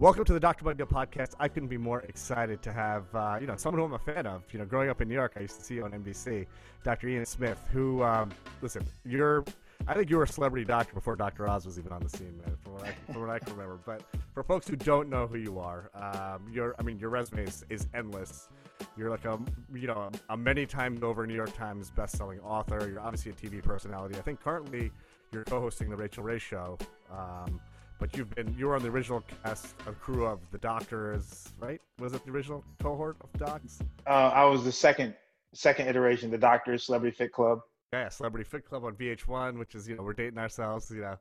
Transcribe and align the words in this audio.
Welcome 0.00 0.24
to 0.24 0.32
the 0.32 0.40
Dr. 0.40 0.64
Mudgil 0.64 0.88
podcast. 0.88 1.34
I 1.38 1.46
couldn't 1.46 1.68
be 1.68 1.78
more 1.78 2.00
excited 2.00 2.60
to 2.62 2.72
have, 2.72 3.04
uh, 3.14 3.38
you 3.40 3.46
know, 3.46 3.54
someone 3.54 3.78
who 3.78 3.84
I'm 3.86 3.92
a 3.92 3.98
fan 4.00 4.26
of. 4.26 4.42
You 4.52 4.58
know, 4.58 4.64
growing 4.64 4.90
up 4.90 5.00
in 5.00 5.06
New 5.06 5.14
York, 5.14 5.34
I 5.36 5.42
used 5.42 5.56
to 5.60 5.64
see 5.64 5.80
on 5.80 5.92
NBC, 5.92 6.46
Dr. 6.82 7.06
Ian 7.06 7.24
Smith, 7.24 7.60
who, 7.72 8.02
um, 8.02 8.32
listen, 8.60 8.84
you're, 9.04 9.44
I 9.86 9.94
think 9.94 10.10
you 10.10 10.16
were 10.16 10.24
a 10.24 10.28
celebrity 10.28 10.64
doctor 10.64 10.94
before 10.94 11.14
Dr. 11.14 11.48
Oz 11.48 11.64
was 11.64 11.78
even 11.78 11.92
on 11.92 12.02
the 12.02 12.08
scene, 12.08 12.36
man, 12.44 12.56
from 12.60 12.72
what 12.72 12.82
I, 12.82 13.12
from 13.12 13.20
what 13.20 13.30
I 13.30 13.38
can 13.38 13.52
remember. 13.52 13.78
But 13.86 14.02
for 14.32 14.42
folks 14.42 14.66
who 14.66 14.74
don't 14.74 15.08
know 15.08 15.28
who 15.28 15.38
you 15.38 15.60
are, 15.60 15.92
um, 15.94 16.52
your, 16.52 16.74
I 16.80 16.82
mean, 16.82 16.98
your 16.98 17.10
resume 17.10 17.44
is, 17.44 17.64
is 17.68 17.86
endless. 17.94 18.48
You're 18.96 19.10
like 19.10 19.24
a, 19.26 19.38
you 19.72 19.86
know, 19.86 20.10
a 20.28 20.36
many 20.36 20.66
times 20.66 21.04
over 21.04 21.24
New 21.24 21.34
York 21.34 21.56
Times 21.56 21.92
best-selling 21.92 22.40
author. 22.40 22.88
You're 22.90 23.00
obviously 23.00 23.30
a 23.30 23.34
TV 23.34 23.62
personality. 23.62 24.18
I 24.18 24.22
think 24.22 24.42
currently 24.42 24.90
you're 25.32 25.44
co-hosting 25.44 25.88
the 25.88 25.96
Rachel 25.96 26.24
Ray 26.24 26.40
Show. 26.40 26.78
Um, 27.12 27.60
but 27.98 28.16
you've 28.16 28.30
been 28.34 28.54
you 28.58 28.66
were 28.66 28.74
on 28.74 28.82
the 28.82 28.88
original 28.88 29.22
cast 29.42 29.74
of 29.86 30.00
crew 30.00 30.26
of 30.26 30.40
the 30.50 30.58
Doctors, 30.58 31.48
right? 31.60 31.80
Was 31.98 32.12
it 32.14 32.24
the 32.24 32.30
original 32.30 32.64
cohort 32.82 33.16
of 33.22 33.32
Docs? 33.38 33.80
Uh, 34.06 34.10
I 34.10 34.44
was 34.44 34.64
the 34.64 34.72
second 34.72 35.14
second 35.52 35.88
iteration, 35.88 36.30
the 36.30 36.38
Doctors 36.38 36.84
Celebrity 36.84 37.16
Fit 37.16 37.32
Club. 37.32 37.60
Yeah, 37.92 38.08
Celebrity 38.08 38.48
Fit 38.48 38.64
Club 38.64 38.84
on 38.84 38.94
VH1, 38.94 39.58
which 39.58 39.74
is 39.74 39.88
you 39.88 39.96
know 39.96 40.02
we're 40.02 40.12
dating 40.12 40.38
ourselves, 40.38 40.90
you 40.90 41.00
know. 41.02 41.18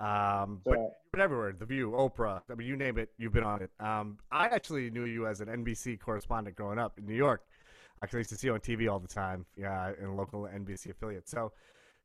Um, 0.00 0.60
but 0.64 0.78
you've 0.78 1.12
been 1.12 1.20
everywhere. 1.20 1.54
The 1.56 1.66
View, 1.66 1.92
Oprah. 1.92 2.40
I 2.50 2.54
mean, 2.54 2.66
you 2.66 2.76
name 2.76 2.98
it, 2.98 3.10
you've 3.16 3.32
been 3.32 3.44
on 3.44 3.62
it. 3.62 3.70
Um, 3.78 4.18
I 4.32 4.46
actually 4.46 4.90
knew 4.90 5.04
you 5.04 5.26
as 5.26 5.40
an 5.40 5.48
NBC 5.48 6.00
correspondent 6.00 6.56
growing 6.56 6.78
up 6.78 6.98
in 6.98 7.06
New 7.06 7.14
York. 7.14 7.42
I 8.02 8.16
used 8.16 8.30
to 8.30 8.36
see 8.36 8.48
you 8.48 8.54
on 8.54 8.60
TV 8.60 8.90
all 8.90 8.98
the 8.98 9.08
time, 9.08 9.46
yeah, 9.56 9.92
in 10.00 10.16
local 10.16 10.42
NBC 10.42 10.90
affiliate. 10.90 11.28
So 11.28 11.52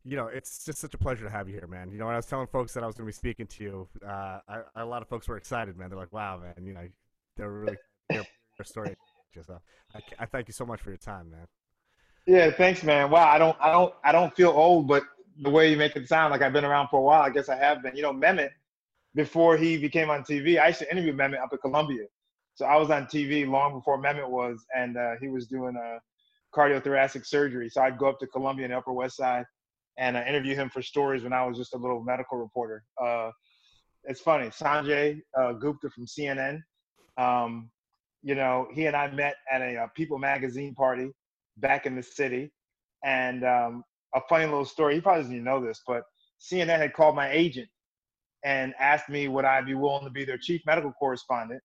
you 0.10 0.16
know, 0.16 0.28
it's 0.28 0.66
just 0.66 0.80
such 0.80 0.94
a 0.96 0.98
pleasure 0.98 1.24
to 1.24 1.30
have 1.30 1.48
you 1.48 1.54
here, 1.54 1.68
man. 1.68 1.92
You 1.92 2.00
know, 2.00 2.06
when 2.06 2.16
I 2.16 2.18
was 2.18 2.26
telling 2.26 2.48
folks 2.48 2.74
that 2.74 2.84
I 2.84 2.88
was 2.88 2.96
going 2.96 3.06
to 3.06 3.12
be 3.12 3.16
speaking 3.16 3.46
to 3.46 3.64
you, 3.64 3.88
uh, 4.06 4.40
I, 4.48 4.62
a 4.78 4.86
lot 4.86 5.04
of 5.04 5.08
folks 5.08 5.28
were 5.28 5.38
excited, 5.38 5.78
man. 5.78 5.90
They're 5.90 6.00
like, 6.00 6.12
"Wow, 6.12 6.40
man!" 6.40 6.66
You 6.66 6.74
know, 6.74 6.88
they're 7.38 7.52
really 7.52 7.78
your 8.12 8.26
story. 8.64 8.96
So, 9.46 9.60
I, 9.94 10.00
I 10.20 10.26
thank 10.26 10.48
you 10.48 10.54
so 10.54 10.66
much 10.66 10.82
for 10.82 10.90
your 10.90 10.98
time, 10.98 11.30
man. 11.30 11.46
Yeah, 12.26 12.50
thanks, 12.50 12.84
man. 12.84 13.12
Wow, 13.12 13.30
I 13.30 13.38
don't, 13.38 13.56
I 13.62 13.72
don't, 13.72 13.94
I 14.04 14.12
don't 14.12 14.36
feel 14.36 14.50
old, 14.50 14.88
but 14.88 15.04
the 15.42 15.50
way 15.50 15.70
you 15.70 15.78
make 15.78 15.96
it 15.96 16.08
sound 16.10 16.32
like 16.32 16.42
I've 16.42 16.54
been 16.54 16.66
around 16.66 16.88
for 16.90 17.00
a 17.00 17.04
while, 17.04 17.22
I 17.22 17.30
guess 17.30 17.48
I 17.48 17.56
have 17.56 17.84
been. 17.84 17.96
You 17.96 18.02
know, 18.02 18.12
Mehmet, 18.12 18.50
before 19.14 19.56
he 19.56 19.78
became 19.78 20.10
on 20.10 20.24
TV, 20.24 20.60
I 20.60 20.68
used 20.68 20.80
to 20.80 20.92
interview 20.92 21.14
Mehmet 21.14 21.40
up 21.40 21.52
at 21.54 21.62
Columbia. 21.62 22.06
So 22.56 22.66
I 22.66 22.76
was 22.78 22.90
on 22.90 23.06
TV 23.06 23.48
long 23.48 23.74
before 23.74 24.02
Mehmet 24.02 24.28
was, 24.28 24.66
and 24.76 24.98
uh, 24.98 25.12
he 25.22 25.28
was 25.28 25.46
doing 25.46 25.76
a 25.76 26.00
cardiothoracic 26.54 27.26
surgery. 27.26 27.70
So 27.70 27.82
I'd 27.82 27.98
go 28.00 28.10
up 28.10 28.20
to 28.20 28.28
Columbia 28.28 28.66
in 28.66 28.72
the 28.72 28.78
Upper 28.78 28.92
West 28.92 29.16
Side 29.16 29.46
and 30.00 30.18
I 30.18 30.26
interviewed 30.26 30.58
him 30.58 30.70
for 30.70 30.82
stories 30.82 31.24
when 31.24 31.34
I 31.34 31.46
was 31.46 31.58
just 31.58 31.74
a 31.76 31.78
little 31.78 32.02
medical 32.02 32.38
reporter. 32.38 32.84
Uh, 33.00 33.32
it's 34.06 34.22
funny, 34.22 34.48
Sanjay 34.48 35.20
uh, 35.38 35.52
Gupta 35.54 35.90
from 35.90 36.06
CNN. 36.06 36.62
Um, 37.18 37.70
you 38.24 38.34
know, 38.34 38.68
he 38.74 38.86
and 38.86 38.96
I 38.96 39.12
met 39.12 39.36
at 39.52 39.62
a, 39.62 39.76
a, 39.76 39.84
uh, 39.84 39.88
People 39.96 40.18
magazine 40.18 40.74
party 40.74 41.12
back 41.58 41.86
in 41.86 41.96
the 41.96 42.02
city, 42.02 42.52
and 43.04 43.44
um, 43.44 43.84
a 44.16 44.22
funny 44.30 44.46
little 44.46 44.66
story. 44.66 44.96
He 44.96 45.02
probably 45.02 45.24
doesn't 45.24 45.36
even 45.36 45.44
know 45.44 45.64
this, 45.64 45.82
but 45.86 46.04
CNN 46.40 46.78
had 46.78 46.94
called 46.94 47.16
my 47.16 47.30
agent 47.30 47.68
and 48.46 48.74
asked 48.80 49.10
me 49.10 49.28
would 49.28 49.44
I 49.44 49.62
be 49.62 49.74
willing 49.74 50.06
to 50.06 50.10
be 50.10 50.24
their 50.24 50.38
chief 50.38 50.62
medical 50.66 50.94
correspondent, 50.94 51.62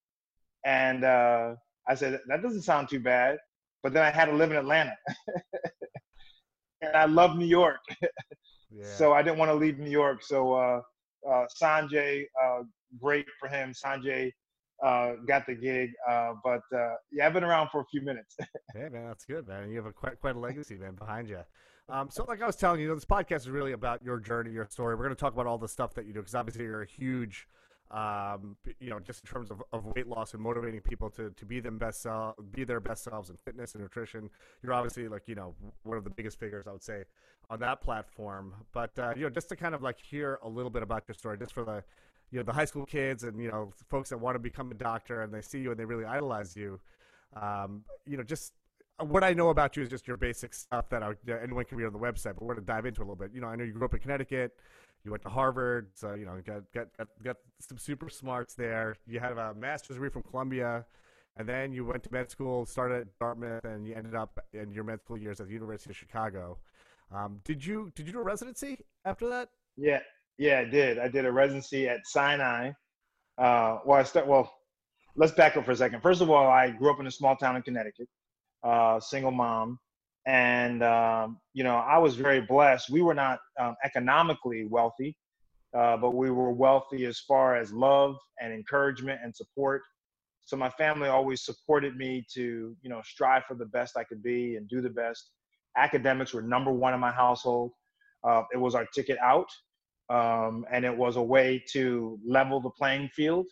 and 0.65 1.05
uh, 1.05 1.55
I 1.87 1.95
said 1.95 2.19
that 2.27 2.41
doesn't 2.43 2.63
sound 2.63 2.89
too 2.89 2.99
bad. 2.99 3.37
But 3.81 3.93
then 3.93 4.03
I 4.03 4.09
had 4.09 4.25
to 4.25 4.33
live 4.33 4.51
in 4.51 4.57
Atlanta. 4.57 4.97
and 6.85 6.95
I 6.95 7.05
love 7.05 7.37
New 7.37 7.45
York. 7.45 7.79
yeah. 8.71 8.85
So 8.97 9.13
I 9.13 9.21
didn't 9.21 9.37
want 9.37 9.49
to 9.49 9.55
leave 9.55 9.79
New 9.79 9.89
York. 9.89 10.23
So 10.23 10.53
uh, 10.53 10.81
uh, 11.29 11.45
Sanjay, 11.61 12.25
uh, 12.43 12.63
great 13.01 13.25
for 13.39 13.47
him. 13.47 13.73
Sanjay 13.73 14.31
uh, 14.83 15.13
got 15.27 15.45
the 15.45 15.55
gig. 15.55 15.91
Uh, 16.09 16.33
but 16.43 16.61
uh, 16.75 16.95
yeah, 17.11 17.25
I've 17.25 17.33
been 17.33 17.43
around 17.43 17.69
for 17.71 17.81
a 17.81 17.85
few 17.85 18.01
minutes. 18.01 18.35
hey 18.73 18.89
man, 18.91 19.07
that's 19.07 19.25
good, 19.25 19.47
man. 19.47 19.69
You 19.69 19.77
have 19.77 19.85
a 19.85 19.93
quite 19.93 20.19
quite 20.19 20.35
a 20.35 20.39
legacy, 20.39 20.75
man, 20.75 20.95
behind 20.95 21.29
you. 21.29 21.39
Um, 21.87 22.09
so, 22.09 22.25
like 22.27 22.41
I 22.41 22.47
was 22.47 22.55
telling 22.55 22.81
you, 22.81 22.87
know 22.87 22.95
this 22.95 23.05
podcast 23.05 23.41
is 23.41 23.49
really 23.49 23.73
about 23.73 24.03
your 24.03 24.19
journey, 24.19 24.51
your 24.51 24.65
story. 24.69 24.95
We're 24.95 25.03
going 25.03 25.15
to 25.15 25.19
talk 25.19 25.33
about 25.33 25.45
all 25.45 25.57
the 25.57 25.67
stuff 25.67 25.93
that 25.95 26.05
you 26.05 26.13
do 26.13 26.19
because 26.19 26.35
obviously 26.35 26.63
you're 26.65 26.81
a 26.81 26.87
huge 26.87 27.47
um, 27.91 28.57
you 28.79 28.89
know, 28.89 28.99
just 28.99 29.23
in 29.23 29.31
terms 29.31 29.51
of, 29.51 29.61
of 29.71 29.85
weight 29.95 30.07
loss 30.07 30.33
and 30.33 30.41
motivating 30.41 30.81
people 30.81 31.09
to, 31.11 31.29
to 31.29 31.45
be 31.45 31.59
them 31.59 31.77
best 31.77 32.01
self, 32.01 32.35
be 32.51 32.63
their 32.63 32.79
best 32.79 33.03
selves 33.03 33.29
in 33.29 33.37
fitness 33.37 33.73
and 33.75 33.83
nutrition. 33.83 34.29
You're 34.63 34.73
obviously 34.73 35.07
like, 35.07 35.27
you 35.27 35.35
know, 35.35 35.53
one 35.83 35.97
of 35.97 36.03
the 36.03 36.09
biggest 36.09 36.39
figures 36.39 36.65
I 36.67 36.71
would 36.71 36.83
say 36.83 37.03
on 37.49 37.59
that 37.59 37.81
platform. 37.81 38.53
But, 38.73 38.97
uh, 38.97 39.13
you 39.15 39.21
know, 39.23 39.29
just 39.29 39.49
to 39.49 39.55
kind 39.55 39.75
of 39.75 39.83
like 39.83 39.99
hear 40.01 40.39
a 40.43 40.49
little 40.49 40.71
bit 40.71 40.81
about 40.81 41.03
your 41.07 41.13
story, 41.15 41.37
just 41.37 41.53
for 41.53 41.63
the, 41.63 41.83
you 42.31 42.39
know, 42.39 42.43
the 42.43 42.53
high 42.53 42.65
school 42.65 42.85
kids 42.85 43.23
and, 43.23 43.39
you 43.39 43.49
know, 43.49 43.71
folks 43.87 44.09
that 44.09 44.19
want 44.19 44.35
to 44.35 44.39
become 44.39 44.71
a 44.71 44.75
doctor 44.75 45.21
and 45.21 45.31
they 45.31 45.41
see 45.41 45.59
you 45.59 45.69
and 45.71 45.79
they 45.79 45.85
really 45.85 46.05
idolize 46.05 46.55
you. 46.55 46.79
Um, 47.39 47.83
you 48.07 48.17
know, 48.17 48.23
just 48.23 48.53
what 48.99 49.23
I 49.23 49.33
know 49.33 49.49
about 49.49 49.75
you 49.75 49.83
is 49.83 49.89
just 49.89 50.07
your 50.07 50.17
basic 50.17 50.53
stuff 50.53 50.89
that 50.89 51.03
I, 51.03 51.11
anyone 51.43 51.65
can 51.65 51.77
read 51.77 51.85
on 51.85 51.93
the 51.93 51.99
website, 51.99 52.35
but 52.35 52.41
we're 52.41 52.55
going 52.55 52.65
to 52.65 52.71
dive 52.71 52.85
into 52.85 53.01
a 53.01 53.03
little 53.03 53.15
bit. 53.15 53.31
You 53.33 53.41
know, 53.41 53.47
I 53.47 53.55
know 53.55 53.63
you 53.63 53.73
grew 53.73 53.85
up 53.85 53.93
in 53.93 53.99
Connecticut 53.99 54.57
you 55.05 55.11
went 55.11 55.23
to 55.23 55.29
Harvard, 55.29 55.91
so 55.93 56.15
you 56.15 56.25
know 56.25 56.41
got 56.45 56.63
got 56.73 56.87
got, 56.97 57.07
got 57.23 57.37
some 57.59 57.77
super 57.77 58.09
smarts 58.09 58.55
there. 58.55 58.97
You 59.05 59.19
had 59.19 59.33
a 59.33 59.53
master's 59.53 59.95
degree 59.95 60.09
from 60.09 60.23
Columbia, 60.23 60.85
and 61.37 61.47
then 61.47 61.71
you 61.71 61.85
went 61.85 62.03
to 62.03 62.11
med 62.11 62.31
school, 62.31 62.65
started 62.65 63.01
at 63.01 63.19
Dartmouth, 63.19 63.63
and 63.63 63.85
you 63.85 63.93
ended 63.93 64.15
up 64.15 64.39
in 64.53 64.71
your 64.71 64.83
med 64.83 64.99
school 65.01 65.17
years 65.17 65.39
at 65.39 65.47
the 65.47 65.53
University 65.53 65.91
of 65.91 65.95
Chicago. 65.95 66.57
Um, 67.13 67.39
did 67.43 67.63
you 67.63 67.91
did 67.95 68.07
you 68.07 68.13
do 68.13 68.19
a 68.19 68.23
residency 68.23 68.79
after 69.05 69.29
that? 69.29 69.49
Yeah, 69.77 69.99
yeah, 70.39 70.59
I 70.59 70.65
did. 70.65 70.97
I 70.97 71.07
did 71.07 71.25
a 71.25 71.31
residency 71.31 71.87
at 71.87 71.99
Sinai. 72.05 72.71
Uh, 73.37 73.77
well, 73.85 73.99
I 73.99 74.03
start. 74.03 74.25
Well, 74.25 74.51
let's 75.15 75.33
back 75.33 75.55
up 75.55 75.65
for 75.65 75.71
a 75.71 75.75
second. 75.75 76.01
First 76.01 76.21
of 76.21 76.31
all, 76.31 76.47
I 76.47 76.71
grew 76.71 76.91
up 76.91 76.99
in 76.99 77.05
a 77.05 77.11
small 77.11 77.35
town 77.35 77.55
in 77.55 77.61
Connecticut, 77.61 78.09
uh, 78.63 78.99
single 78.99 79.31
mom 79.31 79.79
and 80.25 80.83
um, 80.83 81.39
you 81.53 81.63
know 81.63 81.77
i 81.77 81.97
was 81.97 82.15
very 82.15 82.41
blessed. 82.41 82.89
We 82.89 83.01
were 83.01 83.13
not 83.13 83.39
um, 83.59 83.75
economically 83.83 84.65
wealthy 84.65 85.15
uh, 85.75 85.97
but 85.97 86.15
we 86.15 86.31
were 86.31 86.51
wealthy 86.51 87.05
as 87.05 87.19
far 87.19 87.57
as 87.57 87.73
love 87.73 88.17
and 88.39 88.53
encouragement 88.53 89.19
and 89.21 89.35
support. 89.35 89.81
So 90.45 90.55
my 90.55 90.69
family 90.69 91.09
always 91.09 91.43
supported 91.43 91.97
me 91.97 92.25
to 92.33 92.75
you 92.81 92.89
know 92.89 93.01
strive 93.03 93.43
for 93.45 93.55
the 93.55 93.65
best 93.65 93.97
i 93.97 94.03
could 94.03 94.23
be 94.23 94.55
and 94.55 94.67
do 94.69 94.81
the 94.81 94.89
best. 94.89 95.31
Academics 95.77 96.33
were 96.33 96.41
number 96.41 96.71
one 96.71 96.93
in 96.93 96.99
my 96.99 97.11
household. 97.11 97.71
Uh, 98.23 98.43
it 98.53 98.57
was 98.57 98.73
our 98.73 98.85
ticket 98.95 99.17
out 99.19 99.49
um, 100.09 100.65
and 100.71 100.85
it 100.85 100.95
was 100.95 101.17
a 101.17 101.21
way 101.21 101.61
to 101.73 102.17
level 102.25 102.61
the 102.61 102.69
playing 102.69 103.09
field. 103.09 103.47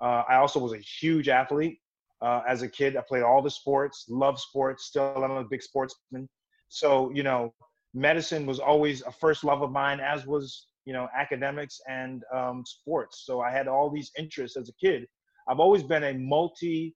Uh, 0.00 0.22
i 0.28 0.36
also 0.36 0.58
was 0.58 0.72
a 0.72 0.78
huge 0.78 1.28
athlete 1.28 1.78
uh, 2.22 2.42
as 2.48 2.62
a 2.62 2.68
kid. 2.68 2.96
I 2.96 3.02
played 3.06 3.22
all 3.22 3.42
the 3.42 3.50
sports, 3.50 4.06
love 4.08 4.40
sports, 4.40 4.86
still 4.86 5.12
I'm 5.16 5.30
a 5.30 5.44
big 5.44 5.62
sportsman. 5.62 6.28
So, 6.68 7.10
you 7.14 7.22
know, 7.22 7.54
medicine 7.94 8.46
was 8.46 8.58
always 8.58 9.02
a 9.02 9.12
first 9.12 9.44
love 9.44 9.62
of 9.62 9.70
mine, 9.70 10.00
as 10.00 10.26
was, 10.26 10.66
you 10.84 10.92
know, 10.92 11.08
academics 11.16 11.80
and 11.88 12.22
um, 12.34 12.64
sports. 12.66 13.24
So 13.24 13.40
I 13.40 13.50
had 13.50 13.68
all 13.68 13.90
these 13.90 14.10
interests 14.18 14.56
as 14.56 14.68
a 14.68 14.74
kid. 14.74 15.06
I've 15.48 15.60
always 15.60 15.82
been 15.82 16.04
a 16.04 16.12
multi 16.14 16.94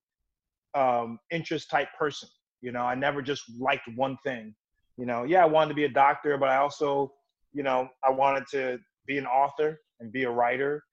um, 0.75 1.19
interest 1.31 1.69
type 1.69 1.89
person. 1.97 2.29
You 2.61 2.71
know, 2.71 2.81
I 2.81 2.95
never 2.95 3.21
just 3.21 3.43
liked 3.59 3.87
one 3.95 4.17
thing. 4.23 4.55
You 4.97 5.05
know, 5.05 5.23
yeah, 5.23 5.43
I 5.43 5.45
wanted 5.45 5.69
to 5.69 5.75
be 5.75 5.85
a 5.85 5.89
doctor, 5.89 6.37
but 6.37 6.49
I 6.49 6.57
also, 6.57 7.11
you 7.51 7.63
know, 7.63 7.89
I 8.03 8.11
wanted 8.11 8.43
to 8.51 8.79
be 9.07 9.17
an 9.17 9.25
author 9.25 9.79
and 9.99 10.11
be 10.11 10.23
a 10.23 10.29
writer. 10.29 10.83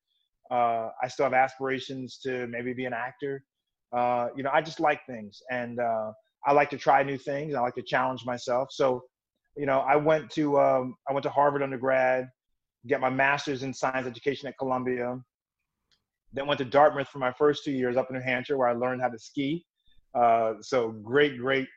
Uh, 0.50 0.88
I 1.02 1.08
still 1.08 1.24
have 1.24 1.34
aspirations 1.34 2.18
to 2.24 2.46
maybe 2.48 2.72
be 2.72 2.86
an 2.86 2.92
actor. 2.92 3.44
Uh, 3.92 4.28
you 4.36 4.42
know, 4.42 4.50
I 4.52 4.60
just 4.62 4.80
like 4.80 5.04
things 5.06 5.42
and 5.50 5.80
uh, 5.80 6.12
I 6.46 6.52
like 6.52 6.70
to 6.70 6.78
try 6.78 7.02
new 7.02 7.18
things. 7.18 7.54
I 7.54 7.60
like 7.60 7.74
to 7.74 7.82
challenge 7.82 8.24
myself. 8.24 8.68
So, 8.72 9.02
you 9.56 9.66
know, 9.66 9.80
I 9.80 9.96
went 9.96 10.30
to 10.30 10.58
um, 10.60 10.94
I 11.08 11.12
went 11.12 11.24
to 11.24 11.30
Harvard 11.30 11.62
undergrad, 11.62 12.28
get 12.86 13.00
my 13.00 13.10
master's 13.10 13.62
in 13.62 13.74
science 13.74 14.06
education 14.06 14.48
at 14.48 14.56
Columbia. 14.58 15.18
Then 16.32 16.46
went 16.46 16.58
to 16.58 16.64
Dartmouth 16.64 17.08
for 17.08 17.18
my 17.18 17.32
first 17.32 17.64
two 17.64 17.72
years 17.72 17.96
up 17.96 18.08
in 18.10 18.16
New 18.16 18.22
Hampshire, 18.22 18.56
where 18.56 18.68
I 18.68 18.72
learned 18.72 19.02
how 19.02 19.08
to 19.08 19.18
ski. 19.18 19.64
Uh, 20.14 20.54
so 20.60 20.90
great, 20.90 21.38
great 21.38 21.68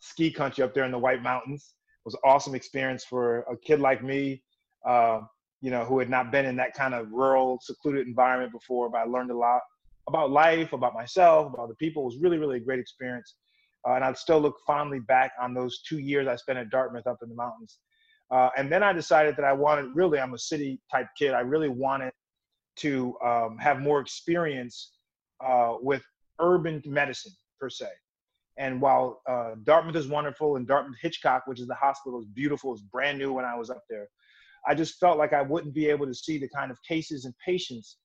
ski 0.00 0.30
country 0.30 0.64
up 0.64 0.74
there 0.74 0.84
in 0.84 0.90
the 0.90 0.98
White 0.98 1.22
Mountains. 1.22 1.74
It 1.98 2.06
was 2.06 2.14
an 2.14 2.20
awesome 2.24 2.56
experience 2.56 3.04
for 3.04 3.40
a 3.42 3.56
kid 3.56 3.78
like 3.78 4.02
me, 4.02 4.42
uh, 4.84 5.20
you 5.60 5.70
know, 5.70 5.84
who 5.84 6.00
had 6.00 6.10
not 6.10 6.32
been 6.32 6.44
in 6.44 6.56
that 6.56 6.74
kind 6.74 6.94
of 6.94 7.12
rural, 7.12 7.60
secluded 7.62 8.08
environment 8.08 8.52
before. 8.52 8.90
But 8.90 8.98
I 8.98 9.04
learned 9.04 9.30
a 9.30 9.36
lot 9.36 9.60
about 10.12 10.30
life, 10.30 10.74
about 10.74 10.92
myself, 10.92 11.52
about 11.54 11.68
the 11.68 11.74
people. 11.76 12.02
It 12.02 12.06
was 12.12 12.18
really, 12.20 12.36
really 12.36 12.58
a 12.58 12.60
great 12.60 12.78
experience. 12.78 13.34
Uh, 13.88 13.94
and 13.94 14.04
I 14.04 14.12
still 14.12 14.40
look 14.40 14.56
fondly 14.66 15.00
back 15.00 15.32
on 15.40 15.54
those 15.54 15.80
two 15.88 15.98
years 15.98 16.28
I 16.28 16.36
spent 16.36 16.58
at 16.58 16.68
Dartmouth 16.70 17.06
up 17.06 17.18
in 17.22 17.30
the 17.30 17.34
mountains. 17.34 17.78
Uh, 18.30 18.50
and 18.58 18.70
then 18.70 18.82
I 18.82 18.92
decided 18.92 19.36
that 19.36 19.44
I 19.44 19.54
wanted, 19.54 19.86
really, 19.94 20.18
I'm 20.18 20.34
a 20.34 20.38
city 20.38 20.80
type 20.90 21.06
kid. 21.18 21.32
I 21.32 21.40
really 21.40 21.68
wanted 21.68 22.12
to 22.76 23.16
um, 23.24 23.56
have 23.58 23.80
more 23.80 24.00
experience 24.00 24.92
uh, 25.44 25.76
with 25.80 26.02
urban 26.38 26.82
medicine 26.84 27.32
per 27.58 27.70
se. 27.70 27.88
And 28.58 28.82
while 28.82 29.22
uh, 29.28 29.52
Dartmouth 29.64 29.96
is 29.96 30.08
wonderful 30.08 30.56
and 30.56 30.66
Dartmouth 30.66 30.98
Hitchcock, 31.00 31.46
which 31.46 31.60
is 31.60 31.66
the 31.66 31.74
hospital, 31.74 32.20
is 32.20 32.26
beautiful, 32.26 32.74
is 32.74 32.82
brand 32.82 33.18
new 33.18 33.32
when 33.32 33.46
I 33.46 33.56
was 33.56 33.70
up 33.70 33.82
there, 33.88 34.08
I 34.68 34.74
just 34.74 35.00
felt 35.00 35.18
like 35.18 35.32
I 35.32 35.42
wouldn't 35.42 35.74
be 35.74 35.86
able 35.86 36.06
to 36.06 36.14
see 36.14 36.38
the 36.38 36.48
kind 36.48 36.70
of 36.70 36.78
cases 36.86 37.24
and 37.24 37.34
patients 37.44 37.96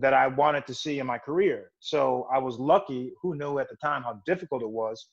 that 0.00 0.14
I 0.14 0.26
wanted 0.26 0.66
to 0.66 0.74
see 0.74 0.98
in 0.98 1.06
my 1.06 1.18
career. 1.18 1.70
So 1.80 2.26
I 2.32 2.38
was 2.38 2.58
lucky, 2.58 3.12
who 3.20 3.34
knew 3.34 3.58
at 3.58 3.68
the 3.68 3.76
time 3.76 4.02
how 4.02 4.20
difficult 4.24 4.62
it 4.62 4.70
was, 4.70 5.08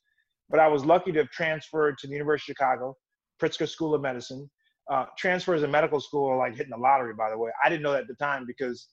but 0.50 0.60
I 0.60 0.68
was 0.68 0.86
lucky 0.86 1.12
to 1.12 1.20
have 1.20 1.30
transferred 1.30 1.98
to 2.00 2.08
the 2.08 2.14
University 2.14 2.52
of 2.52 2.56
Chicago, 2.56 2.98
Pritzker 3.42 3.68
School 3.68 3.94
of 3.94 4.02
Medicine. 4.02 4.50
Uh, 4.90 5.06
transfers 5.18 5.64
in 5.64 5.70
medical 5.70 6.00
school 6.00 6.28
are 6.28 6.38
like 6.38 6.56
hitting 6.56 6.72
the 6.72 6.78
lottery, 6.78 7.14
by 7.14 7.30
the 7.30 7.38
way. 7.38 7.52
I 7.64 7.70
didn't 7.70 7.84
know 7.84 7.92
that 7.92 8.02
at 8.02 8.08
the 8.08 8.16
time 8.16 8.46
because 8.48 8.88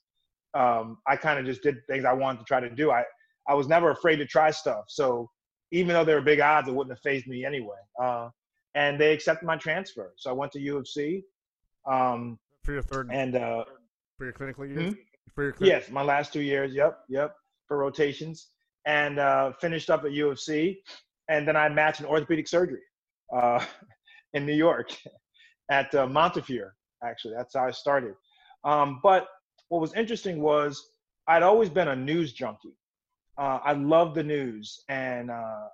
um, 0.54 0.98
I 1.06 1.16
kind 1.16 1.38
of 1.38 1.46
just 1.46 1.62
did 1.62 1.76
things 1.86 2.04
I 2.04 2.12
wanted 2.12 2.38
to 2.40 2.44
try 2.44 2.60
to 2.60 2.68
do. 2.68 2.90
I, 2.90 3.04
I 3.48 3.54
was 3.54 3.68
never 3.68 3.90
afraid 3.90 4.16
to 4.16 4.26
try 4.26 4.50
stuff. 4.50 4.84
So 4.88 5.30
even 5.70 5.94
though 5.94 6.04
there 6.04 6.16
were 6.16 6.22
big 6.22 6.40
odds, 6.40 6.68
it 6.68 6.74
wouldn't 6.74 6.92
have 6.92 7.02
fazed 7.02 7.26
me 7.26 7.44
anyway. 7.44 7.76
Uh, 8.02 8.28
and 8.74 9.00
they 9.00 9.12
accepted 9.12 9.46
my 9.46 9.56
transfer. 9.56 10.12
So 10.16 10.30
I 10.30 10.32
went 10.34 10.52
to 10.52 10.60
U 10.60 10.76
of 10.76 10.86
C. 10.86 11.22
Um, 11.90 12.38
for 12.62 12.72
your 12.72 12.82
third 12.82 13.08
and 13.12 13.36
uh, 13.36 13.64
for 14.18 14.24
your 14.24 14.32
clinical 14.32 14.66
years. 14.66 14.94
Hmm? 14.94 15.00
For 15.34 15.44
your 15.44 15.54
yes, 15.60 15.90
my 15.90 16.02
last 16.02 16.32
two 16.32 16.40
years. 16.40 16.74
Yep, 16.74 16.98
yep, 17.08 17.34
for 17.66 17.78
rotations, 17.78 18.48
and 18.86 19.18
uh, 19.18 19.52
finished 19.60 19.90
up 19.90 20.04
at 20.04 20.12
U 20.12 20.30
of 20.30 20.40
C, 20.40 20.80
and 21.28 21.46
then 21.46 21.56
I 21.56 21.68
matched 21.68 22.00
in 22.00 22.06
orthopedic 22.06 22.48
surgery 22.48 22.82
uh, 23.34 23.64
in 24.34 24.46
New 24.46 24.54
York 24.54 24.90
at 25.70 25.94
uh, 25.94 26.06
Montefiore. 26.06 26.74
Actually, 27.04 27.34
that's 27.36 27.54
how 27.54 27.66
I 27.66 27.70
started. 27.70 28.14
Um, 28.64 29.00
but 29.02 29.26
what 29.68 29.80
was 29.80 29.94
interesting 29.94 30.40
was 30.40 30.90
I'd 31.28 31.42
always 31.42 31.68
been 31.68 31.88
a 31.88 31.96
news 31.96 32.32
junkie. 32.32 32.76
Uh, 33.38 33.58
I 33.62 33.72
love 33.72 34.14
the 34.14 34.22
news, 34.22 34.82
and 34.88 35.30
uh, 35.30 35.68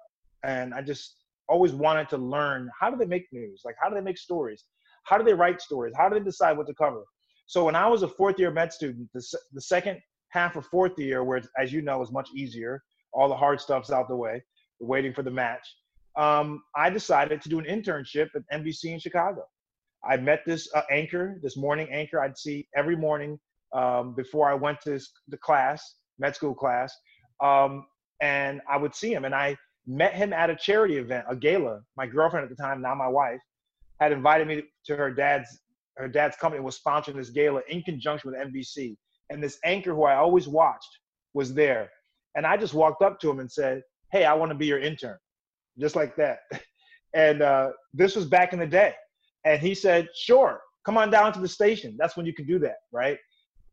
and 0.44 0.74
I 0.74 0.82
just 0.82 1.16
always 1.48 1.72
wanted 1.72 2.08
to 2.08 2.16
learn 2.16 2.70
how 2.78 2.90
do 2.90 2.96
they 2.96 3.06
make 3.06 3.26
news? 3.32 3.62
Like 3.64 3.76
how 3.80 3.88
do 3.88 3.94
they 3.94 4.00
make 4.00 4.18
stories? 4.18 4.64
How 5.04 5.18
do 5.18 5.24
they 5.24 5.34
write 5.34 5.60
stories? 5.60 5.92
How 5.96 6.08
do 6.08 6.18
they 6.18 6.24
decide 6.24 6.56
what 6.56 6.66
to 6.68 6.74
cover? 6.74 7.02
So 7.46 7.64
when 7.64 7.76
I 7.76 7.86
was 7.86 8.02
a 8.02 8.08
fourth 8.08 8.38
year 8.38 8.50
med 8.50 8.72
student, 8.72 9.08
the, 9.12 9.22
the 9.52 9.60
second 9.60 10.00
half 10.30 10.56
of 10.56 10.66
fourth 10.66 10.98
year, 10.98 11.24
where 11.24 11.42
as 11.58 11.72
you 11.72 11.82
know 11.82 12.02
is 12.02 12.10
much 12.10 12.28
easier, 12.34 12.82
all 13.12 13.28
the 13.28 13.36
hard 13.36 13.60
stuff's 13.60 13.90
out 13.90 14.08
the 14.08 14.16
way, 14.16 14.42
waiting 14.80 15.12
for 15.12 15.22
the 15.22 15.30
match. 15.30 15.66
Um, 16.16 16.62
I 16.76 16.90
decided 16.90 17.42
to 17.42 17.48
do 17.48 17.58
an 17.58 17.64
internship 17.64 18.28
at 18.34 18.42
NBC 18.60 18.84
in 18.86 18.98
Chicago. 18.98 19.44
I 20.04 20.16
met 20.16 20.42
this 20.44 20.68
uh, 20.74 20.82
anchor, 20.90 21.38
this 21.42 21.56
morning 21.56 21.88
anchor 21.92 22.20
I'd 22.20 22.36
see 22.36 22.66
every 22.76 22.96
morning 22.96 23.38
um, 23.72 24.14
before 24.14 24.50
I 24.50 24.54
went 24.54 24.80
to 24.82 25.00
the 25.28 25.36
class, 25.38 25.96
med 26.18 26.34
school 26.34 26.54
class. 26.54 26.94
Um, 27.42 27.86
and 28.20 28.60
I 28.70 28.76
would 28.76 28.94
see 28.94 29.12
him. 29.12 29.24
And 29.24 29.34
I 29.34 29.56
met 29.86 30.14
him 30.14 30.32
at 30.32 30.50
a 30.50 30.56
charity 30.56 30.96
event, 30.96 31.26
a 31.28 31.36
gala. 31.36 31.80
My 31.96 32.06
girlfriend 32.06 32.44
at 32.44 32.50
the 32.50 32.62
time, 32.62 32.82
now 32.82 32.94
my 32.94 33.08
wife, 33.08 33.40
had 34.00 34.12
invited 34.12 34.48
me 34.48 34.62
to 34.86 34.96
her 34.96 35.10
dad's 35.12 35.60
her 35.96 36.08
dad's 36.08 36.36
company 36.36 36.62
was 36.62 36.78
sponsoring 36.78 37.16
this 37.16 37.30
gala 37.30 37.60
in 37.68 37.82
conjunction 37.82 38.30
with 38.30 38.40
NBC. 38.40 38.96
And 39.30 39.42
this 39.42 39.58
anchor 39.64 39.94
who 39.94 40.04
I 40.04 40.16
always 40.16 40.48
watched 40.48 40.98
was 41.34 41.54
there. 41.54 41.90
And 42.34 42.46
I 42.46 42.56
just 42.56 42.74
walked 42.74 43.02
up 43.02 43.20
to 43.20 43.30
him 43.30 43.40
and 43.40 43.50
said, 43.50 43.82
Hey, 44.10 44.24
I 44.24 44.34
want 44.34 44.50
to 44.50 44.56
be 44.56 44.66
your 44.66 44.78
intern. 44.78 45.18
Just 45.78 45.96
like 45.96 46.16
that. 46.16 46.38
And 47.14 47.42
uh, 47.42 47.72
this 47.92 48.16
was 48.16 48.24
back 48.24 48.54
in 48.54 48.58
the 48.58 48.66
day. 48.66 48.94
And 49.44 49.60
he 49.60 49.74
said, 49.74 50.08
Sure, 50.14 50.62
come 50.86 50.96
on 50.96 51.10
down 51.10 51.34
to 51.34 51.40
the 51.40 51.48
station. 51.48 51.94
That's 51.98 52.16
when 52.16 52.24
you 52.24 52.32
can 52.32 52.46
do 52.46 52.58
that, 52.60 52.76
right? 52.90 53.18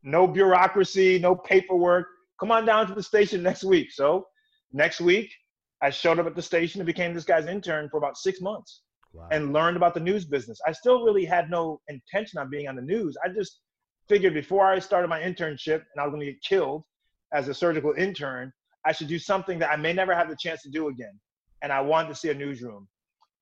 No 0.02 0.26
bureaucracy, 0.26 1.18
no 1.18 1.34
paperwork. 1.34 2.06
Come 2.38 2.52
on 2.52 2.66
down 2.66 2.86
to 2.88 2.94
the 2.94 3.02
station 3.02 3.42
next 3.42 3.64
week. 3.64 3.92
So 3.92 4.26
next 4.74 5.00
week, 5.00 5.32
I 5.80 5.88
showed 5.88 6.18
up 6.18 6.26
at 6.26 6.36
the 6.36 6.42
station 6.42 6.82
and 6.82 6.86
became 6.86 7.14
this 7.14 7.24
guy's 7.24 7.46
intern 7.46 7.88
for 7.88 7.96
about 7.96 8.18
six 8.18 8.42
months 8.42 8.82
wow. 9.12 9.28
and 9.30 9.52
learned 9.52 9.76
about 9.76 9.94
the 9.94 10.00
news 10.00 10.24
business. 10.24 10.60
I 10.66 10.72
still 10.72 11.04
really 11.04 11.24
had 11.24 11.50
no 11.50 11.80
intention 11.88 12.38
on 12.38 12.50
being 12.50 12.68
on 12.68 12.76
the 12.76 12.82
news. 12.82 13.16
I 13.24 13.28
just 13.28 13.60
figured 14.08 14.34
before 14.34 14.66
I 14.66 14.78
started 14.78 15.08
my 15.08 15.20
internship 15.20 15.82
and 15.92 16.00
I 16.00 16.04
was 16.04 16.12
going 16.12 16.26
to 16.26 16.32
get 16.32 16.42
killed 16.42 16.84
as 17.32 17.48
a 17.48 17.54
surgical 17.54 17.94
intern, 17.96 18.52
I 18.84 18.92
should 18.92 19.08
do 19.08 19.18
something 19.18 19.58
that 19.60 19.70
I 19.70 19.76
may 19.76 19.92
never 19.92 20.14
have 20.14 20.28
the 20.28 20.36
chance 20.36 20.62
to 20.62 20.70
do 20.70 20.88
again. 20.88 21.18
And 21.62 21.72
I 21.72 21.80
wanted 21.80 22.08
to 22.08 22.14
see 22.14 22.30
a 22.30 22.34
newsroom. 22.34 22.88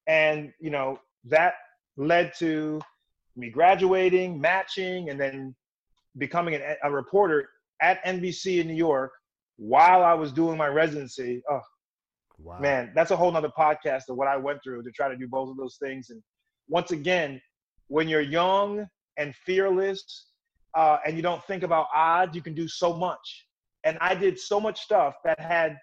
And, 0.06 0.53
you 0.61 0.70
know, 0.70 0.99
that 1.25 1.55
led 1.97 2.32
to 2.38 2.81
me 3.37 3.50
graduating, 3.50 4.41
matching, 4.41 5.11
and 5.11 5.20
then 5.20 5.55
becoming 6.19 6.55
an, 6.55 6.62
a 6.82 6.91
reporter 6.91 7.49
at 7.81 8.05
NBC 8.05 8.61
in 8.61 8.67
New 8.67 8.75
York 8.75 9.12
while 9.56 10.03
I 10.03 10.15
was 10.15 10.32
doing 10.32 10.59
my 10.59 10.67
residency. 10.67 11.43
Oh, 11.50 11.61
Wow. 12.38 12.58
Man, 12.61 12.93
that's 12.94 13.11
a 13.11 13.17
whole 13.17 13.32
nother 13.32 13.50
podcast 13.58 14.08
of 14.08 14.17
what 14.17 14.29
I 14.29 14.37
went 14.37 14.61
through 14.62 14.82
to 14.85 14.90
try 14.93 15.08
to 15.08 15.17
do 15.17 15.26
both 15.26 15.50
of 15.50 15.56
those 15.56 15.76
things. 15.82 16.11
And 16.11 16.23
once 16.69 16.93
again, 16.93 17.40
when 17.88 18.08
you're 18.08 18.20
young 18.20 18.87
and 19.17 19.35
fearless 19.35 20.26
uh, 20.75 20.99
and 21.05 21.17
you 21.17 21.23
don't 21.23 21.44
think 21.44 21.62
about 21.62 21.87
odds, 21.94 22.37
you 22.37 22.43
can 22.43 22.55
do 22.55 22.69
so 22.69 22.96
much. 22.96 23.46
And 23.85 23.99
I 24.00 24.14
did 24.14 24.38
so 24.38 24.61
much 24.61 24.81
stuff 24.81 25.14
that 25.25 25.40
had 25.40 25.76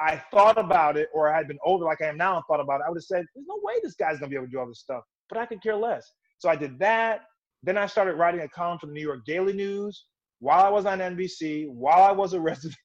I 0.00 0.16
thought 0.30 0.58
about 0.58 0.96
it 0.96 1.08
or 1.14 1.32
I 1.32 1.36
had 1.36 1.48
been 1.48 1.58
older 1.64 1.84
like 1.84 2.02
I 2.02 2.06
am 2.06 2.16
now 2.16 2.36
and 2.36 2.44
thought 2.48 2.60
about 2.60 2.80
it, 2.80 2.84
I 2.86 2.90
would 2.90 2.96
have 2.96 3.04
said, 3.04 3.24
There's 3.34 3.46
no 3.46 3.60
way 3.62 3.74
this 3.82 3.94
guy's 3.94 4.18
gonna 4.18 4.30
be 4.30 4.36
able 4.36 4.46
to 4.46 4.52
do 4.52 4.58
all 4.58 4.66
this 4.66 4.80
stuff. 4.80 5.02
But 5.28 5.38
I 5.38 5.46
could 5.46 5.62
care 5.62 5.76
less. 5.76 6.04
So 6.38 6.48
I 6.48 6.56
did 6.56 6.78
that. 6.80 7.22
Then 7.62 7.78
I 7.78 7.86
started 7.86 8.14
writing 8.14 8.40
a 8.40 8.48
column 8.48 8.78
for 8.78 8.86
the 8.86 8.92
New 8.92 9.00
York 9.00 9.20
Daily 9.24 9.52
News 9.52 10.06
while 10.40 10.64
I 10.64 10.68
was 10.68 10.84
on 10.84 10.98
NBC, 10.98 11.68
while 11.68 12.02
I 12.02 12.12
was 12.12 12.34
a 12.34 12.40
resident. 12.50 12.76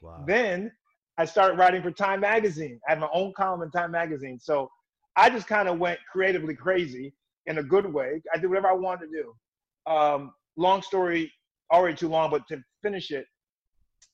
Wow. 0.00 0.22
then 0.28 0.70
I 1.18 1.24
started 1.24 1.58
writing 1.58 1.82
for 1.82 1.90
Time 1.90 2.20
Magazine. 2.20 2.80
I 2.86 2.92
had 2.92 3.00
my 3.00 3.08
own 3.12 3.32
column 3.36 3.62
in 3.62 3.70
Time 3.72 3.90
Magazine. 3.90 4.38
So 4.40 4.70
I 5.16 5.28
just 5.28 5.48
kind 5.48 5.68
of 5.68 5.78
went 5.78 5.98
creatively 6.10 6.54
crazy 6.54 7.12
in 7.46 7.58
a 7.58 7.62
good 7.62 7.92
way. 7.92 8.22
I 8.32 8.38
did 8.38 8.46
whatever 8.46 8.68
I 8.68 8.74
wanted 8.74 9.10
to 9.10 9.22
do. 9.22 9.92
Um, 9.92 10.32
long 10.56 10.80
story, 10.80 11.32
already 11.72 11.96
too 11.96 12.08
long, 12.08 12.30
but 12.30 12.46
to 12.48 12.62
finish 12.82 13.10
it. 13.10 13.26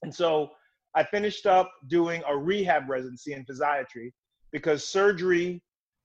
And 0.02 0.14
so 0.14 0.50
I 0.94 1.04
finished 1.04 1.44
up 1.44 1.70
doing 1.88 2.22
a 2.26 2.36
rehab 2.36 2.88
residency 2.88 3.34
in 3.34 3.44
physiatry 3.44 4.12
because 4.50 4.88
surgery 4.88 5.62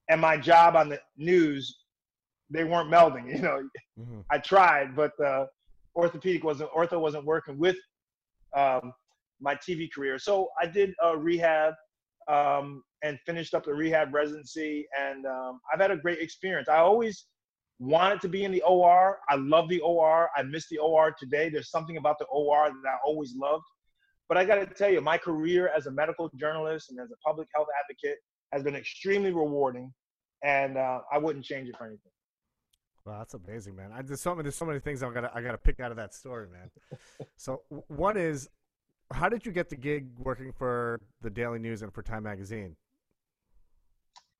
and 0.09 0.19
my 0.19 0.35
job 0.35 0.75
on 0.75 0.89
the 0.89 0.99
news, 1.17 1.79
they 2.49 2.65
weren't 2.65 2.91
melding. 2.91 3.27
You 3.33 3.41
know, 3.41 3.69
mm-hmm. 3.97 4.19
I 4.31 4.37
tried, 4.39 4.97
but 4.97 5.11
uh, 5.23 5.45
orthopedic 5.95 6.43
wasn't 6.43 6.71
ortho 6.71 6.99
wasn't 6.99 7.23
working 7.25 7.57
with 7.57 7.77
um, 8.53 8.91
my 9.41 9.55
TV 9.55 9.89
career. 9.93 10.19
So 10.19 10.49
I 10.61 10.65
did 10.65 10.93
a 11.03 11.17
rehab 11.17 11.73
um, 12.27 12.83
and 13.03 13.17
finished 13.25 13.53
up 13.53 13.65
the 13.65 13.73
rehab 13.73 14.13
residency, 14.13 14.87
and 14.99 15.25
um, 15.25 15.59
I've 15.73 15.79
had 15.79 15.91
a 15.91 15.97
great 15.97 16.19
experience. 16.19 16.69
I 16.69 16.77
always 16.77 17.25
wanted 17.79 18.21
to 18.21 18.27
be 18.27 18.43
in 18.43 18.51
the 18.51 18.61
OR. 18.61 19.19
I 19.29 19.35
love 19.35 19.69
the 19.69 19.79
OR. 19.79 20.29
I 20.35 20.43
miss 20.43 20.67
the 20.69 20.77
OR 20.77 21.15
today. 21.17 21.49
There's 21.49 21.71
something 21.71 21.97
about 21.97 22.19
the 22.19 22.25
OR 22.25 22.69
that 22.69 22.89
I 22.89 22.97
always 23.05 23.33
loved. 23.35 23.63
But 24.27 24.37
I 24.37 24.45
got 24.45 24.55
to 24.55 24.65
tell 24.67 24.91
you, 24.91 25.01
my 25.01 25.17
career 25.17 25.71
as 25.75 25.87
a 25.87 25.91
medical 25.91 26.29
journalist 26.35 26.91
and 26.91 26.99
as 26.99 27.09
a 27.09 27.17
public 27.27 27.47
health 27.55 27.67
advocate 27.81 28.19
has 28.51 28.63
been 28.63 28.75
extremely 28.75 29.31
rewarding, 29.31 29.91
and 30.43 30.77
uh, 30.77 30.99
I 31.11 31.17
wouldn't 31.17 31.45
change 31.45 31.67
it 31.67 31.75
for 31.77 31.85
anything. 31.85 32.11
Wow, 33.05 33.19
that's 33.19 33.33
amazing, 33.33 33.75
man. 33.75 33.91
I, 33.91 34.03
there's 34.03 34.21
so 34.21 34.35
many, 34.35 34.43
there's 34.43 34.55
so 34.55 34.65
many 34.65 34.79
things 34.79 35.01
I 35.01 35.11
got 35.11 35.35
I 35.35 35.41
got 35.41 35.53
to 35.53 35.57
pick 35.57 35.79
out 35.79 35.89
of 35.89 35.97
that 35.97 36.13
story, 36.13 36.47
man. 36.51 36.69
so 37.37 37.63
one 37.87 38.17
is 38.17 38.49
how 39.11 39.29
did 39.29 39.45
you 39.45 39.51
get 39.51 39.69
the 39.69 39.75
gig 39.75 40.07
working 40.17 40.51
for 40.51 41.01
the 41.21 41.29
Daily 41.29 41.59
News 41.59 41.81
and 41.81 41.93
for 41.93 42.03
Time 42.03 42.23
Magazine? 42.23 42.75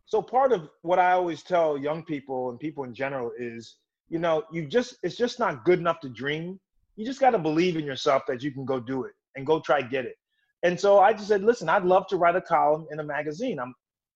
So 0.05 0.21
part 0.21 0.51
of 0.51 0.69
what 0.81 0.99
I 0.99 1.11
always 1.11 1.43
tell 1.43 1.77
young 1.77 2.03
people 2.03 2.49
and 2.49 2.59
people 2.59 2.83
in 2.83 2.93
general 2.93 3.31
is, 3.37 3.77
you 4.09 4.19
know, 4.19 4.43
you 4.51 4.65
just 4.65 4.95
it's 5.03 5.15
just 5.15 5.39
not 5.39 5.65
good 5.65 5.79
enough 5.79 5.99
to 6.01 6.09
dream. 6.09 6.59
You 6.95 7.05
just 7.05 7.19
got 7.19 7.31
to 7.31 7.39
believe 7.39 7.77
in 7.77 7.85
yourself 7.85 8.23
that 8.27 8.41
you 8.41 8.51
can 8.51 8.65
go 8.65 8.79
do 8.79 9.03
it 9.03 9.13
and 9.35 9.45
go 9.45 9.59
try 9.59 9.81
get 9.81 10.05
it. 10.05 10.15
And 10.63 10.79
so 10.79 10.99
I 10.99 11.13
just 11.13 11.27
said, 11.27 11.43
listen, 11.43 11.69
I'd 11.69 11.85
love 11.85 12.07
to 12.07 12.17
write 12.17 12.35
a 12.35 12.41
column 12.41 12.87
in 12.91 12.99
a 12.99 13.03
magazine. 13.03 13.59
I'm, 13.59 13.73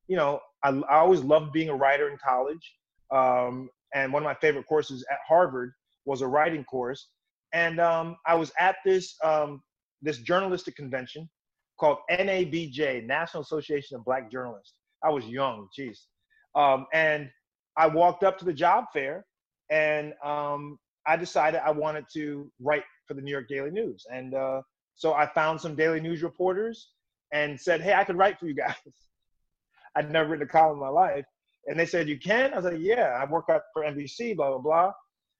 you 0.07 0.17
know, 0.17 0.39
I, 0.63 0.69
I 0.69 0.97
always 0.97 1.21
loved 1.21 1.53
being 1.53 1.69
a 1.69 1.75
writer 1.75 2.09
in 2.09 2.17
college. 2.17 2.73
Um, 3.11 3.69
and 3.93 4.11
one 4.11 4.23
of 4.23 4.25
my 4.25 4.35
favorite 4.35 4.65
courses 4.67 5.05
at 5.11 5.19
Harvard 5.27 5.71
was 6.05 6.21
a 6.21 6.27
writing 6.27 6.63
course. 6.65 7.07
And 7.53 7.79
um, 7.79 8.17
I 8.25 8.35
was 8.35 8.51
at 8.59 8.77
this 8.83 9.15
um, 9.23 9.61
this 10.03 10.19
journalistic 10.19 10.75
convention 10.75 11.29
called 11.79 11.97
NABJ, 12.11 13.05
National 13.05 13.41
Association 13.41 13.97
of 13.97 14.05
Black 14.05 14.31
Journalists. 14.31 14.75
I 15.03 15.09
was 15.09 15.25
young, 15.25 15.67
geez. 15.75 16.07
Um, 16.55 16.85
and 16.93 17.29
I 17.77 17.87
walked 17.87 18.23
up 18.23 18.37
to 18.39 18.45
the 18.45 18.53
job 18.53 18.85
fair 18.93 19.25
and 19.71 20.13
um, 20.23 20.77
I 21.07 21.17
decided 21.17 21.61
I 21.65 21.71
wanted 21.71 22.05
to 22.13 22.51
write 22.61 22.83
for 23.07 23.15
the 23.15 23.21
New 23.21 23.31
York 23.31 23.47
Daily 23.49 23.71
News. 23.71 24.05
And 24.11 24.35
uh, 24.35 24.61
so 24.93 25.13
I 25.13 25.25
found 25.25 25.59
some 25.59 25.75
Daily 25.75 25.99
News 25.99 26.21
reporters 26.21 26.89
and 27.31 27.59
said, 27.59 27.81
hey, 27.81 27.93
I 27.93 28.03
could 28.03 28.17
write 28.17 28.39
for 28.39 28.45
you 28.45 28.53
guys. 28.53 28.75
I'd 29.95 30.11
never 30.11 30.29
written 30.29 30.47
a 30.47 30.49
column 30.49 30.77
in 30.77 30.79
my 30.79 30.89
life. 30.89 31.25
And 31.65 31.79
they 31.79 31.85
said, 31.85 32.07
you 32.07 32.19
can? 32.19 32.53
I 32.53 32.57
was 32.57 32.65
like, 32.65 32.77
yeah, 32.79 33.17
I 33.19 33.25
work 33.29 33.45
for 33.47 33.83
NBC, 33.83 34.35
blah, 34.35 34.49
blah, 34.49 34.59
blah. 34.59 34.91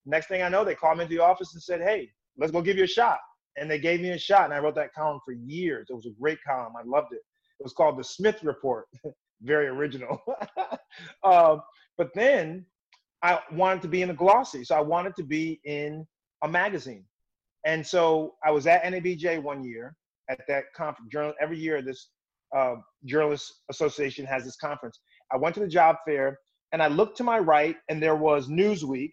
Next 0.06 0.28
thing 0.28 0.42
I 0.42 0.50
know, 0.50 0.64
they 0.64 0.76
called 0.76 0.98
me 0.98 1.04
into 1.04 1.16
the 1.16 1.24
office 1.24 1.54
and 1.54 1.62
said, 1.62 1.82
hey, 1.82 2.10
let's 2.38 2.52
go 2.52 2.62
give 2.62 2.78
you 2.78 2.86
a 2.86 2.88
shot 2.88 3.20
and 3.58 3.70
they 3.72 3.80
gave 3.80 4.02
me 4.02 4.12
a 4.12 4.18
shot 4.18 4.46
and 4.46 4.54
i 4.54 4.60
wrote 4.60 4.76
that 4.76 4.94
column 4.94 5.20
for 5.26 5.34
years 5.34 5.88
it 5.90 5.96
was 5.96 6.08
a 6.08 6.22
great 6.22 6.40
column 6.48 6.74
i 6.80 6.84
loved 6.86 7.14
it 7.14 7.22
it 7.60 7.64
was 7.64 7.74
called 7.74 7.98
the 8.00 8.04
smith 8.04 8.44
report 8.44 8.88
very 9.44 9.68
original 9.68 10.20
um, 11.26 11.62
but 11.98 12.10
then 12.16 12.66
i 13.24 13.40
wanted 13.54 13.82
to 13.82 13.88
be 13.90 14.02
in 14.04 14.12
a 14.12 14.16
glossy 14.16 14.64
so 14.64 14.76
i 14.76 14.82
wanted 14.82 15.16
to 15.16 15.24
be 15.24 15.60
in 15.66 16.06
a 16.44 16.48
magazine 16.50 17.06
And 17.66 17.88
so 17.88 18.36
I 18.46 18.52
was 18.52 18.68
at 18.68 18.84
NABJ 18.86 19.44
one 19.44 19.66
year 19.66 19.96
at 20.30 20.42
that 20.50 20.66
conference. 20.76 21.12
Journal 21.14 21.36
every 21.42 21.60
year 21.60 21.84
this 21.84 22.10
uh, 22.58 22.78
journalist 23.06 23.64
association 23.72 24.26
has 24.28 24.46
this 24.46 24.58
conference. 24.58 25.00
I 25.34 25.38
went 25.38 25.56
to 25.58 25.62
the 25.62 25.70
job 25.70 25.98
fair 26.08 26.40
and 26.74 26.84
I 26.84 26.88
looked 26.90 27.18
to 27.20 27.26
my 27.26 27.40
right 27.40 27.78
and 27.90 28.04
there 28.04 28.18
was 28.18 28.50
Newsweek. 28.50 29.12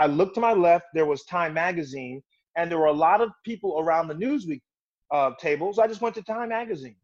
I 0.00 0.06
looked 0.06 0.36
to 0.36 0.42
my 0.42 0.54
left, 0.54 0.86
there 0.94 1.06
was 1.06 1.24
Time 1.24 1.54
Magazine, 1.54 2.22
and 2.56 2.70
there 2.70 2.78
were 2.78 2.86
a 2.86 2.92
lot 2.92 3.20
of 3.20 3.30
people 3.44 3.78
around 3.80 4.08
the 4.08 4.14
Newsweek 4.14 4.60
uh, 5.12 5.32
tables. 5.40 5.78
I 5.78 5.86
just 5.86 6.00
went 6.00 6.14
to 6.16 6.22
Time 6.22 6.48
Magazine, 6.48 6.96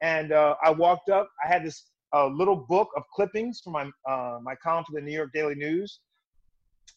and 0.00 0.32
uh, 0.32 0.56
I 0.64 0.70
walked 0.70 1.08
up. 1.08 1.28
I 1.44 1.48
had 1.48 1.64
this 1.64 1.90
uh, 2.14 2.28
little 2.28 2.56
book 2.56 2.88
of 2.96 3.02
clippings 3.14 3.60
from 3.62 3.72
my 3.74 3.90
uh, 4.08 4.38
my 4.42 4.54
column 4.56 4.84
for 4.84 4.98
the 4.98 5.04
New 5.04 5.12
York 5.12 5.30
Daily 5.32 5.54
News 5.54 6.00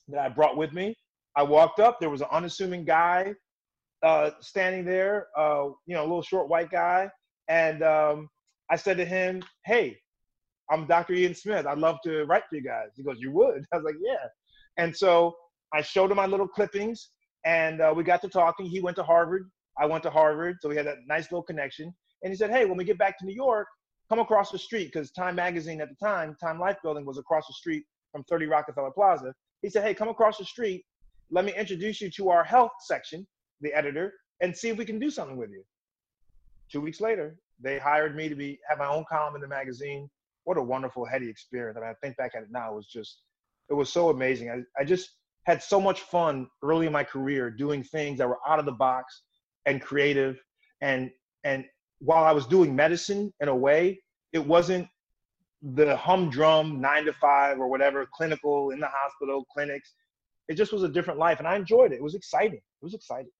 that 0.07 0.19
I 0.19 0.29
brought 0.29 0.57
with 0.57 0.73
me. 0.73 0.95
I 1.35 1.43
walked 1.43 1.79
up. 1.79 1.99
There 1.99 2.09
was 2.09 2.21
an 2.21 2.27
unassuming 2.31 2.85
guy 2.85 3.33
uh, 4.03 4.31
standing 4.41 4.85
there, 4.85 5.27
uh, 5.37 5.69
you 5.85 5.95
know, 5.95 6.01
a 6.01 6.07
little 6.07 6.21
short 6.21 6.49
white 6.49 6.69
guy, 6.69 7.09
and 7.47 7.83
um, 7.83 8.29
I 8.69 8.75
said 8.75 8.97
to 8.97 9.05
him, 9.05 9.43
"Hey, 9.65 9.97
I'm 10.69 10.85
Dr. 10.87 11.13
Ian 11.13 11.35
Smith. 11.35 11.65
I'd 11.65 11.77
love 11.77 11.97
to 12.03 12.25
write 12.25 12.43
for 12.49 12.55
you 12.55 12.63
guys." 12.63 12.89
He 12.95 13.03
goes, 13.03 13.17
"You 13.19 13.31
would?" 13.31 13.65
I 13.73 13.77
was 13.77 13.85
like, 13.85 13.95
"Yeah." 14.01 14.27
And 14.77 14.95
so 14.95 15.35
I 15.73 15.81
showed 15.81 16.11
him 16.11 16.17
my 16.17 16.27
little 16.27 16.47
clippings, 16.47 17.09
and 17.45 17.81
uh, 17.81 17.93
we 17.95 18.03
got 18.03 18.21
to 18.21 18.29
talking. 18.29 18.65
He 18.65 18.79
went 18.79 18.95
to 18.97 19.03
Harvard. 19.03 19.49
I 19.79 19.85
went 19.85 20.03
to 20.03 20.09
Harvard, 20.09 20.57
so 20.61 20.69
we 20.69 20.75
had 20.75 20.87
that 20.87 20.97
nice 21.07 21.31
little 21.31 21.43
connection. 21.43 21.93
And 22.23 22.31
he 22.31 22.37
said, 22.37 22.49
"Hey, 22.49 22.65
when 22.65 22.77
we 22.77 22.83
get 22.83 22.97
back 22.97 23.17
to 23.19 23.25
New 23.25 23.35
York, 23.35 23.67
come 24.09 24.19
across 24.19 24.51
the 24.51 24.57
street 24.57 24.91
because 24.91 25.11
Time 25.11 25.35
Magazine 25.35 25.81
at 25.81 25.89
the 25.89 25.95
time, 25.95 26.35
Time 26.41 26.59
Life 26.59 26.77
Building 26.83 27.05
was 27.05 27.17
across 27.17 27.47
the 27.47 27.53
street 27.53 27.83
from 28.11 28.23
30 28.23 28.47
Rockefeller 28.47 28.91
Plaza. 28.91 29.33
He 29.61 29.69
said, 29.69 29.83
"Hey, 29.83 29.93
come 29.93 30.09
across 30.09 30.37
the 30.37 30.45
street. 30.45 30.83
Let 31.29 31.45
me 31.45 31.53
introduce 31.53 32.01
you 32.01 32.09
to 32.11 32.29
our 32.29 32.43
health 32.43 32.71
section, 32.81 33.27
the 33.61 33.73
editor, 33.73 34.13
and 34.41 34.55
see 34.55 34.69
if 34.69 34.77
we 34.77 34.85
can 34.85 34.99
do 34.99 35.09
something 35.09 35.37
with 35.37 35.51
you." 35.51 35.63
Two 36.71 36.81
weeks 36.81 36.99
later, 36.99 37.37
they 37.59 37.79
hired 37.79 38.15
me 38.15 38.29
to 38.29 38.35
be 38.35 38.59
have 38.67 38.79
my 38.79 38.87
own 38.87 39.05
column 39.09 39.35
in 39.35 39.41
the 39.41 39.47
magazine. 39.47 40.09
What 40.43 40.57
a 40.57 40.61
wonderful, 40.61 41.05
heady 41.05 41.29
experience! 41.29 41.77
I 41.77 41.81
mean, 41.81 41.89
I 41.89 41.93
think 42.05 42.17
back 42.17 42.31
at 42.35 42.43
it 42.43 42.51
now, 42.51 42.71
it 42.71 42.75
was 42.75 42.87
just, 42.87 43.21
it 43.69 43.73
was 43.73 43.91
so 43.91 44.09
amazing. 44.09 44.49
I, 44.49 44.63
I 44.79 44.83
just 44.83 45.16
had 45.47 45.63
so 45.63 45.79
much 45.79 46.01
fun 46.01 46.47
early 46.61 46.85
in 46.85 46.91
my 46.91 47.05
career 47.05 47.49
doing 47.49 47.81
things 47.81 48.17
that 48.17 48.27
were 48.27 48.37
out 48.45 48.59
of 48.59 48.65
the 48.65 48.71
box 48.71 49.23
and 49.65 49.81
creative 49.81 50.37
and 50.81 51.09
and 51.43 51.65
while 51.99 52.25
I 52.25 52.33
was 52.33 52.45
doing 52.45 52.75
medicine 52.75 53.33
in 53.39 53.47
a 53.47 53.55
way, 53.55 53.99
it 54.33 54.45
wasn't 54.45 54.87
the 55.63 55.95
humdrum 55.95 56.79
nine 56.79 57.05
to 57.05 57.13
five 57.13 57.57
or 57.57 57.67
whatever, 57.67 58.05
clinical 58.13 58.69
in 58.69 58.79
the 58.79 58.89
hospital, 58.91 59.45
clinics. 59.51 59.93
It 60.47 60.55
just 60.55 60.71
was 60.71 60.83
a 60.83 60.89
different 60.89 61.17
life 61.17 61.39
and 61.39 61.47
I 61.47 61.55
enjoyed 61.55 61.91
it. 61.91 61.95
It 61.95 62.03
was 62.03 62.13
exciting. 62.13 62.59
It 62.59 62.83
was 62.83 62.93
exciting. 62.93 63.31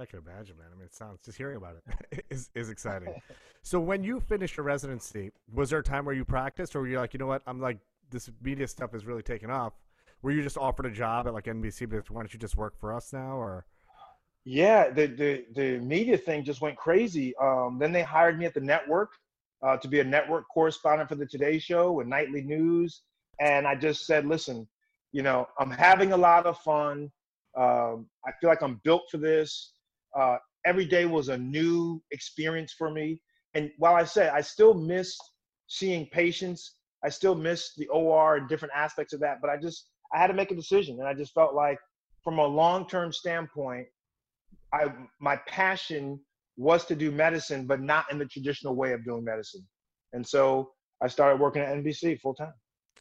I 0.00 0.06
can 0.06 0.20
imagine, 0.20 0.56
man. 0.56 0.68
I 0.72 0.76
mean, 0.76 0.86
it 0.86 0.94
sounds 0.94 1.20
just 1.24 1.36
hearing 1.36 1.56
about 1.56 1.76
it 1.76 2.24
is 2.30 2.48
is 2.54 2.70
exciting. 2.70 3.14
so, 3.62 3.78
when 3.80 4.02
you 4.02 4.20
finished 4.20 4.56
your 4.56 4.64
residency, 4.64 5.30
was 5.52 5.70
there 5.70 5.80
a 5.80 5.82
time 5.82 6.04
where 6.04 6.14
you 6.14 6.24
practiced, 6.24 6.74
or 6.74 6.80
were 6.80 6.88
you 6.88 6.98
like, 6.98 7.12
you 7.12 7.18
know 7.18 7.26
what, 7.26 7.42
I'm 7.46 7.60
like, 7.60 7.78
this 8.08 8.30
media 8.40 8.66
stuff 8.68 8.94
is 8.94 9.04
really 9.04 9.22
taking 9.22 9.50
off? 9.50 9.72
Were 10.22 10.30
you 10.30 10.42
just 10.42 10.58
offered 10.58 10.86
a 10.86 10.90
job 10.90 11.26
at 11.26 11.34
like 11.34 11.44
NBC? 11.44 11.88
But 11.88 12.10
why 12.10 12.20
don't 12.20 12.32
you 12.32 12.38
just 12.38 12.56
work 12.56 12.78
for 12.78 12.94
us 12.94 13.12
now? 13.12 13.36
Or 13.36 13.66
yeah, 14.44 14.90
the 14.90 15.06
the 15.06 15.44
the 15.54 15.78
media 15.78 16.16
thing 16.16 16.44
just 16.44 16.60
went 16.60 16.76
crazy. 16.76 17.34
Um, 17.36 17.78
then 17.78 17.92
they 17.92 18.02
hired 18.02 18.38
me 18.38 18.46
at 18.46 18.54
the 18.54 18.60
network 18.60 19.10
uh, 19.62 19.76
to 19.78 19.88
be 19.88 20.00
a 20.00 20.04
network 20.04 20.44
correspondent 20.52 21.08
for 21.08 21.16
the 21.16 21.26
Today 21.26 21.58
Show 21.58 22.00
and 22.00 22.08
nightly 22.08 22.42
news, 22.42 23.02
and 23.40 23.66
I 23.66 23.74
just 23.74 24.06
said, 24.06 24.26
listen, 24.26 24.66
you 25.12 25.22
know, 25.22 25.46
I'm 25.58 25.70
having 25.70 26.12
a 26.12 26.16
lot 26.16 26.46
of 26.46 26.58
fun. 26.58 27.10
Um, 27.56 28.06
I 28.26 28.30
feel 28.40 28.48
like 28.48 28.62
I'm 28.62 28.80
built 28.84 29.02
for 29.10 29.18
this. 29.18 29.72
Uh, 30.18 30.36
every 30.64 30.84
day 30.84 31.06
was 31.06 31.28
a 31.28 31.38
new 31.38 32.02
experience 32.10 32.74
for 32.76 32.90
me. 32.90 33.20
And 33.54 33.70
while 33.78 33.94
I 33.94 34.04
say 34.04 34.28
I 34.28 34.40
still 34.40 34.74
missed 34.74 35.20
seeing 35.66 36.06
patients, 36.06 36.76
I 37.04 37.08
still 37.08 37.34
missed 37.34 37.72
the 37.76 37.88
OR 37.88 38.36
and 38.36 38.48
different 38.48 38.74
aspects 38.76 39.12
of 39.12 39.20
that, 39.20 39.38
but 39.40 39.50
I 39.50 39.56
just 39.56 39.88
I 40.12 40.18
had 40.18 40.28
to 40.28 40.34
make 40.34 40.50
a 40.50 40.54
decision, 40.54 40.98
and 40.98 41.08
I 41.08 41.14
just 41.14 41.32
felt 41.32 41.54
like, 41.54 41.78
from 42.22 42.38
a 42.38 42.46
long-term 42.46 43.12
standpoint, 43.12 43.86
I 44.72 44.92
my 45.20 45.36
passion 45.46 46.20
was 46.56 46.84
to 46.86 46.94
do 46.94 47.10
medicine, 47.10 47.66
but 47.66 47.80
not 47.80 48.04
in 48.10 48.18
the 48.18 48.26
traditional 48.26 48.74
way 48.76 48.92
of 48.92 49.04
doing 49.04 49.24
medicine, 49.24 49.66
and 50.12 50.26
so 50.26 50.72
I 51.02 51.08
started 51.08 51.40
working 51.40 51.62
at 51.62 51.74
NBC 51.76 52.20
full 52.20 52.34
time. 52.34 52.52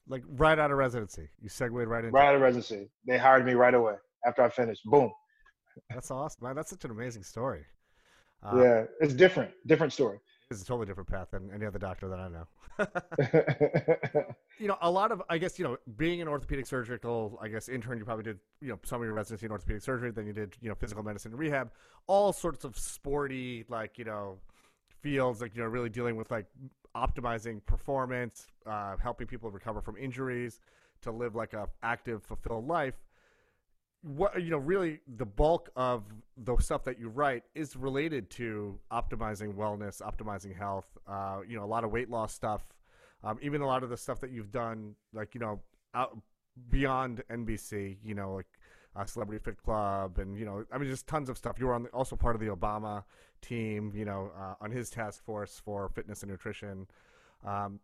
Like 0.07 0.23
right 0.37 0.57
out 0.57 0.71
of 0.71 0.77
residency, 0.77 1.29
you 1.41 1.49
segued 1.49 1.73
right 1.73 2.05
in. 2.05 2.11
Right 2.11 2.29
out 2.29 2.35
of 2.35 2.41
residency, 2.41 2.89
they 3.05 3.17
hired 3.17 3.45
me 3.45 3.53
right 3.53 3.73
away 3.73 3.95
after 4.25 4.41
I 4.41 4.49
finished. 4.49 4.81
Boom. 4.85 5.11
That's 5.89 6.11
awesome, 6.11 6.45
man. 6.45 6.55
That's 6.55 6.69
such 6.69 6.85
an 6.85 6.91
amazing 6.91 7.23
story. 7.23 7.65
Uh, 8.43 8.61
yeah, 8.61 8.83
it's 9.01 9.13
different, 9.13 9.51
different 9.67 9.93
story. 9.93 10.19
It's 10.51 10.63
a 10.63 10.65
totally 10.65 10.87
different 10.87 11.07
path 11.09 11.27
than 11.29 11.51
any 11.53 11.67
other 11.67 11.77
doctor 11.77 12.07
that 12.09 12.19
I 12.19 12.27
know. 12.27 12.47
you 14.57 14.67
know, 14.67 14.77
a 14.81 14.89
lot 14.89 15.11
of 15.11 15.21
I 15.29 15.37
guess 15.37 15.59
you 15.59 15.65
know, 15.65 15.77
being 15.95 16.23
an 16.23 16.27
orthopedic 16.27 16.65
surgical, 16.65 17.37
I 17.39 17.49
guess 17.49 17.69
intern, 17.69 17.99
you 17.99 18.05
probably 18.05 18.23
did 18.23 18.39
you 18.59 18.69
know 18.69 18.79
some 18.83 18.99
of 18.99 19.05
your 19.05 19.13
residency 19.13 19.45
in 19.45 19.51
orthopedic 19.51 19.83
surgery. 19.83 20.09
Then 20.09 20.25
you 20.25 20.33
did 20.33 20.57
you 20.59 20.69
know 20.69 20.73
physical 20.73 21.03
medicine 21.03 21.33
and 21.33 21.39
rehab, 21.39 21.69
all 22.07 22.33
sorts 22.33 22.65
of 22.65 22.79
sporty 22.79 23.63
like 23.69 23.99
you 23.99 24.05
know 24.05 24.39
fields 25.01 25.39
like 25.39 25.55
you 25.55 25.61
know 25.61 25.67
really 25.67 25.89
dealing 25.89 26.15
with 26.15 26.31
like 26.31 26.47
optimizing 26.95 27.63
performance, 27.67 28.47
uh, 28.65 28.95
helping 28.97 29.27
people 29.27 29.51
recover 29.51 29.81
from 29.81 29.97
injuries, 29.97 30.61
to 31.03 31.11
live 31.11 31.35
like 31.35 31.53
a 31.53 31.67
active, 31.83 32.23
fulfilled 32.23 32.67
life 32.67 32.95
what 34.01 34.41
you 34.41 34.49
know 34.49 34.57
really 34.57 34.99
the 35.17 35.25
bulk 35.25 35.69
of 35.75 36.03
the 36.37 36.55
stuff 36.57 36.83
that 36.85 36.99
you 36.99 37.09
write 37.09 37.43
is 37.53 37.75
related 37.75 38.29
to 38.29 38.79
optimizing 38.91 39.53
wellness 39.55 40.01
optimizing 40.01 40.55
health 40.55 40.85
uh, 41.07 41.39
you 41.47 41.57
know 41.57 41.63
a 41.63 41.67
lot 41.67 41.83
of 41.83 41.91
weight 41.91 42.09
loss 42.09 42.33
stuff 42.33 42.61
um, 43.23 43.37
even 43.41 43.61
a 43.61 43.65
lot 43.65 43.83
of 43.83 43.89
the 43.89 43.97
stuff 43.97 44.19
that 44.21 44.31
you've 44.31 44.51
done 44.51 44.95
like 45.13 45.33
you 45.33 45.39
know 45.41 45.59
out 45.93 46.17
beyond 46.69 47.23
nbc 47.29 47.97
you 48.03 48.15
know 48.15 48.35
like 48.35 48.47
uh, 48.95 49.05
celebrity 49.05 49.43
fit 49.43 49.61
club 49.61 50.17
and 50.17 50.37
you 50.37 50.45
know 50.45 50.63
i 50.71 50.77
mean 50.77 50.89
just 50.89 51.05
tons 51.05 51.29
of 51.29 51.37
stuff. 51.37 51.59
You 51.59 51.67
were 51.67 51.73
on 51.73 51.83
the, 51.83 51.89
also 51.89 52.15
part 52.15 52.35
of 52.35 52.41
the 52.41 52.47
obama 52.47 53.03
team 53.41 53.91
you 53.93 54.05
know 54.05 54.31
uh, 54.37 54.55
on 54.61 54.71
his 54.71 54.89
task 54.89 55.23
force 55.23 55.61
for 55.63 55.89
fitness 55.89 56.23
and 56.23 56.31
nutrition. 56.31 56.87
Um, 57.45 57.79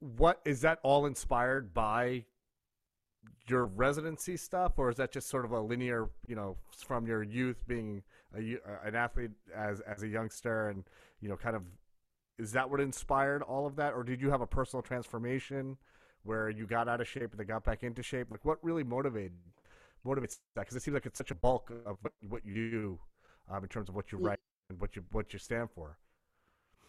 what 0.00 0.40
is 0.44 0.60
that 0.62 0.78
all 0.82 1.06
inspired 1.06 1.74
by 1.74 2.24
your 3.48 3.64
residency 3.64 4.36
stuff, 4.36 4.72
or 4.76 4.90
is 4.90 4.96
that 4.96 5.12
just 5.12 5.28
sort 5.28 5.44
of 5.44 5.52
a 5.52 5.60
linear, 5.60 6.08
you 6.26 6.36
know, 6.36 6.56
from 6.86 7.06
your 7.06 7.22
youth 7.22 7.56
being 7.66 8.02
a, 8.36 8.58
an 8.84 8.94
athlete 8.94 9.30
as 9.54 9.80
as 9.80 10.02
a 10.02 10.08
youngster, 10.08 10.68
and 10.68 10.84
you 11.20 11.28
know, 11.28 11.36
kind 11.36 11.56
of, 11.56 11.62
is 12.38 12.52
that 12.52 12.68
what 12.68 12.80
inspired 12.80 13.42
all 13.42 13.66
of 13.66 13.76
that, 13.76 13.94
or 13.94 14.04
did 14.04 14.20
you 14.20 14.30
have 14.30 14.40
a 14.40 14.46
personal 14.46 14.82
transformation 14.82 15.76
where 16.24 16.50
you 16.50 16.66
got 16.66 16.88
out 16.88 17.00
of 17.00 17.08
shape 17.08 17.30
and 17.30 17.40
then 17.40 17.46
got 17.46 17.64
back 17.64 17.82
into 17.82 18.02
shape? 18.02 18.28
Like, 18.30 18.44
what 18.44 18.58
really 18.62 18.84
motivated 18.84 19.32
motivates 20.06 20.38
that? 20.54 20.62
Because 20.62 20.76
it 20.76 20.82
seems 20.82 20.94
like 20.94 21.06
it's 21.06 21.18
such 21.18 21.30
a 21.30 21.34
bulk 21.34 21.70
of 21.86 21.96
what, 22.02 22.12
what 22.28 22.46
you 22.46 22.70
do 22.70 22.98
um, 23.50 23.62
in 23.62 23.68
terms 23.68 23.88
of 23.88 23.94
what 23.94 24.12
you 24.12 24.18
write 24.18 24.38
and 24.68 24.80
what 24.80 24.94
you 24.94 25.02
what 25.12 25.32
you 25.32 25.38
stand 25.38 25.70
for. 25.74 25.96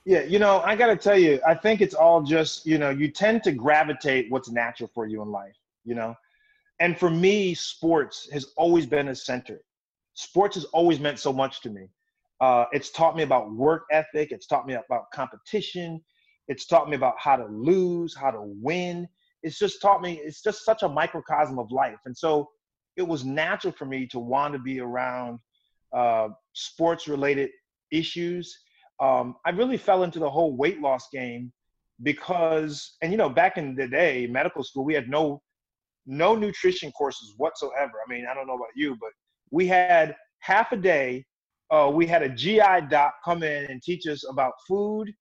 Yeah, 0.05 0.23
you 0.23 0.39
know, 0.39 0.61
I 0.61 0.75
got 0.75 0.87
to 0.87 0.95
tell 0.95 1.17
you, 1.17 1.39
I 1.45 1.53
think 1.53 1.81
it's 1.81 1.93
all 1.93 2.23
just, 2.23 2.65
you 2.65 2.77
know, 2.77 2.89
you 2.89 3.09
tend 3.09 3.43
to 3.43 3.51
gravitate 3.51 4.31
what's 4.31 4.49
natural 4.49 4.89
for 4.93 5.05
you 5.05 5.21
in 5.21 5.29
life, 5.29 5.55
you 5.83 5.95
know 5.95 6.15
and 6.79 6.97
for 6.97 7.09
me, 7.09 7.53
sports 7.53 8.29
has 8.31 8.53
always 8.55 8.85
been 8.85 9.09
a 9.09 9.15
center. 9.15 9.61
Sports 10.13 10.55
has 10.55 10.65
always 10.65 10.99
meant 10.99 11.19
so 11.19 11.33
much 11.33 11.61
to 11.61 11.69
me. 11.69 11.87
Uh, 12.41 12.65
it's 12.71 12.89
taught 12.89 13.17
me 13.17 13.23
about 13.23 13.53
work 13.53 13.83
ethic. 13.91 14.31
It's 14.31 14.47
taught 14.47 14.65
me 14.65 14.75
about 14.75 15.11
competition. 15.13 16.01
It's 16.47 16.65
taught 16.65 16.89
me 16.89 16.95
about 16.95 17.15
how 17.17 17.35
to 17.35 17.45
lose, 17.45 18.15
how 18.15 18.31
to 18.31 18.41
win. 18.41 19.07
It's 19.43 19.59
just 19.59 19.81
taught 19.81 20.01
me, 20.01 20.19
it's 20.23 20.41
just 20.41 20.63
such 20.65 20.83
a 20.83 20.89
microcosm 20.89 21.59
of 21.59 21.71
life. 21.71 21.99
And 22.05 22.17
so 22.17 22.49
it 22.95 23.01
was 23.07 23.25
natural 23.25 23.73
for 23.73 23.85
me 23.85 24.07
to 24.07 24.19
want 24.19 24.53
to 24.53 24.59
be 24.59 24.79
around 24.79 25.39
uh, 25.93 26.29
sports 26.53 27.07
related 27.07 27.49
issues. 27.91 28.57
Um, 29.01 29.35
I 29.45 29.51
really 29.51 29.77
fell 29.77 30.03
into 30.03 30.19
the 30.19 30.29
whole 30.29 30.55
weight 30.55 30.81
loss 30.81 31.07
game 31.11 31.51
because, 32.03 32.95
and 33.01 33.11
you 33.11 33.17
know, 33.17 33.29
back 33.29 33.57
in 33.57 33.75
the 33.75 33.87
day, 33.87 34.27
medical 34.27 34.63
school, 34.63 34.85
we 34.85 34.93
had 34.93 35.09
no 35.09 35.41
no 36.05 36.35
nutrition 36.35 36.91
courses 36.91 37.33
whatsoever. 37.37 37.93
I 38.05 38.11
mean, 38.11 38.25
I 38.29 38.33
don't 38.33 38.47
know 38.47 38.55
about 38.55 38.69
you, 38.75 38.97
but 38.99 39.11
we 39.51 39.67
had 39.67 40.15
half 40.39 40.71
a 40.71 40.77
day. 40.77 41.25
Uh, 41.71 41.91
we 41.93 42.07
had 42.07 42.23
a 42.23 42.29
GI 42.29 42.87
doc 42.89 43.13
come 43.23 43.43
in 43.43 43.65
and 43.65 43.81
teach 43.81 44.07
us 44.07 44.27
about 44.27 44.53
food 44.67 45.11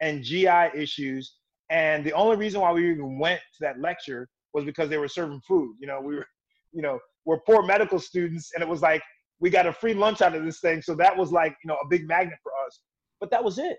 and 0.00 0.22
GI 0.22 0.70
issues. 0.74 1.36
And 1.70 2.04
the 2.04 2.12
only 2.12 2.36
reason 2.36 2.60
why 2.60 2.72
we 2.72 2.90
even 2.90 3.18
went 3.18 3.40
to 3.40 3.58
that 3.60 3.80
lecture 3.80 4.28
was 4.54 4.64
because 4.64 4.88
they 4.88 4.98
were 4.98 5.08
serving 5.08 5.40
food. 5.46 5.74
You 5.80 5.88
know, 5.88 6.00
we 6.00 6.14
were, 6.16 6.26
you 6.72 6.82
know, 6.82 6.98
we're 7.24 7.40
poor 7.40 7.62
medical 7.62 7.98
students, 7.98 8.52
and 8.54 8.62
it 8.62 8.68
was 8.68 8.82
like 8.82 9.02
we 9.40 9.50
got 9.50 9.66
a 9.66 9.72
free 9.72 9.94
lunch 9.94 10.22
out 10.22 10.34
of 10.34 10.44
this 10.44 10.60
thing. 10.60 10.80
So 10.80 10.94
that 10.94 11.16
was 11.16 11.32
like, 11.32 11.56
you 11.64 11.68
know, 11.68 11.76
a 11.82 11.88
big 11.88 12.06
magnet 12.06 12.38
for 12.42 12.52
us. 12.66 12.80
But 13.20 13.30
that 13.30 13.42
was 13.42 13.58
it. 13.58 13.78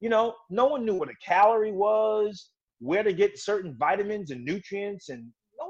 You 0.00 0.08
know, 0.08 0.34
no 0.50 0.66
one 0.66 0.84
knew 0.84 0.94
what 0.94 1.10
a 1.10 1.14
calorie 1.24 1.72
was, 1.72 2.50
where 2.80 3.02
to 3.02 3.12
get 3.12 3.38
certain 3.38 3.76
vitamins 3.78 4.30
and 4.30 4.44
nutrients 4.44 5.08
and 5.08 5.26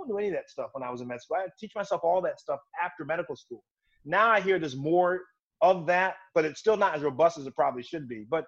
knew 0.08 0.18
any 0.18 0.28
of 0.28 0.34
that 0.34 0.50
stuff 0.50 0.70
when 0.72 0.82
I 0.82 0.90
was 0.90 1.00
in 1.00 1.08
med 1.08 1.20
school. 1.20 1.36
I 1.38 1.46
teach 1.58 1.72
myself 1.74 2.00
all 2.02 2.20
that 2.22 2.40
stuff 2.40 2.60
after 2.82 3.04
medical 3.04 3.36
school. 3.36 3.62
Now 4.04 4.30
I 4.30 4.40
hear 4.40 4.58
there's 4.58 4.76
more 4.76 5.20
of 5.60 5.86
that, 5.86 6.16
but 6.34 6.44
it's 6.44 6.60
still 6.60 6.76
not 6.76 6.94
as 6.94 7.02
robust 7.02 7.38
as 7.38 7.46
it 7.46 7.54
probably 7.54 7.82
should 7.82 8.08
be. 8.08 8.26
But 8.28 8.44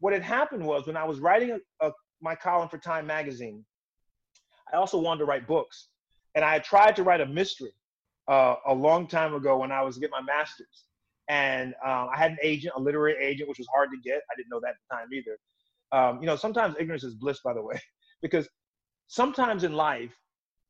what 0.00 0.12
had 0.12 0.22
happened 0.22 0.64
was 0.64 0.86
when 0.86 0.96
I 0.96 1.04
was 1.04 1.20
writing 1.20 1.58
a, 1.80 1.86
a, 1.86 1.92
my 2.20 2.34
column 2.34 2.68
for 2.68 2.78
Time 2.78 3.06
Magazine, 3.06 3.64
I 4.72 4.76
also 4.76 4.98
wanted 4.98 5.20
to 5.20 5.24
write 5.26 5.46
books. 5.46 5.88
And 6.34 6.44
I 6.44 6.52
had 6.52 6.64
tried 6.64 6.96
to 6.96 7.02
write 7.02 7.20
a 7.20 7.26
mystery 7.26 7.72
uh, 8.28 8.56
a 8.66 8.74
long 8.74 9.06
time 9.06 9.34
ago 9.34 9.58
when 9.58 9.72
I 9.72 9.82
was 9.82 9.96
getting 9.98 10.12
my 10.12 10.22
master's. 10.22 10.84
And 11.28 11.74
um, 11.84 12.08
I 12.12 12.16
had 12.16 12.32
an 12.32 12.38
agent, 12.42 12.74
a 12.76 12.80
literary 12.80 13.16
agent, 13.24 13.48
which 13.48 13.58
was 13.58 13.66
hard 13.72 13.90
to 13.90 13.96
get. 14.08 14.18
I 14.30 14.36
didn't 14.36 14.50
know 14.50 14.60
that 14.60 14.70
at 14.70 14.76
the 14.88 14.96
time 14.96 15.08
either. 15.12 15.38
Um, 15.92 16.20
you 16.20 16.26
know, 16.26 16.36
sometimes 16.36 16.76
ignorance 16.78 17.04
is 17.04 17.14
bliss, 17.14 17.40
by 17.44 17.54
the 17.54 17.62
way, 17.62 17.80
because 18.22 18.48
sometimes 19.08 19.64
in 19.64 19.72
life, 19.72 20.14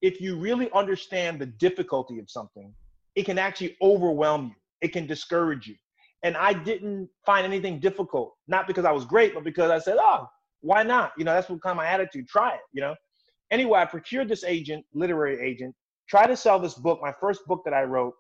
if 0.02 0.20
you 0.20 0.36
really 0.36 0.70
understand 0.72 1.38
the 1.38 1.46
difficulty 1.46 2.18
of 2.18 2.30
something, 2.30 2.72
it 3.14 3.24
can 3.24 3.38
actually 3.38 3.76
overwhelm 3.80 4.46
you. 4.46 4.54
It 4.82 4.92
can 4.92 5.06
discourage 5.06 5.66
you. 5.66 5.76
And 6.22 6.36
I 6.36 6.52
didn't 6.52 7.08
find 7.24 7.44
anything 7.44 7.78
difficult, 7.80 8.34
not 8.48 8.66
because 8.66 8.84
I 8.84 8.92
was 8.92 9.04
great, 9.04 9.34
but 9.34 9.44
because 9.44 9.70
I 9.70 9.78
said, 9.78 9.96
oh, 10.00 10.28
why 10.60 10.82
not? 10.82 11.12
You 11.16 11.24
know, 11.24 11.32
that's 11.32 11.48
what 11.48 11.62
kind 11.62 11.72
of 11.72 11.76
my 11.76 11.86
attitude. 11.86 12.28
Try 12.28 12.54
it, 12.54 12.60
you 12.72 12.80
know? 12.80 12.94
Anyway, 13.50 13.78
I 13.78 13.84
procured 13.84 14.28
this 14.28 14.44
agent, 14.44 14.84
literary 14.92 15.40
agent, 15.40 15.74
tried 16.08 16.26
to 16.28 16.36
sell 16.36 16.58
this 16.58 16.74
book, 16.74 17.00
my 17.00 17.12
first 17.20 17.46
book 17.46 17.62
that 17.64 17.74
I 17.74 17.84
wrote, 17.84 18.14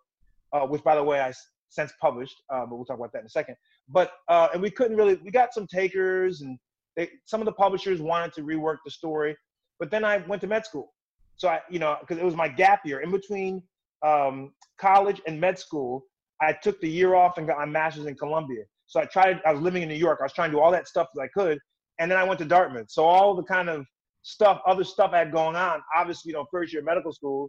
uh, 0.52 0.60
which 0.66 0.84
by 0.84 0.94
the 0.94 1.02
way, 1.02 1.20
I 1.20 1.32
since 1.68 1.92
published, 2.00 2.36
uh, 2.50 2.64
but 2.66 2.76
we'll 2.76 2.84
talk 2.84 2.98
about 2.98 3.12
that 3.12 3.20
in 3.20 3.26
a 3.26 3.30
second. 3.30 3.56
But, 3.88 4.12
uh, 4.28 4.48
and 4.52 4.62
we 4.62 4.70
couldn't 4.70 4.96
really, 4.96 5.16
we 5.24 5.30
got 5.30 5.52
some 5.52 5.66
takers 5.66 6.42
and 6.42 6.58
they, 6.96 7.10
some 7.24 7.40
of 7.40 7.44
the 7.44 7.52
publishers 7.52 8.00
wanted 8.00 8.32
to 8.34 8.42
rework 8.42 8.76
the 8.84 8.90
story. 8.90 9.36
But 9.78 9.90
then 9.90 10.04
I 10.04 10.18
went 10.18 10.40
to 10.42 10.46
med 10.46 10.64
school. 10.64 10.94
So 11.36 11.48
I, 11.48 11.60
you 11.70 11.78
know, 11.78 11.96
because 12.00 12.18
it 12.18 12.24
was 12.24 12.34
my 12.34 12.48
gap 12.48 12.80
year 12.84 13.00
in 13.00 13.10
between 13.10 13.62
um, 14.04 14.52
college 14.78 15.20
and 15.26 15.40
med 15.40 15.58
school. 15.58 16.04
I 16.40 16.52
took 16.52 16.80
the 16.80 16.88
year 16.88 17.14
off 17.14 17.38
and 17.38 17.46
got 17.46 17.58
my 17.58 17.64
master's 17.64 18.06
in 18.06 18.14
Columbia. 18.14 18.64
So 18.86 19.00
I 19.00 19.06
tried. 19.06 19.40
I 19.46 19.52
was 19.52 19.60
living 19.60 19.82
in 19.82 19.88
New 19.88 19.94
York. 19.94 20.18
I 20.20 20.24
was 20.24 20.32
trying 20.32 20.50
to 20.50 20.56
do 20.56 20.60
all 20.60 20.70
that 20.70 20.86
stuff 20.86 21.08
that 21.14 21.22
I 21.22 21.28
could, 21.28 21.58
and 21.98 22.10
then 22.10 22.18
I 22.18 22.24
went 22.24 22.38
to 22.40 22.44
Dartmouth. 22.44 22.90
So 22.90 23.04
all 23.04 23.34
the 23.34 23.42
kind 23.42 23.68
of 23.68 23.84
stuff, 24.22 24.60
other 24.66 24.84
stuff 24.84 25.12
I 25.12 25.18
had 25.18 25.32
going 25.32 25.56
on. 25.56 25.80
Obviously, 25.96 26.30
you 26.30 26.34
know, 26.34 26.46
first 26.50 26.72
year 26.72 26.82
medical 26.82 27.12
school, 27.12 27.48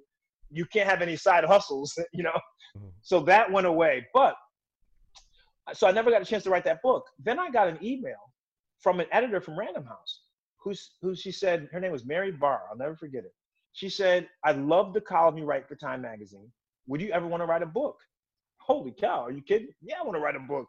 you 0.49 0.65
can't 0.65 0.89
have 0.89 1.01
any 1.01 1.15
side 1.15 1.43
hustles, 1.47 1.97
you 2.13 2.23
know. 2.23 2.39
Mm-hmm. 2.77 2.87
So 3.01 3.19
that 3.21 3.51
went 3.51 3.67
away. 3.67 4.05
But 4.13 4.35
so 5.73 5.87
I 5.87 5.91
never 5.91 6.09
got 6.09 6.21
a 6.21 6.25
chance 6.25 6.43
to 6.43 6.49
write 6.49 6.63
that 6.63 6.81
book. 6.81 7.03
Then 7.23 7.39
I 7.39 7.49
got 7.49 7.67
an 7.67 7.77
email 7.83 8.31
from 8.79 8.99
an 8.99 9.07
editor 9.11 9.41
from 9.41 9.59
Random 9.59 9.85
House, 9.85 10.21
who's 10.57 10.91
who 11.01 11.15
she 11.15 11.31
said 11.31 11.67
her 11.71 11.79
name 11.79 11.91
was 11.91 12.05
Mary 12.05 12.31
Barr. 12.31 12.61
I'll 12.69 12.77
never 12.77 12.95
forget 12.95 13.23
it. 13.25 13.33
She 13.77 13.89
said, 13.89 14.27
"I 14.43 14.53
love 14.53 14.95
the 14.95 15.01
column 15.01 15.37
you 15.37 15.45
write 15.45 15.67
for 15.67 15.75
Time 15.75 16.01
Magazine. 16.01 16.51
Would 16.87 16.99
you 16.99 17.11
ever 17.11 17.27
want 17.27 17.41
to 17.41 17.45
write 17.45 17.61
a 17.61 17.67
book?" 17.67 17.95
Holy 18.57 18.91
cow! 18.91 19.21
Are 19.25 19.31
you 19.31 19.43
kidding? 19.43 19.67
Yeah, 19.83 19.97
I 19.99 20.03
want 20.03 20.15
to 20.15 20.19
write 20.19 20.35
a 20.35 20.39
book. 20.39 20.65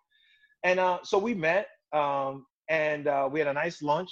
And 0.62 0.78
uh, 0.78 0.98
so 1.04 1.16
we 1.16 1.32
met, 1.32 1.68
um, 1.94 2.44
and 2.68 3.08
uh, 3.08 3.26
we 3.32 3.38
had 3.38 3.48
a 3.48 3.54
nice 3.54 3.80
lunch. 3.80 4.10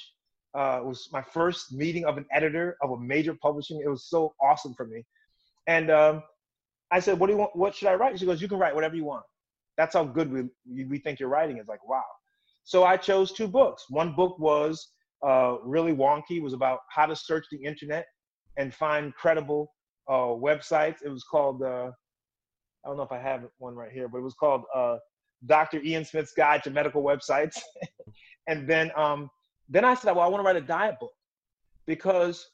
Uh, 0.58 0.78
it 0.80 0.86
was 0.86 1.10
my 1.12 1.20
first 1.20 1.74
meeting 1.74 2.06
of 2.06 2.16
an 2.16 2.24
editor 2.32 2.78
of 2.80 2.92
a 2.92 2.98
major 2.98 3.34
publishing. 3.34 3.82
It 3.84 3.88
was 3.90 4.08
so 4.08 4.34
awesome 4.40 4.72
for 4.72 4.86
me. 4.86 5.04
And 5.66 5.90
um, 5.90 6.22
I 6.90 7.00
said, 7.00 7.18
"What 7.18 7.26
do 7.26 7.34
you 7.34 7.38
want? 7.38 7.54
What 7.54 7.74
should 7.74 7.88
I 7.88 7.96
write?" 7.96 8.18
She 8.18 8.24
goes, 8.24 8.40
"You 8.40 8.48
can 8.48 8.58
write 8.58 8.74
whatever 8.74 8.96
you 8.96 9.04
want." 9.04 9.24
That's 9.76 9.92
how 9.92 10.04
good 10.04 10.32
we 10.32 10.84
we 10.86 10.98
think 11.00 11.20
your 11.20 11.28
writing 11.28 11.58
is. 11.58 11.68
Like, 11.68 11.86
wow. 11.86 12.02
So 12.64 12.84
I 12.84 12.96
chose 12.96 13.30
two 13.30 13.46
books. 13.46 13.84
One 13.90 14.14
book 14.14 14.38
was 14.38 14.90
uh, 15.22 15.56
really 15.62 15.92
wonky. 15.92 16.38
It 16.38 16.42
was 16.42 16.54
about 16.54 16.78
how 16.88 17.04
to 17.04 17.14
search 17.14 17.44
the 17.50 17.62
internet 17.62 18.06
and 18.56 18.74
find 18.74 19.14
credible 19.14 19.72
uh, 20.08 20.34
websites. 20.34 20.96
It 21.04 21.08
was 21.08 21.24
called, 21.24 21.62
uh, 21.62 21.90
I 22.84 22.88
don't 22.88 22.96
know 22.96 23.02
if 23.02 23.12
I 23.12 23.18
have 23.18 23.44
one 23.58 23.74
right 23.74 23.92
here, 23.92 24.08
but 24.08 24.18
it 24.18 24.22
was 24.22 24.34
called 24.34 24.62
uh, 24.74 24.96
Dr. 25.46 25.80
Ian 25.82 26.04
Smith's 26.04 26.32
Guide 26.32 26.62
to 26.64 26.70
Medical 26.70 27.02
Websites. 27.02 27.58
and 28.46 28.68
then, 28.68 28.90
um, 28.96 29.30
then 29.68 29.84
I 29.84 29.94
said, 29.94 30.12
well, 30.12 30.24
I 30.24 30.28
want 30.28 30.42
to 30.42 30.46
write 30.46 30.56
a 30.56 30.60
diet 30.60 30.96
book 31.00 31.12
because 31.86 32.46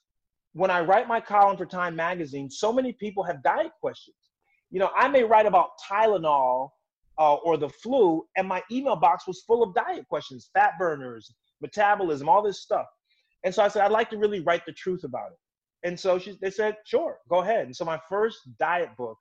when 0.55 0.71
I 0.71 0.81
write 0.81 1.09
my 1.09 1.21
column 1.21 1.57
for 1.57 1.67
Time 1.67 1.97
Magazine, 1.97 2.51
so 2.51 2.73
many 2.73 2.93
people 2.93 3.23
have 3.25 3.43
diet 3.43 3.73
questions. 3.81 4.17
You 4.71 4.79
know, 4.81 4.91
I 4.97 5.09
may 5.09 5.23
write 5.23 5.47
about 5.47 5.71
Tylenol 5.91 6.71
uh, 7.19 7.35
or 7.35 7.57
the 7.57 7.69
flu, 7.69 8.25
and 8.37 8.49
my 8.49 8.63
email 8.71 8.97
box 8.97 9.27
was 9.27 9.43
full 9.43 9.63
of 9.63 9.75
diet 9.75 10.07
questions, 10.09 10.51
fat 10.55 10.73
burners, 10.79 11.33
metabolism, 11.61 12.29
all 12.29 12.43
this 12.43 12.63
stuff. 12.63 12.87
And 13.45 13.55
so 13.55 13.63
I 13.63 13.69
said, 13.69 13.83
I'd 13.83 13.93
like 13.93 14.11
to 14.11 14.19
really 14.19 14.41
write 14.41 14.65
the 14.67 14.73
truth 14.73 15.05
about 15.05 15.33
it. 15.33 15.39
And 15.85 15.99
so 15.99 16.19
she, 16.19 16.39
they 16.41 16.51
said, 16.51 16.77
sure, 16.85 17.19
go 17.29 17.41
ahead. 17.41 17.67
And 17.67 17.77
so 17.77 17.85
my 17.85 18.01
first 18.09 18.39
diet 18.59 18.91
book 18.97 19.19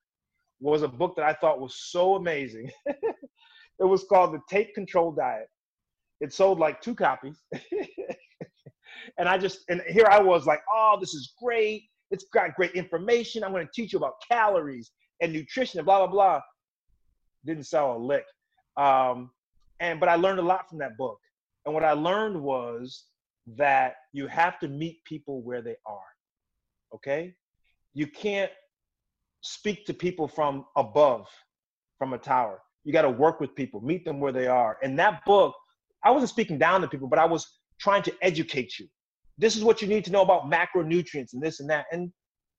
was 0.60 0.84
a 0.84 0.88
book 0.88 1.16
that 1.16 1.26
I 1.26 1.34
thought 1.34 1.60
was 1.60 1.76
so 1.76 2.16
amazing. 2.16 2.70
it 2.86 3.00
was 3.80 4.04
called 4.04 4.34
The 4.34 4.42
Take 4.50 4.76
Control 4.76 5.12
Diet. 5.12 5.48
It 6.20 6.34
sold 6.34 6.60
like 6.60 6.82
two 6.82 6.94
copies. 6.94 7.44
and 9.18 9.28
I 9.28 9.40
just, 9.40 9.62
and 9.70 9.82
here 9.88 10.08
I 10.10 10.22
was 10.22 10.46
like, 10.46 10.62
oh, 10.72 10.98
this 11.00 11.16
is 11.16 11.34
great. 11.42 11.86
It's 12.12 12.26
got 12.32 12.54
great 12.56 12.74
information. 12.74 13.44
I'm 13.44 13.52
going 13.52 13.66
to 13.66 13.72
teach 13.74 13.94
you 13.94 13.98
about 13.98 14.14
calories 14.30 14.92
and 15.20 15.34
nutrition 15.34 15.80
and 15.80 15.86
blah, 15.86 15.98
blah, 15.98 16.08
blah 16.08 16.42
didn't 17.46 17.66
sell 17.66 17.96
a 17.96 17.98
lick. 17.98 18.26
Um, 18.78 19.32
and 19.80 20.00
but 20.00 20.10
I 20.10 20.16
learned 20.16 20.40
a 20.40 20.44
lot 20.44 20.70
from 20.70 20.80
that 20.80 20.98
book. 20.98 21.20
And 21.66 21.74
what 21.74 21.84
I 21.84 21.94
learned 21.94 22.42
was 22.42 23.06
that 23.58 23.96
you 24.14 24.28
have 24.28 24.60
to 24.60 24.68
meet 24.68 25.04
people 25.06 25.42
where 25.42 25.62
they 25.62 25.76
are. 25.86 26.00
Okay? 26.94 27.34
You 27.94 28.08
can't 28.08 28.52
speak 29.42 29.86
to 29.86 29.94
people 29.94 30.28
from 30.28 30.66
above, 30.76 31.28
from 31.98 32.14
a 32.14 32.18
tower. 32.18 32.62
You 32.84 32.94
got 32.94 33.04
to 33.04 33.10
work 33.10 33.40
with 33.40 33.56
people, 33.56 33.82
meet 33.82 34.06
them 34.06 34.20
where 34.20 34.32
they 34.32 34.48
are. 34.48 34.78
And 34.84 34.98
that 35.00 35.24
book, 35.26 35.54
I 36.04 36.12
wasn't 36.12 36.30
speaking 36.30 36.58
down 36.58 36.82
to 36.82 36.88
people, 36.88 37.08
but 37.08 37.20
I 37.20 37.26
was 37.26 37.48
trying 37.80 38.04
to 38.04 38.14
educate 38.22 38.80
you. 38.80 38.88
This 39.38 39.56
is 39.56 39.64
what 39.64 39.82
you 39.82 39.88
need 39.88 40.06
to 40.06 40.12
know 40.12 40.22
about 40.22 40.50
macronutrients 40.52 41.34
and 41.34 41.42
this 41.42 41.60
and 41.60 41.70
that. 41.70 41.86
And 41.92 42.12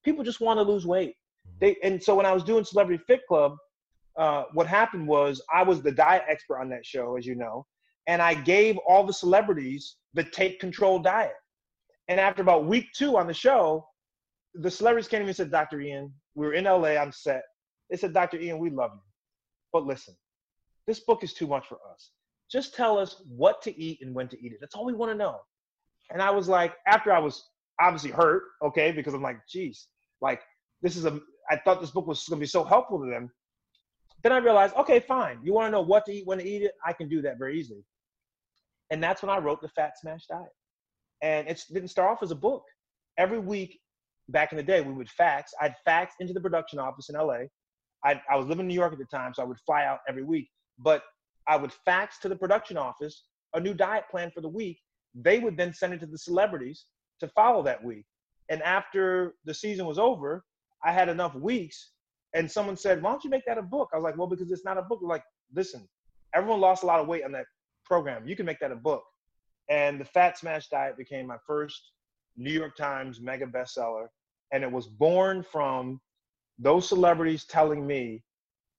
people 0.04 0.24
just 0.24 0.40
want 0.40 0.58
to 0.58 0.62
lose 0.62 0.86
weight. 0.86 1.14
Mm-hmm. 1.46 1.56
They 1.60 1.76
and 1.82 2.02
so 2.02 2.14
when 2.14 2.26
I 2.26 2.32
was 2.32 2.44
doing 2.44 2.64
Celebrity 2.64 3.02
Fit 3.06 3.20
Club, 3.28 3.56
uh, 4.16 4.44
what 4.52 4.66
happened 4.66 5.06
was 5.06 5.42
I 5.52 5.62
was 5.62 5.82
the 5.82 5.92
diet 5.92 6.24
expert 6.28 6.60
on 6.60 6.68
that 6.70 6.84
show, 6.84 7.16
as 7.16 7.26
you 7.26 7.34
know, 7.34 7.66
and 8.06 8.20
I 8.20 8.34
gave 8.34 8.76
all 8.86 9.04
the 9.04 9.12
celebrities 9.12 9.96
the 10.14 10.24
take 10.24 10.60
control 10.60 10.98
diet. 10.98 11.32
And 12.08 12.20
after 12.20 12.42
about 12.42 12.66
week 12.66 12.86
two 12.94 13.16
on 13.16 13.26
the 13.26 13.34
show, 13.34 13.86
the 14.54 14.70
celebrities 14.70 15.08
came 15.08 15.22
and 15.22 15.36
said, 15.36 15.50
Dr. 15.50 15.80
Ian, 15.80 16.12
we 16.34 16.46
were 16.46 16.54
in 16.54 16.64
LA 16.64 16.96
I'm 17.00 17.12
set. 17.12 17.42
They 17.90 17.96
said, 17.96 18.12
Dr. 18.12 18.38
Ian, 18.38 18.58
we 18.58 18.70
love 18.70 18.90
you. 18.94 19.00
But 19.72 19.86
listen, 19.86 20.14
this 20.86 21.00
book 21.00 21.24
is 21.24 21.32
too 21.32 21.46
much 21.46 21.66
for 21.66 21.78
us. 21.92 22.10
Just 22.50 22.74
tell 22.74 22.98
us 22.98 23.22
what 23.26 23.62
to 23.62 23.80
eat 23.80 24.00
and 24.02 24.14
when 24.14 24.28
to 24.28 24.36
eat 24.44 24.52
it. 24.52 24.58
That's 24.60 24.74
all 24.74 24.84
we 24.84 24.92
want 24.92 25.10
to 25.10 25.16
know. 25.16 25.38
And 26.10 26.20
I 26.20 26.30
was 26.30 26.48
like, 26.48 26.74
after 26.86 27.12
I 27.12 27.18
was 27.18 27.48
obviously 27.80 28.10
hurt, 28.10 28.42
okay, 28.62 28.92
because 28.92 29.14
I'm 29.14 29.22
like, 29.22 29.38
geez, 29.48 29.88
like 30.20 30.40
this 30.82 30.96
is 30.96 31.06
a, 31.06 31.18
I 31.50 31.56
thought 31.56 31.80
this 31.80 31.90
book 31.90 32.06
was 32.06 32.26
going 32.28 32.38
to 32.38 32.42
be 32.42 32.46
so 32.46 32.64
helpful 32.64 32.98
to 32.98 33.10
them. 33.10 33.30
Then 34.22 34.32
I 34.32 34.38
realized, 34.38 34.74
okay, 34.76 35.00
fine. 35.00 35.38
You 35.42 35.52
want 35.52 35.66
to 35.66 35.70
know 35.70 35.80
what 35.80 36.04
to 36.06 36.12
eat, 36.12 36.26
when 36.26 36.38
to 36.38 36.46
eat 36.46 36.62
it? 36.62 36.72
I 36.86 36.92
can 36.92 37.08
do 37.08 37.22
that 37.22 37.38
very 37.38 37.58
easily. 37.58 37.84
And 38.90 39.02
that's 39.02 39.22
when 39.22 39.30
I 39.30 39.38
wrote 39.38 39.62
the 39.62 39.68
Fat 39.68 39.98
Smash 39.98 40.26
Diet. 40.26 40.52
And 41.22 41.48
it 41.48 41.62
didn't 41.72 41.88
start 41.88 42.10
off 42.10 42.22
as 42.22 42.30
a 42.30 42.36
book. 42.36 42.64
Every 43.16 43.38
week 43.38 43.80
back 44.32 44.52
in 44.52 44.56
the 44.56 44.62
day, 44.62 44.80
we 44.80 44.92
would 44.92 45.10
fax. 45.10 45.52
I'd 45.60 45.74
fax 45.84 46.14
into 46.20 46.32
the 46.32 46.40
production 46.40 46.78
office 46.78 47.08
in 47.08 47.16
LA. 47.16 47.44
I, 48.04 48.20
I 48.30 48.36
was 48.36 48.46
living 48.46 48.64
in 48.64 48.68
New 48.68 48.74
York 48.74 48.92
at 48.92 48.98
the 48.98 49.04
time, 49.04 49.32
so 49.34 49.42
I 49.42 49.46
would 49.46 49.58
fly 49.64 49.84
out 49.84 50.00
every 50.08 50.24
week. 50.24 50.48
But 50.78 51.02
I 51.46 51.56
would 51.56 51.72
fax 51.84 52.18
to 52.20 52.28
the 52.28 52.36
production 52.36 52.76
office 52.76 53.24
a 53.54 53.60
new 53.60 53.74
diet 53.74 54.04
plan 54.10 54.30
for 54.34 54.40
the 54.40 54.48
week. 54.48 54.78
They 55.14 55.38
would 55.38 55.56
then 55.56 55.72
send 55.72 55.92
it 55.92 56.00
to 56.00 56.06
the 56.06 56.18
celebrities 56.18 56.86
to 57.20 57.28
follow 57.28 57.62
that 57.62 57.82
week. 57.82 58.04
And 58.48 58.62
after 58.62 59.34
the 59.44 59.54
season 59.54 59.86
was 59.86 59.98
over, 59.98 60.44
I 60.84 60.92
had 60.92 61.08
enough 61.08 61.34
weeks 61.34 61.90
and 62.34 62.50
someone 62.50 62.76
said, 62.76 63.02
"Why 63.02 63.10
don't 63.10 63.24
you 63.24 63.30
make 63.30 63.44
that 63.46 63.58
a 63.58 63.62
book?" 63.62 63.90
I 63.92 63.96
was 63.96 64.04
like, 64.04 64.16
"Well, 64.16 64.26
because 64.26 64.50
it's 64.50 64.64
not 64.64 64.78
a 64.78 64.82
book." 64.82 65.00
like, 65.02 65.24
listen, 65.54 65.88
everyone 66.34 66.60
lost 66.60 66.82
a 66.82 66.86
lot 66.86 67.00
of 67.00 67.06
weight 67.06 67.24
on 67.24 67.32
that 67.32 67.46
program. 67.84 68.26
You 68.26 68.36
can 68.36 68.46
make 68.46 68.58
that 68.60 68.72
a 68.72 68.76
book. 68.76 69.04
And 69.68 70.00
the 70.00 70.04
Fat 70.04 70.38
Smash 70.38 70.68
Diet 70.68 70.96
became 70.96 71.26
my 71.26 71.38
first 71.46 71.92
New 72.36 72.52
York 72.52 72.76
Times 72.76 73.20
mega 73.20 73.46
bestseller, 73.46 74.08
and 74.52 74.62
it 74.62 74.70
was 74.70 74.86
born 74.86 75.42
from 75.42 76.00
those 76.58 76.88
celebrities 76.88 77.44
telling 77.44 77.86
me, 77.86 78.22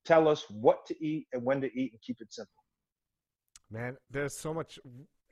"Tell 0.06 0.28
us 0.28 0.50
what 0.50 0.86
to 0.88 1.06
eat 1.06 1.28
and 1.34 1.44
when 1.44 1.62
to 1.62 1.68
eat, 1.80 1.92
and 1.94 2.02
keep 2.02 2.22
it 2.22 2.32
simple." 2.32 2.64
Man, 3.70 3.98
there's 4.10 4.36
so 4.36 4.54
much. 4.54 4.80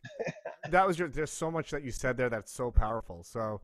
that 0.69 0.85
was 0.87 0.97
your. 0.99 1.07
There's 1.07 1.31
so 1.31 1.51
much 1.51 1.71
that 1.71 1.83
you 1.83 1.91
said 1.91 2.17
there 2.17 2.29
that's 2.29 2.51
so 2.51 2.71
powerful. 2.71 3.23
So 3.23 3.61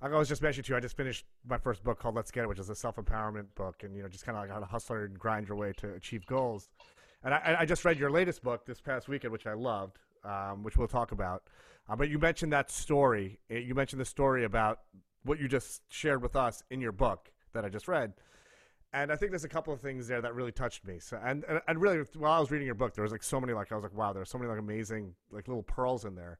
like 0.00 0.12
I 0.12 0.16
was 0.16 0.28
just 0.28 0.42
mentioning 0.42 0.64
to 0.64 0.72
you, 0.72 0.76
I 0.76 0.80
just 0.80 0.96
finished 0.96 1.26
my 1.48 1.58
first 1.58 1.82
book 1.82 1.98
called 1.98 2.14
Let's 2.14 2.30
Get 2.30 2.44
It, 2.44 2.48
which 2.48 2.60
is 2.60 2.70
a 2.70 2.74
self 2.74 2.96
empowerment 2.96 3.46
book, 3.56 3.82
and 3.82 3.96
you 3.96 4.02
know, 4.02 4.08
just 4.08 4.24
kind 4.24 4.38
of 4.38 4.44
like 4.44 4.50
how 4.50 4.60
to 4.60 4.66
hustle 4.66 4.96
and 4.96 5.18
grind 5.18 5.48
your 5.48 5.56
way 5.56 5.72
to 5.78 5.94
achieve 5.94 6.24
goals. 6.26 6.68
And 7.24 7.34
I, 7.34 7.56
I 7.60 7.66
just 7.66 7.84
read 7.84 7.98
your 7.98 8.10
latest 8.10 8.42
book 8.42 8.64
this 8.64 8.80
past 8.80 9.08
weekend, 9.08 9.32
which 9.32 9.46
I 9.46 9.54
loved, 9.54 9.98
um, 10.24 10.62
which 10.62 10.76
we'll 10.76 10.86
talk 10.86 11.10
about. 11.10 11.42
Uh, 11.88 11.96
but 11.96 12.08
you 12.08 12.18
mentioned 12.18 12.52
that 12.52 12.70
story. 12.70 13.40
Eh, 13.50 13.58
you 13.58 13.74
mentioned 13.74 14.00
the 14.00 14.04
story 14.04 14.44
about 14.44 14.80
what 15.28 15.38
you 15.38 15.46
just 15.46 15.82
shared 15.92 16.22
with 16.22 16.34
us 16.34 16.62
in 16.70 16.80
your 16.80 16.92
book 16.92 17.30
that 17.52 17.64
I 17.64 17.68
just 17.68 17.86
read. 17.86 18.14
And 18.92 19.12
I 19.12 19.16
think 19.16 19.30
there's 19.32 19.44
a 19.44 19.48
couple 19.48 19.72
of 19.74 19.80
things 19.80 20.08
there 20.08 20.22
that 20.22 20.34
really 20.34 20.52
touched 20.52 20.86
me. 20.86 20.98
So, 20.98 21.20
and, 21.22 21.44
and, 21.46 21.60
and 21.68 21.80
really, 21.80 21.98
while 22.16 22.32
I 22.32 22.40
was 22.40 22.50
reading 22.50 22.66
your 22.66 22.74
book, 22.74 22.94
there 22.94 23.02
was 23.02 23.12
like 23.12 23.22
so 23.22 23.38
many, 23.38 23.52
like, 23.52 23.70
I 23.70 23.74
was 23.74 23.84
like, 23.84 23.94
wow, 23.94 24.14
there's 24.14 24.30
so 24.30 24.38
many 24.38 24.48
like 24.48 24.58
amazing, 24.58 25.14
like 25.30 25.46
little 25.46 25.62
pearls 25.62 26.06
in 26.06 26.14
there. 26.14 26.38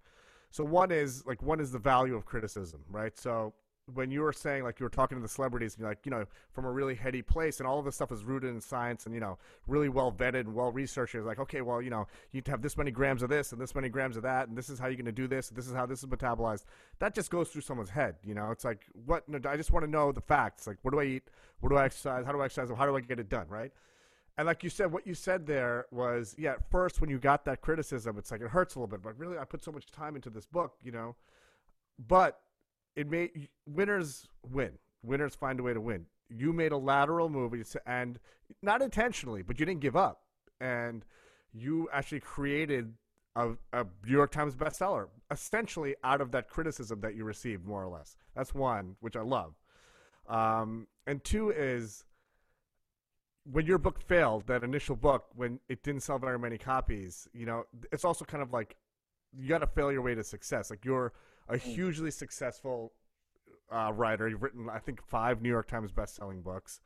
So 0.50 0.64
one 0.64 0.90
is 0.90 1.26
like, 1.26 1.42
one 1.42 1.60
is 1.60 1.70
the 1.70 1.78
value 1.78 2.16
of 2.16 2.24
criticism, 2.24 2.80
right? 2.90 3.16
So 3.18 3.52
when 3.94 4.10
you 4.10 4.20
were 4.20 4.32
saying 4.32 4.62
like 4.62 4.78
you 4.78 4.84
were 4.84 4.90
talking 4.90 5.16
to 5.16 5.22
the 5.22 5.28
celebrities 5.28 5.76
and 5.76 5.84
like 5.84 5.98
you 6.04 6.10
know 6.10 6.24
from 6.52 6.64
a 6.64 6.70
really 6.70 6.94
heady 6.94 7.22
place 7.22 7.58
and 7.58 7.66
all 7.66 7.78
of 7.78 7.84
this 7.84 7.94
stuff 7.94 8.12
is 8.12 8.24
rooted 8.24 8.50
in 8.50 8.60
science 8.60 9.06
and 9.06 9.14
you 9.14 9.20
know 9.20 9.38
really 9.66 9.88
well 9.88 10.12
vetted 10.12 10.40
and 10.40 10.54
well 10.54 10.70
researched 10.70 11.14
it's 11.14 11.26
like 11.26 11.38
okay 11.38 11.60
well 11.60 11.80
you 11.80 11.90
know 11.90 12.06
you 12.32 12.42
have 12.46 12.60
this 12.60 12.76
many 12.76 12.90
grams 12.90 13.22
of 13.22 13.28
this 13.28 13.52
and 13.52 13.60
this 13.60 13.74
many 13.74 13.88
grams 13.88 14.16
of 14.16 14.22
that 14.22 14.48
and 14.48 14.56
this 14.56 14.68
is 14.68 14.78
how 14.78 14.86
you're 14.86 14.96
going 14.96 15.06
to 15.06 15.12
do 15.12 15.26
this 15.26 15.48
this 15.50 15.66
is 15.66 15.72
how 15.72 15.86
this 15.86 16.00
is 16.00 16.06
metabolized. 16.06 16.64
That 16.98 17.14
just 17.14 17.30
goes 17.30 17.48
through 17.48 17.62
someone's 17.62 17.90
head 17.90 18.16
you 18.24 18.34
know? 18.34 18.50
It's 18.50 18.64
like 18.64 18.84
what 19.06 19.24
i 19.46 19.56
just 19.56 19.72
want 19.72 19.84
to 19.84 19.90
know 19.90 20.12
the 20.12 20.20
facts 20.20 20.66
like 20.66 20.76
what 20.82 20.92
do 20.92 21.00
i 21.00 21.04
eat? 21.04 21.24
What 21.60 21.70
do 21.70 21.76
i 21.76 21.84
exercise? 21.84 22.24
How 22.24 22.32
do 22.32 22.40
i 22.40 22.44
exercise? 22.44 22.76
How 22.76 22.86
do 22.86 22.96
i 22.96 23.00
get 23.00 23.18
it 23.18 23.28
done 23.28 23.46
right? 23.48 23.72
And 24.38 24.46
like 24.46 24.62
you 24.62 24.70
said, 24.70 24.92
what 24.92 25.04
you 25.04 25.14
said 25.14 25.48
there 25.48 25.86
was, 25.90 26.36
yeah, 26.38 26.52
at 26.52 26.70
first 26.70 27.00
when 27.00 27.10
you 27.10 27.18
got 27.18 27.44
that 27.46 27.60
criticism, 27.60 28.16
it's 28.18 28.30
like 28.30 28.40
it 28.40 28.48
hurts 28.48 28.76
a 28.76 28.78
little 28.78 28.86
bit, 28.86 29.02
but 29.02 29.18
really 29.18 29.36
I 29.36 29.44
put 29.44 29.64
so 29.64 29.72
much 29.72 29.86
time 29.86 30.14
into 30.14 30.30
this 30.30 30.46
book, 30.46 30.76
you 30.84 30.92
know. 30.92 31.16
But 32.06 32.40
it 32.96 33.10
made 33.10 33.48
winners 33.66 34.28
win. 34.50 34.72
Winners 35.02 35.34
find 35.34 35.60
a 35.60 35.62
way 35.62 35.74
to 35.74 35.80
win. 35.80 36.06
You 36.28 36.52
made 36.52 36.72
a 36.72 36.76
lateral 36.76 37.28
move, 37.28 37.54
and 37.86 38.18
not 38.62 38.82
intentionally, 38.82 39.42
but 39.42 39.58
you 39.58 39.66
didn't 39.66 39.80
give 39.80 39.96
up, 39.96 40.22
and 40.60 41.04
you 41.52 41.88
actually 41.92 42.20
created 42.20 42.92
a, 43.36 43.50
a 43.72 43.84
New 44.04 44.12
York 44.12 44.32
Times 44.32 44.54
bestseller, 44.54 45.08
essentially 45.30 45.94
out 46.04 46.20
of 46.20 46.32
that 46.32 46.48
criticism 46.48 47.00
that 47.00 47.14
you 47.14 47.24
received, 47.24 47.64
more 47.64 47.82
or 47.82 47.88
less. 47.88 48.16
That's 48.34 48.54
one, 48.54 48.96
which 49.00 49.16
I 49.16 49.22
love. 49.22 49.54
Um, 50.28 50.88
and 51.06 51.22
two 51.24 51.50
is 51.50 52.04
when 53.50 53.64
your 53.64 53.78
book 53.78 54.00
failed, 54.00 54.46
that 54.46 54.62
initial 54.62 54.96
book, 54.96 55.26
when 55.34 55.60
it 55.68 55.82
didn't 55.82 56.02
sell 56.02 56.18
very 56.18 56.38
many 56.38 56.58
copies, 56.58 57.28
you 57.32 57.46
know, 57.46 57.64
it's 57.92 58.04
also 58.04 58.24
kind 58.24 58.42
of 58.42 58.52
like 58.52 58.76
you 59.36 59.48
got 59.48 59.58
to 59.58 59.66
fail 59.66 59.90
your 59.90 60.02
way 60.02 60.14
to 60.14 60.24
success. 60.24 60.68
Like 60.70 60.84
you're 60.84 61.12
a 61.48 61.58
hmm. 61.58 61.70
hugely 61.70 62.10
successful 62.10 62.92
uh, 63.70 63.92
writer. 63.94 64.28
You've 64.28 64.42
written, 64.42 64.68
I 64.68 64.78
think, 64.78 65.02
five 65.02 65.42
New 65.42 65.48
York 65.48 65.68
Times 65.68 65.92
best-selling 65.92 66.42
books. 66.42 66.80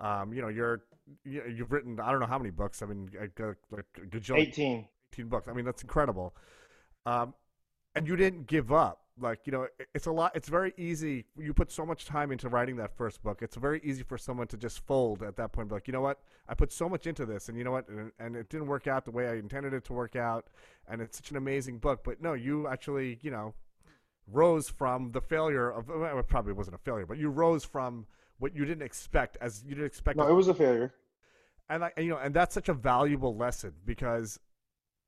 Um, 0.00 0.32
you 0.32 0.42
know, 0.42 0.48
you're 0.48 0.82
you, 1.24 1.42
you've 1.54 1.72
written 1.72 1.98
I 2.00 2.10
don't 2.10 2.20
know 2.20 2.26
how 2.26 2.38
many 2.38 2.50
books. 2.50 2.82
I 2.82 2.86
mean, 2.86 3.10
like 3.18 3.38
a 3.38 3.54
gajillion, 4.00 4.38
18. 4.38 4.88
18 5.12 5.28
books. 5.28 5.48
I 5.48 5.52
mean, 5.52 5.64
that's 5.64 5.82
incredible. 5.82 6.34
Um, 7.06 7.34
and 7.94 8.06
you 8.06 8.16
didn't 8.16 8.46
give 8.46 8.72
up. 8.72 9.00
Like 9.20 9.40
you 9.44 9.52
know, 9.52 9.68
it's 9.94 10.06
a 10.06 10.10
lot. 10.12 10.32
It's 10.34 10.48
very 10.48 10.72
easy. 10.78 11.26
You 11.36 11.52
put 11.52 11.70
so 11.70 11.84
much 11.84 12.06
time 12.06 12.32
into 12.32 12.48
writing 12.48 12.76
that 12.76 12.96
first 12.96 13.22
book. 13.22 13.42
It's 13.42 13.56
very 13.56 13.80
easy 13.84 14.02
for 14.02 14.16
someone 14.16 14.46
to 14.48 14.56
just 14.56 14.84
fold 14.86 15.22
at 15.22 15.36
that 15.36 15.52
point. 15.52 15.68
Be 15.68 15.74
like, 15.74 15.86
you 15.86 15.92
know 15.92 16.00
what? 16.00 16.20
I 16.48 16.54
put 16.54 16.72
so 16.72 16.88
much 16.88 17.06
into 17.06 17.26
this, 17.26 17.50
and 17.50 17.58
you 17.58 17.62
know 17.62 17.72
what? 17.72 17.88
And, 17.88 18.10
and 18.18 18.34
it 18.34 18.48
didn't 18.48 18.68
work 18.68 18.86
out 18.86 19.04
the 19.04 19.10
way 19.10 19.28
I 19.28 19.34
intended 19.34 19.74
it 19.74 19.84
to 19.84 19.92
work 19.92 20.16
out. 20.16 20.46
And 20.88 21.02
it's 21.02 21.18
such 21.18 21.30
an 21.30 21.36
amazing 21.36 21.78
book. 21.78 22.00
But 22.04 22.22
no, 22.22 22.32
you 22.32 22.66
actually, 22.68 23.18
you 23.20 23.30
know, 23.30 23.52
rose 24.30 24.68
from 24.68 25.12
the 25.12 25.20
failure 25.20 25.70
of 25.70 25.88
well, 25.88 26.18
it 26.18 26.28
probably 26.28 26.52
wasn't 26.52 26.74
a 26.74 26.78
failure, 26.78 27.06
but 27.06 27.18
you 27.18 27.28
rose 27.28 27.64
from 27.64 28.06
what 28.38 28.54
you 28.54 28.64
didn't 28.64 28.82
expect 28.82 29.36
as 29.40 29.62
you 29.64 29.70
didn't 29.74 29.86
expect. 29.86 30.18
No, 30.18 30.28
it 30.28 30.32
was 30.32 30.48
a 30.48 30.54
failure. 30.54 30.92
And 31.68 31.84
I, 31.84 31.92
you 31.96 32.08
know, 32.08 32.18
and 32.18 32.34
that's 32.34 32.54
such 32.54 32.68
a 32.68 32.74
valuable 32.74 33.36
lesson 33.36 33.72
because 33.84 34.38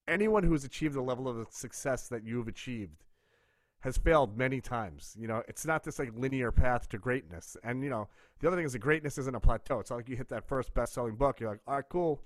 anyone 0.07 0.43
who's 0.43 0.65
achieved 0.65 0.95
the 0.95 1.03
level 1.03 1.29
of 1.29 1.47
success 1.51 2.09
that 2.09 2.25
you've 2.25 2.49
achieved 2.49 3.05
has 3.81 3.99
failed 3.99 4.39
many 4.39 4.61
times. 4.61 5.15
You 5.19 5.29
know, 5.29 5.43
it's 5.47 5.67
not 5.67 5.85
this 5.85 5.99
like 5.99 6.11
linear 6.17 6.51
path 6.51 6.89
to 6.91 6.99
greatness. 6.99 7.57
And 7.63 7.83
you 7.83 7.91
know, 7.91 8.09
the 8.41 8.47
other 8.47 8.57
thing 8.57 8.65
is 8.67 8.73
that 8.73 8.79
greatness 8.79 9.19
isn't 9.19 9.35
a 9.35 9.41
plateau. 9.41 9.81
It's 9.81 9.91
not 9.91 9.97
like 9.97 10.09
you 10.09 10.17
hit 10.17 10.29
that 10.31 10.49
first 10.49 10.73
best-selling 10.75 11.17
book, 11.17 11.41
you're 11.41 11.51
like, 11.51 11.61
all 11.67 11.77
right, 11.77 11.85
cool, 11.89 12.23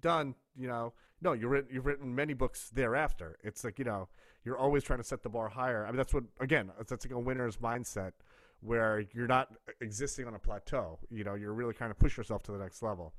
done. 0.00 0.34
You 0.56 0.68
know, 0.68 0.92
no, 1.24 1.32
you've 1.32 1.50
written 1.50 1.74
you've 1.74 1.86
written 1.86 2.14
many 2.14 2.34
books 2.34 2.70
thereafter. 2.70 3.36
It's 3.42 3.64
like 3.64 3.78
you 3.78 3.84
know, 3.84 4.08
you're 4.44 4.58
always 4.58 4.84
trying 4.84 5.00
to 5.00 5.04
set 5.04 5.22
the 5.22 5.28
bar 5.28 5.48
higher. 5.48 5.84
I 5.84 5.88
mean, 5.88 5.96
that's 5.96 6.14
what 6.14 6.24
again, 6.38 6.70
that's 6.76 7.04
like 7.04 7.12
a 7.12 7.18
winner's 7.18 7.56
mindset 7.56 8.12
where 8.60 9.04
you're 9.12 9.26
not 9.26 9.48
existing 9.80 10.26
on 10.26 10.34
a 10.34 10.38
plateau. 10.38 10.98
You 11.10 11.24
know, 11.24 11.34
you're 11.34 11.52
really 11.52 11.74
kind 11.74 11.90
of 11.90 11.98
push 11.98 12.16
yourself 12.16 12.42
to 12.44 12.52
the 12.52 12.58
next 12.58 12.82
level. 12.82 13.12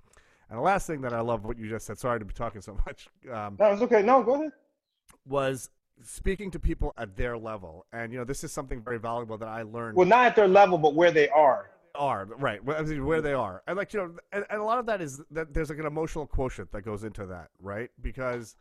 And 0.49 0.59
the 0.59 0.63
last 0.63 0.85
thing 0.87 1.01
that 1.01 1.13
I 1.13 1.21
love 1.21 1.43
what 1.43 1.57
you 1.57 1.67
just 1.67 1.85
said. 1.85 1.97
Sorry 1.97 2.19
to 2.19 2.25
be 2.25 2.33
talking 2.33 2.61
so 2.61 2.77
much. 2.85 3.09
Um, 3.31 3.57
no, 3.59 3.73
it's 3.73 3.81
okay. 3.81 4.01
No, 4.01 4.23
go 4.23 4.35
ahead. 4.35 4.51
Was 5.25 5.69
speaking 6.03 6.51
to 6.51 6.59
people 6.59 6.93
at 6.97 7.15
their 7.15 7.37
level, 7.37 7.85
and 7.91 8.11
you 8.11 8.19
know, 8.19 8.25
this 8.25 8.43
is 8.43 8.51
something 8.51 8.81
very 8.81 8.99
valuable 8.99 9.37
that 9.37 9.49
I 9.49 9.63
learned. 9.63 9.97
Well, 9.97 10.07
not 10.07 10.27
at 10.27 10.35
their 10.35 10.47
level, 10.47 10.77
but 10.77 10.93
where 10.93 11.11
they 11.11 11.29
are. 11.29 11.71
Are 11.97 12.25
right 12.25 12.63
where 12.63 13.21
they 13.21 13.33
are, 13.33 13.63
and 13.67 13.77
like 13.77 13.93
you 13.93 13.99
know, 13.99 14.15
and, 14.31 14.45
and 14.49 14.61
a 14.61 14.63
lot 14.63 14.79
of 14.79 14.85
that 14.87 15.01
is 15.01 15.21
that 15.31 15.53
there's 15.53 15.69
like 15.69 15.79
an 15.79 15.85
emotional 15.85 16.25
quotient 16.25 16.71
that 16.71 16.81
goes 16.81 17.03
into 17.03 17.25
that, 17.27 17.49
right? 17.59 17.89
Because 18.01 18.55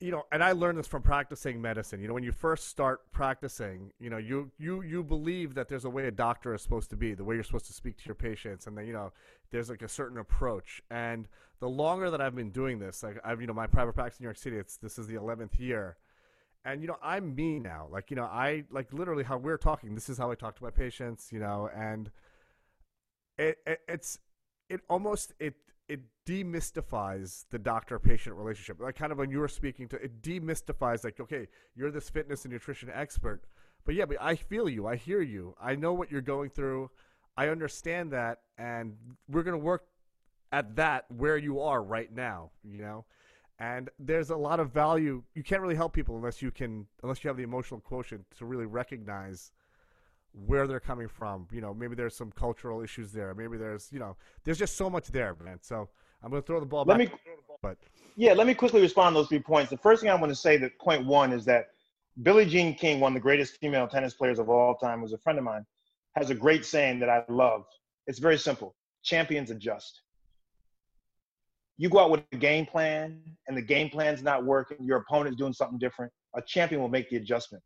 you 0.00 0.10
know, 0.10 0.24
and 0.32 0.42
I 0.42 0.52
learned 0.52 0.78
this 0.78 0.86
from 0.86 1.02
practicing 1.02 1.60
medicine. 1.60 2.00
You 2.00 2.08
know, 2.08 2.14
when 2.14 2.22
you 2.22 2.32
first 2.32 2.68
start 2.68 3.12
practicing, 3.12 3.92
you 4.00 4.08
know, 4.08 4.16
you 4.16 4.50
you 4.58 4.80
you 4.82 5.04
believe 5.04 5.54
that 5.54 5.68
there's 5.68 5.84
a 5.84 5.90
way 5.90 6.06
a 6.06 6.10
doctor 6.10 6.54
is 6.54 6.62
supposed 6.62 6.88
to 6.90 6.96
be, 6.96 7.12
the 7.12 7.22
way 7.22 7.34
you're 7.34 7.44
supposed 7.44 7.66
to 7.66 7.74
speak 7.74 7.98
to 7.98 8.04
your 8.06 8.14
patients, 8.14 8.66
and 8.66 8.76
then 8.76 8.86
you 8.86 8.94
know, 8.94 9.12
there's 9.50 9.68
like 9.68 9.82
a 9.82 9.88
certain 9.88 10.16
approach. 10.16 10.82
And 10.90 11.28
the 11.60 11.68
longer 11.68 12.10
that 12.10 12.20
I've 12.20 12.34
been 12.34 12.50
doing 12.50 12.78
this, 12.78 13.02
like 13.02 13.20
I've 13.22 13.42
you 13.42 13.46
know, 13.46 13.52
my 13.52 13.66
private 13.66 13.92
practice 13.92 14.18
in 14.18 14.24
New 14.24 14.28
York 14.28 14.38
City, 14.38 14.56
it's 14.56 14.78
this 14.78 14.98
is 14.98 15.06
the 15.06 15.16
eleventh 15.16 15.60
year, 15.60 15.98
and 16.64 16.82
you 16.82 16.88
know, 16.88 16.96
I'm 17.02 17.34
me 17.34 17.58
now. 17.58 17.88
Like 17.90 18.10
you 18.10 18.16
know, 18.16 18.24
I 18.24 18.64
like 18.70 18.92
literally 18.92 19.24
how 19.24 19.38
we're 19.38 19.58
talking. 19.58 19.94
This 19.94 20.08
is 20.08 20.18
how 20.18 20.30
I 20.30 20.34
talk 20.34 20.56
to 20.56 20.64
my 20.64 20.70
patients. 20.70 21.30
You 21.32 21.40
know, 21.40 21.70
and 21.74 22.10
it, 23.38 23.58
it 23.66 23.80
it's 23.88 24.18
it 24.68 24.80
almost 24.88 25.32
it 25.38 25.54
it 25.88 26.00
demystifies 26.26 27.44
the 27.50 27.58
doctor 27.58 27.98
patient 27.98 28.36
relationship. 28.36 28.80
Like 28.80 28.94
kind 28.94 29.10
of 29.12 29.18
when 29.18 29.30
you 29.30 29.40
were 29.40 29.48
speaking 29.48 29.88
to 29.88 29.96
it 29.96 30.22
demystifies 30.22 31.02
like, 31.04 31.18
okay, 31.20 31.48
you're 31.74 31.90
this 31.90 32.08
fitness 32.08 32.44
and 32.44 32.52
nutrition 32.52 32.90
expert. 32.94 33.42
But 33.84 33.94
yeah, 33.94 34.04
but 34.04 34.18
I 34.20 34.36
feel 34.36 34.68
you, 34.68 34.86
I 34.86 34.96
hear 34.96 35.20
you, 35.22 35.56
I 35.60 35.74
know 35.74 35.92
what 35.94 36.12
you're 36.12 36.20
going 36.20 36.50
through, 36.50 36.90
I 37.36 37.48
understand 37.48 38.12
that, 38.12 38.40
and 38.58 38.94
we're 39.28 39.42
gonna 39.42 39.58
work 39.58 39.84
at 40.52 40.76
that 40.76 41.06
where 41.10 41.36
you 41.36 41.60
are 41.60 41.82
right 41.82 42.12
now, 42.12 42.50
you 42.62 42.78
know? 42.78 43.04
And 43.60 43.90
there's 43.98 44.30
a 44.30 44.36
lot 44.36 44.58
of 44.58 44.70
value. 44.70 45.22
You 45.34 45.42
can't 45.42 45.60
really 45.60 45.74
help 45.74 45.92
people 45.92 46.16
unless 46.16 46.40
you 46.40 46.50
can 46.50 46.86
unless 47.02 47.22
you 47.22 47.28
have 47.28 47.36
the 47.36 47.42
emotional 47.42 47.78
quotient 47.78 48.24
to 48.38 48.46
really 48.46 48.64
recognize 48.64 49.52
where 50.32 50.66
they're 50.66 50.80
coming 50.80 51.08
from. 51.08 51.46
You 51.52 51.60
know, 51.60 51.74
maybe 51.74 51.94
there's 51.94 52.16
some 52.16 52.32
cultural 52.32 52.80
issues 52.80 53.12
there. 53.12 53.34
Maybe 53.34 53.58
there's, 53.58 53.90
you 53.92 53.98
know, 53.98 54.16
there's 54.44 54.58
just 54.58 54.76
so 54.76 54.88
much 54.88 55.08
there, 55.08 55.36
man. 55.44 55.58
So 55.60 55.90
I'm 56.22 56.30
going 56.30 56.42
to 56.42 56.46
throw 56.46 56.58
the 56.58 56.66
ball 56.66 56.84
let 56.86 56.98
back. 56.98 57.12
Me, 57.12 57.18
but 57.62 57.76
yeah, 58.16 58.32
let 58.32 58.46
me 58.46 58.54
quickly 58.54 58.80
respond 58.80 59.14
to 59.14 59.20
those 59.20 59.28
three 59.28 59.40
points. 59.40 59.70
The 59.70 59.76
first 59.76 60.00
thing 60.00 60.10
I 60.10 60.14
want 60.14 60.30
to 60.30 60.36
say 60.36 60.56
that 60.56 60.78
point 60.78 61.04
one 61.04 61.32
is 61.32 61.44
that 61.44 61.68
Billie 62.22 62.46
Jean 62.46 62.74
King, 62.74 62.98
one 62.98 63.12
of 63.12 63.14
the 63.14 63.20
greatest 63.20 63.58
female 63.60 63.86
tennis 63.86 64.14
players 64.14 64.38
of 64.38 64.48
all 64.48 64.74
time, 64.76 65.02
was 65.02 65.12
a 65.12 65.18
friend 65.18 65.38
of 65.38 65.44
mine, 65.44 65.66
has 66.16 66.30
a 66.30 66.34
great 66.34 66.64
saying 66.64 66.98
that 67.00 67.08
I 67.10 67.24
love. 67.28 67.64
It's 68.06 68.18
very 68.18 68.38
simple. 68.38 68.74
Champions 69.02 69.50
adjust. 69.50 70.00
You 71.80 71.88
go 71.88 71.98
out 71.98 72.10
with 72.10 72.20
a 72.32 72.36
game 72.36 72.66
plan 72.66 73.22
and 73.48 73.56
the 73.56 73.62
game 73.62 73.88
plan's 73.88 74.22
not 74.22 74.44
working, 74.44 74.76
your 74.82 74.98
opponent's 74.98 75.38
doing 75.38 75.54
something 75.54 75.78
different. 75.78 76.12
A 76.36 76.42
champion 76.42 76.82
will 76.82 76.90
make 76.90 77.08
the 77.08 77.16
adjustment. 77.16 77.64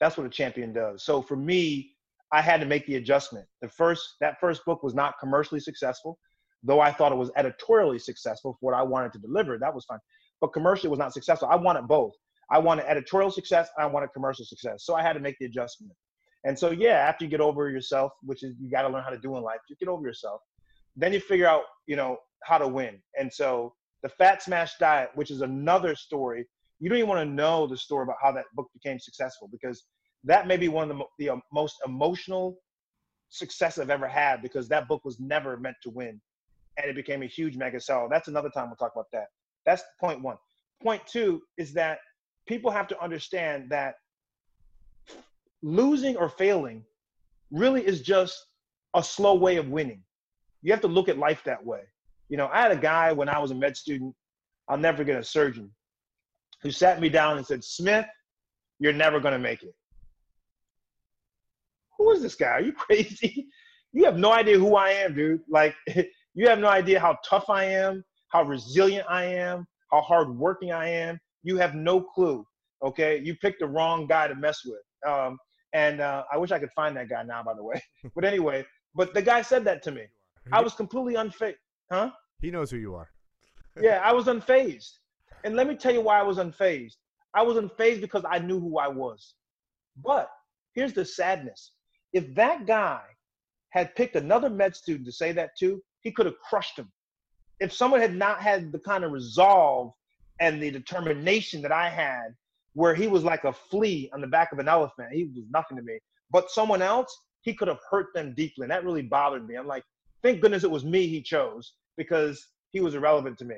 That's 0.00 0.16
what 0.16 0.26
a 0.26 0.30
champion 0.30 0.72
does. 0.72 1.04
So 1.04 1.20
for 1.20 1.36
me, 1.36 1.90
I 2.32 2.40
had 2.40 2.60
to 2.60 2.66
make 2.66 2.86
the 2.86 2.94
adjustment. 2.94 3.44
The 3.60 3.68
first 3.68 4.14
that 4.22 4.40
first 4.40 4.64
book 4.64 4.82
was 4.82 4.94
not 4.94 5.16
commercially 5.20 5.60
successful, 5.60 6.18
though 6.62 6.80
I 6.80 6.90
thought 6.92 7.12
it 7.12 7.18
was 7.18 7.30
editorially 7.36 7.98
successful 7.98 8.56
for 8.58 8.70
what 8.70 8.74
I 8.74 8.82
wanted 8.82 9.12
to 9.12 9.18
deliver. 9.18 9.58
That 9.58 9.74
was 9.74 9.84
fine, 9.84 9.98
but 10.40 10.54
commercially 10.54 10.88
was 10.88 10.98
not 10.98 11.12
successful. 11.12 11.48
I 11.50 11.56
wanted 11.56 11.86
both. 11.86 12.14
I 12.50 12.58
wanted 12.58 12.86
editorial 12.86 13.30
success. 13.30 13.68
I 13.78 13.84
wanted 13.84 14.14
commercial 14.14 14.46
success. 14.46 14.86
So 14.86 14.94
I 14.94 15.02
had 15.02 15.12
to 15.12 15.20
make 15.20 15.36
the 15.38 15.44
adjustment. 15.44 15.92
And 16.44 16.58
so 16.58 16.70
yeah, 16.70 17.06
after 17.06 17.26
you 17.26 17.30
get 17.30 17.42
over 17.42 17.68
yourself, 17.68 18.12
which 18.22 18.42
is 18.44 18.54
you 18.58 18.70
got 18.70 18.82
to 18.82 18.88
learn 18.88 19.04
how 19.04 19.10
to 19.10 19.18
do 19.18 19.36
in 19.36 19.42
life, 19.42 19.60
you 19.68 19.76
get 19.76 19.88
over 19.88 20.06
yourself. 20.06 20.40
Then 20.96 21.12
you 21.12 21.20
figure 21.20 21.46
out, 21.46 21.64
you 21.86 21.96
know, 21.96 22.16
how 22.44 22.58
to 22.58 22.68
win. 22.68 23.00
And 23.18 23.32
so 23.32 23.74
the 24.02 24.08
Fat 24.08 24.42
Smash 24.42 24.72
Diet, 24.78 25.10
which 25.14 25.30
is 25.30 25.40
another 25.40 25.94
story 25.94 26.46
you 26.82 26.88
don't 26.88 26.98
even 26.98 27.08
want 27.08 27.20
to 27.20 27.32
know 27.32 27.68
the 27.68 27.76
story 27.76 28.02
about 28.02 28.16
how 28.20 28.32
that 28.32 28.46
book 28.54 28.68
became 28.74 28.98
successful 28.98 29.48
because 29.52 29.84
that 30.24 30.48
may 30.48 30.56
be 30.56 30.66
one 30.66 30.90
of 30.90 30.98
the, 30.98 31.04
the 31.20 31.30
um, 31.30 31.40
most 31.52 31.76
emotional 31.86 32.56
success 33.28 33.78
I've 33.78 33.88
ever 33.88 34.08
had 34.08 34.42
because 34.42 34.68
that 34.68 34.88
book 34.88 35.04
was 35.04 35.20
never 35.20 35.56
meant 35.56 35.76
to 35.84 35.90
win 35.90 36.20
and 36.76 36.90
it 36.90 36.96
became 36.96 37.22
a 37.22 37.26
huge 37.26 37.56
mega 37.56 37.78
seller. 37.78 38.08
That's 38.10 38.26
another 38.26 38.50
time 38.50 38.66
we'll 38.66 38.76
talk 38.76 38.90
about 38.96 39.06
that. 39.12 39.26
That's 39.64 39.84
point 40.00 40.22
one. 40.22 40.38
Point 40.82 41.06
two 41.06 41.40
is 41.56 41.72
that 41.74 41.98
people 42.48 42.72
have 42.72 42.88
to 42.88 43.00
understand 43.00 43.70
that 43.70 43.94
losing 45.62 46.16
or 46.16 46.28
failing 46.28 46.82
really 47.52 47.86
is 47.86 48.00
just 48.00 48.44
a 48.94 49.04
slow 49.04 49.36
way 49.36 49.56
of 49.56 49.68
winning. 49.68 50.02
You 50.62 50.72
have 50.72 50.80
to 50.80 50.88
look 50.88 51.08
at 51.08 51.16
life 51.16 51.42
that 51.44 51.64
way. 51.64 51.82
You 52.32 52.38
know, 52.38 52.48
I 52.50 52.62
had 52.62 52.72
a 52.72 52.76
guy 52.76 53.12
when 53.12 53.28
I 53.28 53.38
was 53.38 53.50
a 53.50 53.54
med 53.54 53.76
student, 53.76 54.14
I'll 54.66 54.78
never 54.78 54.96
forget 54.96 55.20
a 55.20 55.22
surgeon 55.22 55.70
who 56.62 56.70
sat 56.70 56.98
me 56.98 57.10
down 57.10 57.36
and 57.36 57.46
said, 57.46 57.62
Smith, 57.62 58.06
you're 58.78 58.94
never 58.94 59.20
going 59.20 59.34
to 59.34 59.38
make 59.38 59.62
it. 59.62 59.74
Who 61.98 62.10
is 62.12 62.22
this 62.22 62.34
guy? 62.34 62.46
Are 62.52 62.62
you 62.62 62.72
crazy? 62.86 63.48
you 63.92 64.06
have 64.06 64.16
no 64.16 64.32
idea 64.32 64.58
who 64.58 64.76
I 64.76 64.92
am, 64.92 65.14
dude. 65.14 65.42
Like, 65.46 65.74
you 66.34 66.48
have 66.48 66.58
no 66.58 66.68
idea 66.68 66.98
how 66.98 67.18
tough 67.22 67.50
I 67.50 67.64
am, 67.64 68.02
how 68.28 68.44
resilient 68.44 69.04
I 69.10 69.24
am, 69.24 69.66
how 69.90 70.00
hardworking 70.00 70.72
I 70.72 70.88
am. 70.88 71.20
You 71.42 71.58
have 71.58 71.74
no 71.74 72.00
clue. 72.00 72.46
Okay, 72.82 73.20
you 73.22 73.36
picked 73.42 73.60
the 73.60 73.66
wrong 73.66 74.06
guy 74.06 74.28
to 74.28 74.34
mess 74.34 74.62
with. 74.64 74.80
Um, 75.06 75.36
and 75.74 76.00
uh, 76.00 76.24
I 76.32 76.38
wish 76.38 76.50
I 76.50 76.58
could 76.58 76.72
find 76.74 76.96
that 76.96 77.10
guy 77.10 77.24
now, 77.24 77.42
by 77.42 77.52
the 77.52 77.62
way. 77.62 77.82
but 78.14 78.24
anyway, 78.24 78.64
but 78.94 79.12
the 79.12 79.20
guy 79.20 79.42
said 79.42 79.66
that 79.66 79.82
to 79.82 79.90
me. 79.90 80.06
I 80.50 80.62
was 80.62 80.72
completely 80.72 81.12
unfazed. 81.12 81.56
Huh? 81.92 82.10
He 82.42 82.50
knows 82.50 82.70
who 82.70 82.76
you 82.76 82.94
are. 82.96 83.08
yeah, 83.80 84.00
I 84.04 84.12
was 84.12 84.26
unfazed. 84.26 84.98
And 85.44 85.56
let 85.56 85.66
me 85.66 85.76
tell 85.76 85.94
you 85.94 86.02
why 86.02 86.18
I 86.18 86.24
was 86.24 86.38
unfazed. 86.38 86.96
I 87.34 87.42
was 87.42 87.56
unfazed 87.56 88.02
because 88.02 88.24
I 88.28 88.40
knew 88.40 88.60
who 88.60 88.78
I 88.78 88.88
was. 88.88 89.34
But 90.04 90.28
here's 90.74 90.92
the 90.92 91.04
sadness. 91.04 91.72
If 92.12 92.34
that 92.34 92.66
guy 92.66 93.00
had 93.70 93.94
picked 93.94 94.16
another 94.16 94.50
med 94.50 94.76
student 94.76 95.06
to 95.06 95.12
say 95.12 95.32
that 95.32 95.50
to, 95.60 95.80
he 96.00 96.10
could 96.10 96.26
have 96.26 96.38
crushed 96.40 96.78
him. 96.78 96.92
If 97.60 97.72
someone 97.72 98.00
had 98.00 98.14
not 98.14 98.40
had 98.40 98.72
the 98.72 98.80
kind 98.80 99.04
of 99.04 99.12
resolve 99.12 99.92
and 100.40 100.60
the 100.60 100.70
determination 100.70 101.62
that 101.62 101.72
I 101.72 101.88
had, 101.88 102.34
where 102.74 102.94
he 102.94 103.06
was 103.06 103.22
like 103.22 103.44
a 103.44 103.52
flea 103.52 104.10
on 104.12 104.20
the 104.20 104.26
back 104.26 104.52
of 104.52 104.58
an 104.58 104.68
elephant, 104.68 105.12
he 105.12 105.24
was 105.24 105.44
nothing 105.50 105.76
to 105.76 105.82
me. 105.82 105.98
But 106.30 106.50
someone 106.50 106.82
else, 106.82 107.16
he 107.42 107.54
could 107.54 107.68
have 107.68 107.78
hurt 107.88 108.08
them 108.14 108.34
deeply. 108.34 108.64
And 108.64 108.70
that 108.70 108.84
really 108.84 109.02
bothered 109.02 109.46
me. 109.46 109.54
I'm 109.54 109.66
like, 109.66 109.84
thank 110.22 110.40
goodness 110.40 110.64
it 110.64 110.70
was 110.70 110.84
me 110.84 111.06
he 111.06 111.22
chose 111.22 111.74
because 111.96 112.46
he 112.70 112.80
was 112.80 112.94
irrelevant 112.94 113.38
to 113.38 113.44
me. 113.44 113.56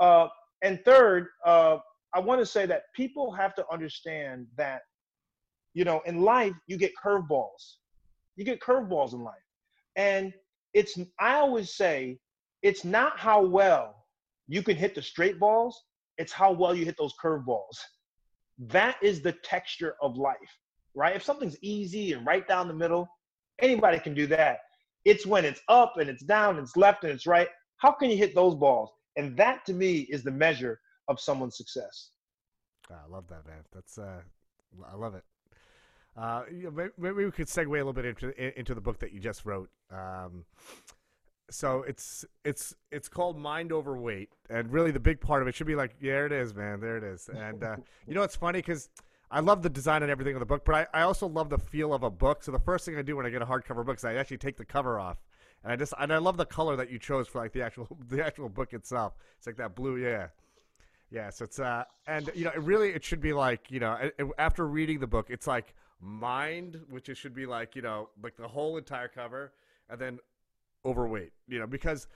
Uh, 0.00 0.28
and 0.62 0.84
third, 0.84 1.28
uh, 1.44 1.78
I 2.14 2.20
want 2.20 2.40
to 2.40 2.46
say 2.46 2.66
that 2.66 2.84
people 2.94 3.30
have 3.32 3.54
to 3.56 3.64
understand 3.70 4.46
that, 4.56 4.82
you 5.74 5.84
know, 5.84 6.00
in 6.06 6.22
life, 6.22 6.54
you 6.66 6.76
get 6.76 6.92
curveballs. 7.02 7.76
You 8.36 8.44
get 8.44 8.60
curveballs 8.60 9.12
in 9.12 9.22
life. 9.22 9.34
And 9.96 10.32
it's, 10.74 10.98
I 11.20 11.34
always 11.34 11.74
say, 11.74 12.18
it's 12.62 12.84
not 12.84 13.18
how 13.18 13.42
well 13.42 14.06
you 14.48 14.62
can 14.62 14.76
hit 14.76 14.94
the 14.94 15.02
straight 15.02 15.38
balls, 15.38 15.82
it's 16.18 16.32
how 16.32 16.52
well 16.52 16.74
you 16.74 16.84
hit 16.84 16.96
those 16.98 17.14
curveballs. 17.22 17.76
That 18.58 18.96
is 19.02 19.20
the 19.20 19.32
texture 19.32 19.96
of 20.00 20.16
life, 20.16 20.36
right? 20.94 21.14
If 21.14 21.22
something's 21.22 21.56
easy 21.62 22.12
and 22.12 22.26
right 22.26 22.46
down 22.48 22.68
the 22.68 22.74
middle, 22.74 23.08
anybody 23.60 23.98
can 23.98 24.14
do 24.14 24.26
that. 24.28 24.60
It's 25.04 25.26
when 25.26 25.44
it's 25.44 25.60
up 25.68 25.94
and 25.98 26.08
it's 26.08 26.24
down 26.24 26.56
and 26.56 26.64
it's 26.64 26.76
left 26.76 27.04
and 27.04 27.12
it's 27.12 27.26
right. 27.26 27.48
How 27.78 27.92
can 27.92 28.10
you 28.10 28.16
hit 28.16 28.34
those 28.34 28.54
balls? 28.54 28.90
And 29.16 29.36
that 29.36 29.64
to 29.66 29.72
me 29.72 30.00
is 30.10 30.22
the 30.22 30.30
measure 30.30 30.80
of 31.08 31.20
someone's 31.20 31.56
success. 31.56 32.10
Ah, 32.90 32.94
I 33.06 33.12
love 33.12 33.26
that, 33.28 33.46
man. 33.46 33.64
That's 33.72 33.98
uh, 33.98 34.20
I 34.90 34.96
love 34.96 35.14
it. 35.14 35.24
Uh, 36.16 36.42
maybe 36.96 37.24
we 37.24 37.30
could 37.30 37.46
segue 37.46 37.66
a 37.66 37.70
little 37.70 37.92
bit 37.92 38.04
into 38.06 38.58
into 38.58 38.74
the 38.74 38.80
book 38.80 38.98
that 39.00 39.12
you 39.12 39.20
just 39.20 39.44
wrote. 39.44 39.68
Um, 39.90 40.44
so 41.50 41.82
it's 41.82 42.24
it's 42.44 42.74
it's 42.90 43.08
called 43.08 43.38
Mind 43.38 43.72
Over 43.72 43.98
Weight, 43.98 44.30
and 44.48 44.72
really 44.72 44.90
the 44.90 45.00
big 45.00 45.20
part 45.20 45.42
of 45.42 45.48
it 45.48 45.54
should 45.54 45.66
be 45.66 45.76
like, 45.76 45.94
yeah, 46.00 46.24
it 46.24 46.32
is, 46.32 46.54
man, 46.54 46.80
there 46.80 46.96
it 46.96 47.04
is. 47.04 47.28
And 47.28 47.62
uh, 47.62 47.76
you 48.06 48.14
know, 48.14 48.22
it's 48.22 48.36
funny 48.36 48.60
because 48.60 48.88
I 49.30 49.40
love 49.40 49.62
the 49.62 49.70
design 49.70 50.02
and 50.02 50.10
everything 50.10 50.34
of 50.34 50.40
the 50.40 50.46
book, 50.46 50.64
but 50.64 50.88
I, 50.94 51.00
I 51.00 51.02
also 51.02 51.26
love 51.26 51.50
the 51.50 51.58
feel 51.58 51.92
of 51.92 52.02
a 52.02 52.10
book. 52.10 52.42
So 52.42 52.52
the 52.52 52.60
first 52.60 52.84
thing 52.84 52.96
I 52.96 53.02
do 53.02 53.16
when 53.16 53.26
I 53.26 53.30
get 53.30 53.42
a 53.42 53.46
hardcover 53.46 53.84
book 53.84 53.96
is 53.98 54.04
I 54.04 54.14
actually 54.14 54.38
take 54.38 54.56
the 54.56 54.64
cover 54.64 54.98
off 54.98 55.18
and 55.62 55.72
I 55.72 55.76
just 55.76 55.94
and 55.98 56.12
I 56.12 56.18
love 56.18 56.36
the 56.36 56.46
color 56.46 56.76
that 56.76 56.90
you 56.90 56.98
chose 56.98 57.28
for 57.28 57.40
like 57.40 57.52
the 57.52 57.62
actual 57.62 57.88
the 58.08 58.24
actual 58.24 58.48
book 58.48 58.72
itself. 58.72 59.14
It's 59.38 59.46
like 59.46 59.56
that 59.56 59.74
blue, 59.74 59.96
yeah, 59.96 60.28
yeah. 61.10 61.30
So 61.30 61.44
it's 61.44 61.58
uh, 61.58 61.84
and 62.06 62.30
you 62.34 62.44
know, 62.44 62.52
it 62.54 62.62
really 62.62 62.90
it 62.90 63.04
should 63.04 63.20
be 63.20 63.32
like 63.32 63.70
you 63.70 63.80
know, 63.80 63.94
it, 63.94 64.14
it, 64.18 64.26
after 64.38 64.66
reading 64.66 65.00
the 65.00 65.06
book, 65.06 65.26
it's 65.30 65.46
like 65.46 65.74
mind, 66.00 66.80
which 66.90 67.08
it 67.08 67.16
should 67.16 67.34
be 67.34 67.46
like 67.46 67.76
you 67.76 67.82
know, 67.82 68.10
like 68.22 68.36
the 68.36 68.48
whole 68.48 68.76
entire 68.76 69.08
cover, 69.08 69.52
and 69.90 70.00
then 70.00 70.18
overweight, 70.84 71.32
you 71.48 71.58
know, 71.58 71.66
because 71.66 72.06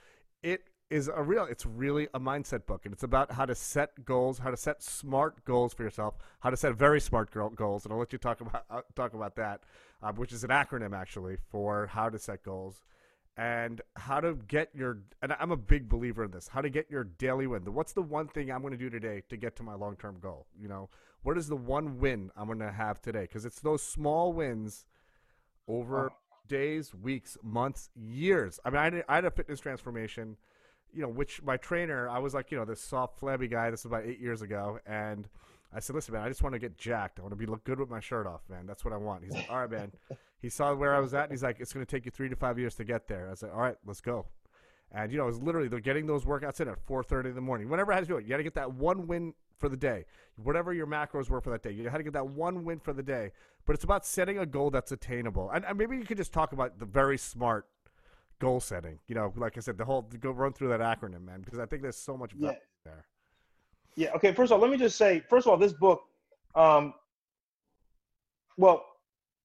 it 0.43 0.63
is 0.91 1.07
a 1.07 1.23
real 1.23 1.45
it's 1.45 1.65
really 1.65 2.09
a 2.13 2.19
mindset 2.19 2.65
book 2.65 2.81
and 2.83 2.93
it's 2.93 3.03
about 3.03 3.31
how 3.31 3.45
to 3.45 3.55
set 3.55 4.03
goals 4.03 4.37
how 4.37 4.51
to 4.51 4.57
set 4.57 4.83
smart 4.83 5.43
goals 5.45 5.73
for 5.73 5.83
yourself 5.83 6.15
how 6.41 6.49
to 6.49 6.57
set 6.57 6.75
very 6.75 6.99
smart 6.99 7.31
goals 7.55 7.85
and 7.85 7.93
i'll 7.93 7.99
let 7.99 8.11
you 8.11 8.19
talk 8.19 8.41
about 8.41 8.65
uh, 8.69 8.81
talk 8.93 9.13
about 9.13 9.35
that 9.35 9.61
uh, 10.03 10.11
which 10.11 10.33
is 10.33 10.43
an 10.43 10.49
acronym 10.49 10.93
actually 10.93 11.37
for 11.49 11.87
how 11.87 12.09
to 12.09 12.19
set 12.19 12.43
goals 12.43 12.81
and 13.37 13.81
how 13.95 14.19
to 14.19 14.35
get 14.47 14.69
your 14.73 14.99
and 15.21 15.33
I'm 15.39 15.51
a 15.51 15.57
big 15.57 15.87
believer 15.87 16.25
in 16.25 16.31
this 16.31 16.47
how 16.47 16.61
to 16.61 16.69
get 16.69 16.89
your 16.89 17.05
daily 17.05 17.47
win. 17.47 17.61
What's 17.73 17.93
the 17.93 18.01
one 18.01 18.27
thing 18.27 18.51
I'm 18.51 18.61
going 18.61 18.73
to 18.73 18.77
do 18.77 18.89
today 18.89 19.23
to 19.29 19.37
get 19.37 19.55
to 19.57 19.63
my 19.63 19.73
long-term 19.73 20.17
goal 20.21 20.47
you 20.59 20.67
know? 20.67 20.89
What 21.23 21.37
is 21.37 21.47
the 21.47 21.55
one 21.55 21.99
win 21.99 22.31
I'm 22.35 22.47
going 22.47 22.59
to 22.59 22.71
have 22.71 23.01
today? 23.01 23.21
Because 23.21 23.45
it's 23.45 23.59
those 23.59 23.83
small 23.83 24.33
wins 24.33 24.85
over 25.67 26.07
uh-huh. 26.07 26.15
days 26.47 26.93
weeks 26.93 27.37
months 27.41 27.89
years. 27.95 28.59
I 28.65 28.69
mean 28.69 28.79
I, 28.79 28.89
did, 28.89 29.03
I 29.07 29.15
had 29.15 29.25
a 29.25 29.31
fitness 29.31 29.59
transformation 29.59 30.37
you 30.93 31.01
know 31.01 31.07
which 31.07 31.41
my 31.41 31.57
trainer 31.57 32.09
I 32.09 32.19
was 32.19 32.33
like 32.33 32.51
you 32.51 32.57
know 32.57 32.65
this 32.65 32.81
soft 32.81 33.17
flabby 33.17 33.47
guy 33.47 33.71
this 33.71 33.85
was 33.85 33.91
about 33.91 34.05
8 34.05 34.19
years 34.19 34.41
ago 34.41 34.79
and 34.85 35.29
I 35.73 35.79
said, 35.79 35.95
listen, 35.95 36.13
man, 36.13 36.23
I 36.23 36.27
just 36.27 36.43
want 36.43 36.53
to 36.53 36.59
get 36.59 36.77
jacked. 36.77 37.19
I 37.19 37.21
want 37.21 37.31
to 37.31 37.37
be 37.37 37.45
look 37.45 37.63
good 37.63 37.79
with 37.79 37.89
my 37.89 37.99
shirt 37.99 38.27
off, 38.27 38.41
man. 38.49 38.65
That's 38.65 38.83
what 38.83 38.93
I 38.93 38.97
want. 38.97 39.23
He's 39.23 39.33
like, 39.33 39.47
all 39.49 39.59
right, 39.59 39.71
man. 39.71 39.91
He 40.41 40.49
saw 40.49 40.73
where 40.73 40.95
I 40.95 40.99
was 40.99 41.13
at, 41.13 41.23
and 41.23 41.31
he's 41.31 41.43
like, 41.43 41.59
"It's 41.59 41.71
going 41.71 41.85
to 41.85 41.89
take 41.89 42.05
you 42.05 42.11
three 42.11 42.27
to 42.27 42.35
five 42.35 42.57
years 42.57 42.75
to 42.75 42.83
get 42.83 43.07
there." 43.07 43.29
I 43.29 43.35
said, 43.35 43.51
"All 43.51 43.61
right, 43.61 43.75
let's 43.85 44.01
go." 44.01 44.25
And 44.91 45.11
you 45.11 45.17
know, 45.17 45.25
it 45.25 45.27
was 45.27 45.41
literally 45.41 45.67
they're 45.67 45.79
getting 45.79 46.07
those 46.07 46.25
workouts 46.25 46.59
in 46.59 46.67
at 46.67 46.79
four 46.79 47.03
thirty 47.03 47.29
in 47.29 47.35
the 47.35 47.41
morning. 47.41 47.69
Whenever 47.69 47.91
I 47.91 47.95
had 47.95 48.05
to 48.05 48.07
do 48.07 48.17
it, 48.17 48.23
you 48.23 48.29
got 48.29 48.37
to 48.37 48.43
get 48.43 48.55
that 48.55 48.73
one 48.73 49.07
win 49.07 49.33
for 49.59 49.69
the 49.69 49.77
day. 49.77 50.05
Whatever 50.35 50.73
your 50.73 50.87
macros 50.87 51.29
were 51.29 51.39
for 51.39 51.51
that 51.51 51.61
day, 51.61 51.71
you 51.71 51.87
had 51.87 51.97
to 51.97 52.03
get 52.03 52.13
that 52.13 52.27
one 52.27 52.65
win 52.65 52.79
for 52.79 52.91
the 52.91 53.03
day. 53.03 53.31
But 53.65 53.75
it's 53.75 53.83
about 53.83 54.05
setting 54.05 54.39
a 54.39 54.45
goal 54.45 54.71
that's 54.71 54.91
attainable. 54.91 55.51
And, 55.51 55.63
and 55.63 55.77
maybe 55.77 55.95
you 55.95 56.03
could 56.03 56.17
just 56.17 56.33
talk 56.33 56.51
about 56.51 56.79
the 56.79 56.85
very 56.85 57.17
smart 57.19 57.67
goal 58.39 58.59
setting. 58.59 58.97
You 59.07 59.15
know, 59.15 59.31
like 59.37 59.55
I 59.55 59.61
said, 59.61 59.77
the 59.77 59.85
whole 59.85 60.01
go 60.01 60.31
run 60.31 60.53
through 60.53 60.69
that 60.69 60.79
acronym, 60.79 61.23
man, 61.25 61.41
because 61.41 61.59
I 61.59 61.67
think 61.67 61.83
there's 61.83 61.95
so 61.95 62.17
much 62.17 62.31
yeah. 62.35 62.53
there. 62.83 63.05
Yeah. 63.95 64.11
Okay. 64.15 64.33
First 64.33 64.51
of 64.51 64.55
all, 64.55 64.61
let 64.61 64.71
me 64.71 64.77
just 64.77 64.97
say, 64.97 65.21
first 65.29 65.47
of 65.47 65.51
all, 65.51 65.57
this 65.57 65.73
book, 65.73 66.01
um, 66.55 66.93
well, 68.57 68.85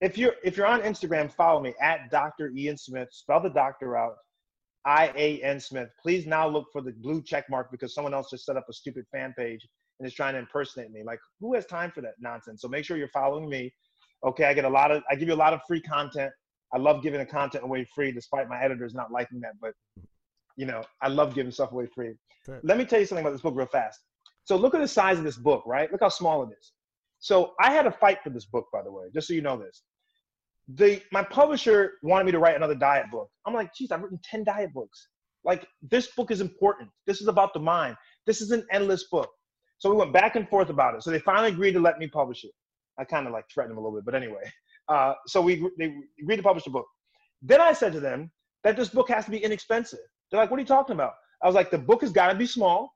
if 0.01 0.19
you're 0.19 0.35
if 0.45 0.57
you're 0.57 0.67
on 0.67 0.83
Instagram, 0.83 1.33
follow 1.33 1.61
me 1.61 1.75
at 1.81 2.11
Dr. 2.11 2.53
Ian 2.57 2.77
Smith. 2.77 3.09
Spell 3.13 3.41
the 3.41 3.51
doctor 3.51 3.97
out. 3.97 4.17
I 4.85 5.13
A 5.17 5.43
N 5.43 5.59
Smith. 5.59 5.89
Please 6.01 6.27
now 6.27 6.49
look 6.49 6.67
for 6.73 6.81
the 6.81 6.93
blue 6.93 7.23
check 7.23 7.45
mark 7.51 7.71
because 7.71 7.95
someone 7.95 8.15
else 8.15 8.31
just 8.31 8.45
set 8.45 8.57
up 8.57 8.67
a 8.69 8.73
stupid 8.73 9.05
fan 9.11 9.35
page 9.37 9.67
and 9.99 10.07
is 10.07 10.15
trying 10.15 10.35
to 10.35 10.39
impersonate 10.39 10.93
me. 10.93 11.03
Like, 11.03 11.19
who 11.41 11.55
has 11.55 11.67
time 11.67 11.91
for 11.91 12.03
that 12.03 12.15
nonsense? 12.21 12.61
So 12.63 12.69
make 12.69 12.85
sure 12.85 12.97
you're 12.97 13.09
following 13.09 13.49
me. 13.49 13.73
Okay, 14.25 14.45
I 14.45 14.55
get 14.55 14.65
a 14.65 14.69
lot 14.69 14.91
of 14.91 15.03
I 15.11 15.17
give 15.17 15.29
you 15.29 15.35
a 15.35 15.37
lot 15.37 15.53
of 15.53 15.61
free 15.67 15.81
content. 15.81 16.33
I 16.73 16.79
love 16.79 17.03
giving 17.03 17.21
the 17.21 17.27
content 17.27 17.65
away 17.65 17.87
free, 17.95 18.13
despite 18.13 18.49
my 18.49 18.63
editors 18.63 18.95
not 18.95 19.11
liking 19.11 19.41
that. 19.41 19.53
But 19.61 19.73
you 20.57 20.67
know, 20.67 20.83
I 21.01 21.09
love 21.09 21.35
giving 21.35 21.53
stuff 21.53 21.73
away 21.73 21.87
free. 21.87 22.15
Let 22.63 22.79
me 22.79 22.85
tell 22.85 23.01
you 23.01 23.07
something 23.07 23.25
about 23.25 23.33
this 23.33 23.41
book 23.43 23.55
real 23.57 23.67
fast. 23.67 24.01
So 24.47 24.57
look 24.57 24.75
at 24.75 24.81
the 24.81 24.89
size 24.89 25.19
of 25.19 25.25
this 25.25 25.37
book, 25.37 25.65
right? 25.67 25.91
Look 25.91 26.01
how 26.01 26.09
small 26.09 26.45
it 26.45 26.51
is. 26.59 26.73
So 27.19 27.55
I 27.61 27.73
had 27.73 27.87
a 27.87 27.91
fight 27.91 28.19
for 28.23 28.31
this 28.31 28.47
book, 28.47 28.67
by 28.73 28.83
the 28.83 28.93
way, 28.93 29.07
just 29.13 29.27
so 29.27 29.35
you 29.35 29.43
know 29.43 29.57
this. 29.57 29.83
The 30.69 31.03
my 31.13 31.23
publisher 31.25 31.95
wanted 32.03 32.25
me 32.25 32.33
to 32.33 32.39
write 32.39 32.55
another 32.55 32.77
diet 32.77 33.07
book. 33.11 33.29
I'm 33.45 33.55
like, 33.55 33.75
geez, 33.75 33.91
I've 33.91 34.03
written 34.03 34.21
10 34.25 34.45
diet 34.45 34.73
books. 34.73 35.09
Like 35.45 35.67
this 35.83 36.09
book 36.17 36.31
is 36.31 36.41
important. 36.41 36.91
This 37.07 37.21
is 37.21 37.27
about 37.27 37.55
the 37.55 37.61
mind. 37.61 37.97
This 38.25 38.41
is 38.41 38.53
an 38.53 38.65
endless 38.71 39.05
book. 39.11 39.29
So 39.79 39.91
we 39.91 39.97
went 39.97 40.13
back 40.13 40.37
and 40.37 40.49
forth 40.49 40.71
about 40.71 40.95
it. 40.95 41.03
So 41.03 41.11
they 41.11 41.19
finally 41.19 41.49
agreed 41.49 41.73
to 41.73 41.81
let 41.81 41.99
me 41.99 42.07
publish 42.07 42.45
it. 42.45 42.53
I 42.99 43.05
kind 43.05 43.27
of 43.27 43.33
like 43.33 43.45
threatened 43.53 43.73
them 43.73 43.79
a 43.79 43.81
little 43.87 43.99
bit, 43.99 44.05
but 44.05 44.15
anyway. 44.15 44.43
Uh, 44.89 45.15
so 45.27 45.41
we 45.43 45.69
they 45.79 45.93
agreed 46.21 46.37
to 46.37 46.43
publish 46.45 46.63
the 46.63 46.71
book. 46.71 46.87
Then 47.43 47.61
I 47.61 47.73
said 47.73 47.93
to 47.95 48.01
them 48.01 48.31
that 48.63 48.77
this 48.77 48.89
book 48.89 49.09
has 49.09 49.25
to 49.25 49.33
be 49.33 49.39
inexpensive. 49.39 49.99
They're 50.31 50.41
like, 50.41 50.51
what 50.51 50.59
are 50.59 50.61
you 50.61 50.67
talking 50.67 50.95
about? 50.95 51.15
I 51.43 51.47
was 51.47 51.57
like, 51.57 51.73
the 51.73 51.79
book 51.79 52.03
has 52.03 52.13
got 52.13 52.29
to 52.29 52.39
be 52.39 52.47
small. 52.47 52.93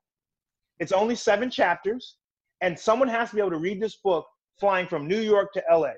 It's 0.81 0.91
only 0.91 1.13
seven 1.13 1.51
chapters 1.51 2.17
and 2.61 2.77
someone 2.77 3.07
has 3.07 3.29
to 3.29 3.35
be 3.35 3.41
able 3.41 3.51
to 3.51 3.57
read 3.57 3.79
this 3.79 3.97
book 4.03 4.25
flying 4.59 4.87
from 4.87 5.07
New 5.07 5.19
York 5.19 5.53
to 5.53 5.63
LA. 5.71 5.93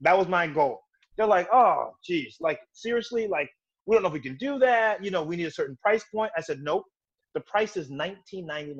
That 0.00 0.16
was 0.16 0.28
my 0.28 0.46
goal. 0.46 0.80
They're 1.16 1.26
like, 1.26 1.48
oh, 1.52 1.90
geez, 2.04 2.36
like 2.40 2.60
seriously, 2.72 3.26
like 3.26 3.50
we 3.84 3.96
don't 3.96 4.02
know 4.02 4.08
if 4.08 4.14
we 4.14 4.20
can 4.20 4.36
do 4.36 4.60
that. 4.60 5.04
You 5.04 5.10
know, 5.10 5.24
we 5.24 5.34
need 5.34 5.46
a 5.46 5.50
certain 5.50 5.76
price 5.82 6.04
point. 6.14 6.30
I 6.36 6.40
said, 6.40 6.60
nope. 6.62 6.84
The 7.34 7.40
price 7.40 7.76
is 7.76 7.90
$19.99. 7.90 8.76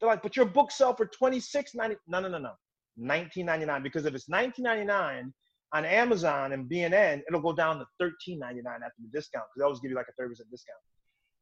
They're 0.00 0.08
like, 0.08 0.22
but 0.22 0.34
your 0.34 0.46
book 0.46 0.70
sell 0.70 0.96
for 0.96 1.06
$26.90. 1.06 1.96
No, 2.06 2.20
no, 2.20 2.28
no, 2.28 2.38
no. 2.38 2.52
$19.99. 2.98 3.82
Because 3.82 4.06
if 4.06 4.14
it's 4.14 4.30
$19.99 4.30 5.30
on 5.74 5.84
Amazon 5.84 6.52
and 6.52 6.70
BNN, 6.70 7.20
it'll 7.28 7.42
go 7.42 7.52
down 7.52 7.78
to 7.80 7.84
$13.99 8.02 8.64
after 8.64 9.02
the 9.02 9.10
discount 9.12 9.44
because 9.44 9.58
they 9.58 9.64
always 9.64 9.80
give 9.80 9.90
you 9.90 9.96
like 9.96 10.06
a 10.08 10.22
30% 10.22 10.28
discount. 10.50 10.80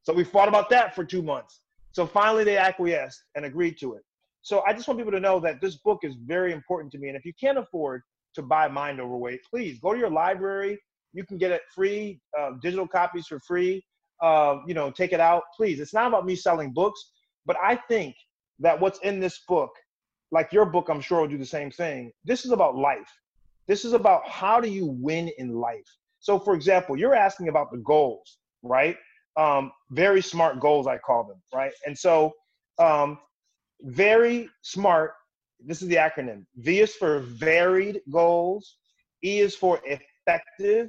So 0.03 0.13
we 0.13 0.25
fought 0.25 0.49
about 0.49 0.71
that 0.71 0.95
for 0.95 1.05
two 1.05 1.23
months. 1.23 1.61
So 1.97 2.07
finally 2.07 2.45
they 2.45 2.59
acquiesced 2.59 3.25
and 3.37 3.47
agreed 3.47 3.79
to 3.79 3.95
it. 3.95 4.03
So 4.43 4.63
I 4.67 4.75
just 4.75 4.87
want 4.87 5.01
people 5.01 5.13
to 5.13 5.19
know 5.19 5.41
that 5.41 5.63
this 5.63 5.77
book 5.77 6.01
is 6.03 6.15
very 6.27 6.53
important 6.53 6.93
to 6.93 6.99
me. 6.99 7.09
And 7.09 7.17
if 7.17 7.25
you 7.25 7.33
can't 7.41 7.57
afford 7.57 8.03
to 8.35 8.43
buy 8.43 8.69
Mind 8.69 9.01
Over 9.01 9.17
Weight, 9.17 9.41
please 9.49 9.79
go 9.81 9.95
to 9.95 9.99
your 9.99 10.11
library. 10.11 10.79
You 11.15 11.25
can 11.25 11.39
get 11.39 11.53
it 11.53 11.63
free, 11.75 12.21
uh, 12.39 12.51
digital 12.61 12.87
copies 12.87 13.27
for 13.27 13.41
free. 13.49 13.83
Uh, 14.23 14.59
you 14.67 14.75
know, 14.75 14.91
take 14.91 15.15
it 15.15 15.21
out, 15.21 15.45
please. 15.57 15.81
It's 15.81 15.95
not 15.95 16.07
about 16.09 16.27
me 16.27 16.37
selling 16.37 16.71
books, 16.71 17.13
but 17.47 17.57
I 17.63 17.77
think 17.89 18.15
that 18.59 18.79
what's 18.79 18.99
in 18.99 19.19
this 19.19 19.41
book, 19.49 19.71
like 20.33 20.53
your 20.53 20.67
book, 20.67 20.91
I'm 20.91 21.01
sure 21.01 21.23
will 21.23 21.29
do 21.29 21.39
the 21.39 21.47
same 21.47 21.71
thing. 21.71 22.13
This 22.27 22.45
is 22.45 22.51
about 22.51 22.77
life. 22.77 23.11
This 23.69 23.87
is 23.87 23.95
about 23.95 24.29
how 24.29 24.61
do 24.61 24.69
you 24.69 24.85
win 25.01 25.31
in 25.39 25.55
life. 25.55 25.89
So, 26.21 26.39
for 26.39 26.55
example, 26.55 26.95
you're 26.99 27.15
asking 27.15 27.49
about 27.49 27.73
the 27.73 27.79
goals, 27.79 28.37
right? 28.63 28.99
Um, 29.37 29.73
very 29.91 30.23
smart 30.23 30.61
goals, 30.61 30.87
I 30.87 30.99
call 30.99 31.25
them, 31.25 31.41
right? 31.55 31.73
And 31.87 31.97
so, 31.97 32.33
um, 32.79 33.19
very 33.83 34.49
smart. 34.63 35.13
This 35.61 35.83
is 35.83 35.89
the 35.89 35.97
acronym. 35.97 36.45
V 36.57 36.81
is 36.81 36.95
for 36.95 37.21
varied 37.21 38.01
goals. 38.11 38.77
E 39.23 39.41
is 39.41 39.55
for 39.55 39.81
effective. 39.85 40.89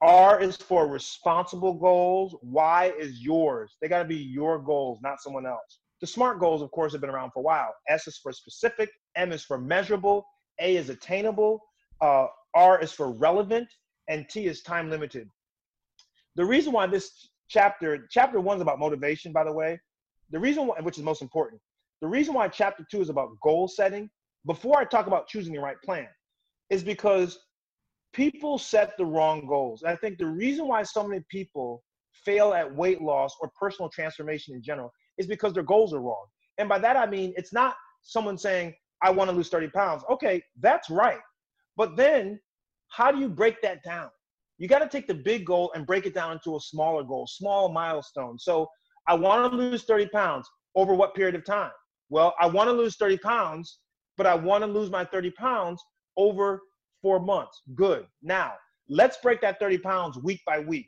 R 0.00 0.40
is 0.40 0.56
for 0.56 0.86
responsible 0.86 1.74
goals. 1.74 2.36
Y 2.42 2.92
is 2.98 3.20
yours. 3.20 3.76
They 3.80 3.88
got 3.88 4.00
to 4.00 4.08
be 4.08 4.16
your 4.16 4.58
goals, 4.58 5.00
not 5.02 5.20
someone 5.20 5.46
else. 5.46 5.80
The 6.00 6.06
SMART 6.06 6.38
goals, 6.38 6.60
of 6.60 6.70
course, 6.70 6.92
have 6.92 7.00
been 7.00 7.10
around 7.10 7.30
for 7.30 7.40
a 7.40 7.42
while. 7.42 7.74
S 7.88 8.06
is 8.06 8.18
for 8.18 8.32
specific. 8.32 8.90
M 9.16 9.32
is 9.32 9.42
for 9.42 9.58
measurable. 9.58 10.26
A 10.60 10.76
is 10.76 10.90
attainable. 10.90 11.62
Uh, 12.00 12.26
R 12.54 12.80
is 12.82 12.92
for 12.92 13.12
relevant. 13.12 13.68
And 14.08 14.28
T 14.28 14.46
is 14.46 14.62
time 14.62 14.90
limited. 14.90 15.28
The 16.36 16.44
reason 16.44 16.72
why 16.72 16.86
this 16.86 17.30
chapter, 17.48 18.06
chapter 18.10 18.40
one 18.40 18.56
is 18.56 18.62
about 18.62 18.78
motivation, 18.78 19.32
by 19.32 19.44
the 19.44 19.52
way. 19.52 19.78
The 20.30 20.38
reason 20.38 20.66
why, 20.66 20.80
which 20.80 20.98
is 20.98 21.04
most 21.04 21.22
important, 21.22 21.60
the 22.00 22.08
reason 22.08 22.34
why 22.34 22.48
chapter 22.48 22.84
two 22.90 23.00
is 23.00 23.08
about 23.08 23.30
goal 23.42 23.68
setting, 23.68 24.10
before 24.44 24.78
I 24.78 24.84
talk 24.84 25.06
about 25.06 25.28
choosing 25.28 25.52
the 25.54 25.60
right 25.60 25.80
plan, 25.84 26.08
is 26.70 26.82
because 26.82 27.38
people 28.12 28.58
set 28.58 28.96
the 28.96 29.04
wrong 29.04 29.46
goals. 29.46 29.82
And 29.82 29.90
I 29.90 29.96
think 29.96 30.18
the 30.18 30.26
reason 30.26 30.66
why 30.68 30.82
so 30.82 31.06
many 31.06 31.22
people 31.30 31.82
fail 32.24 32.54
at 32.54 32.74
weight 32.74 33.02
loss 33.02 33.34
or 33.40 33.50
personal 33.58 33.88
transformation 33.88 34.54
in 34.54 34.62
general 34.62 34.92
is 35.18 35.26
because 35.26 35.52
their 35.52 35.62
goals 35.62 35.92
are 35.92 36.00
wrong. 36.00 36.26
And 36.58 36.68
by 36.68 36.78
that, 36.78 36.96
I 36.96 37.06
mean, 37.06 37.34
it's 37.36 37.52
not 37.52 37.74
someone 38.02 38.38
saying, 38.38 38.74
I 39.02 39.10
want 39.10 39.30
to 39.30 39.36
lose 39.36 39.48
30 39.48 39.68
pounds. 39.68 40.02
Okay, 40.10 40.42
that's 40.60 40.88
right. 40.88 41.20
But 41.76 41.96
then, 41.96 42.40
how 42.88 43.10
do 43.12 43.18
you 43.18 43.28
break 43.28 43.60
that 43.62 43.82
down? 43.84 44.08
You 44.58 44.68
got 44.68 44.78
to 44.78 44.88
take 44.88 45.06
the 45.06 45.14
big 45.14 45.44
goal 45.44 45.70
and 45.74 45.86
break 45.86 46.06
it 46.06 46.14
down 46.14 46.32
into 46.32 46.56
a 46.56 46.60
smaller 46.60 47.04
goal, 47.04 47.26
small 47.26 47.70
milestone. 47.70 48.38
So, 48.38 48.68
I 49.08 49.14
want 49.14 49.52
to 49.52 49.56
lose 49.56 49.84
30 49.84 50.08
pounds 50.08 50.48
over 50.74 50.94
what 50.94 51.14
period 51.14 51.34
of 51.34 51.44
time? 51.44 51.70
Well, 52.08 52.34
I 52.40 52.46
want 52.46 52.68
to 52.68 52.72
lose 52.72 52.96
30 52.96 53.18
pounds, 53.18 53.80
but 54.16 54.26
I 54.26 54.34
want 54.34 54.62
to 54.62 54.66
lose 54.66 54.90
my 54.90 55.04
30 55.04 55.30
pounds 55.32 55.82
over 56.16 56.60
four 57.02 57.20
months. 57.20 57.62
Good. 57.74 58.06
Now, 58.22 58.54
let's 58.88 59.16
break 59.18 59.40
that 59.40 59.58
30 59.58 59.78
pounds 59.78 60.18
week 60.18 60.40
by 60.46 60.58
week. 60.60 60.86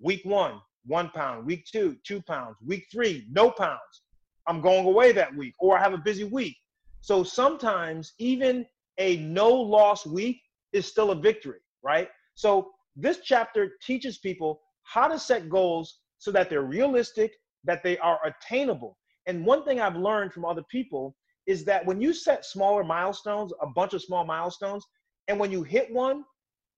Week 0.00 0.20
one, 0.24 0.60
one 0.86 1.10
pound. 1.10 1.46
Week 1.46 1.64
two, 1.70 1.96
two 2.04 2.22
pounds. 2.22 2.56
Week 2.64 2.86
three, 2.92 3.26
no 3.30 3.50
pounds. 3.50 4.02
I'm 4.46 4.60
going 4.60 4.86
away 4.86 5.12
that 5.12 5.34
week, 5.34 5.54
or 5.58 5.78
I 5.78 5.82
have 5.82 5.92
a 5.92 5.98
busy 5.98 6.24
week. 6.24 6.56
So 7.00 7.22
sometimes 7.22 8.14
even 8.18 8.66
a 8.98 9.18
no 9.18 9.48
loss 9.48 10.06
week 10.06 10.40
is 10.72 10.86
still 10.86 11.10
a 11.10 11.14
victory, 11.14 11.60
right? 11.82 12.08
So 12.34 12.70
this 12.98 13.20
chapter 13.24 13.72
teaches 13.82 14.18
people 14.18 14.60
how 14.82 15.06
to 15.06 15.18
set 15.18 15.48
goals 15.48 16.00
so 16.18 16.32
that 16.32 16.50
they're 16.50 16.62
realistic, 16.62 17.32
that 17.64 17.82
they 17.82 17.96
are 17.98 18.18
attainable. 18.26 18.98
And 19.26 19.46
one 19.46 19.64
thing 19.64 19.80
I've 19.80 19.96
learned 19.96 20.32
from 20.32 20.44
other 20.44 20.64
people 20.70 21.14
is 21.46 21.64
that 21.64 21.86
when 21.86 22.00
you 22.00 22.12
set 22.12 22.44
smaller 22.44 22.82
milestones, 22.82 23.52
a 23.62 23.66
bunch 23.66 23.94
of 23.94 24.02
small 24.02 24.24
milestones, 24.24 24.84
and 25.28 25.38
when 25.38 25.52
you 25.52 25.62
hit 25.62 25.92
one, 25.92 26.24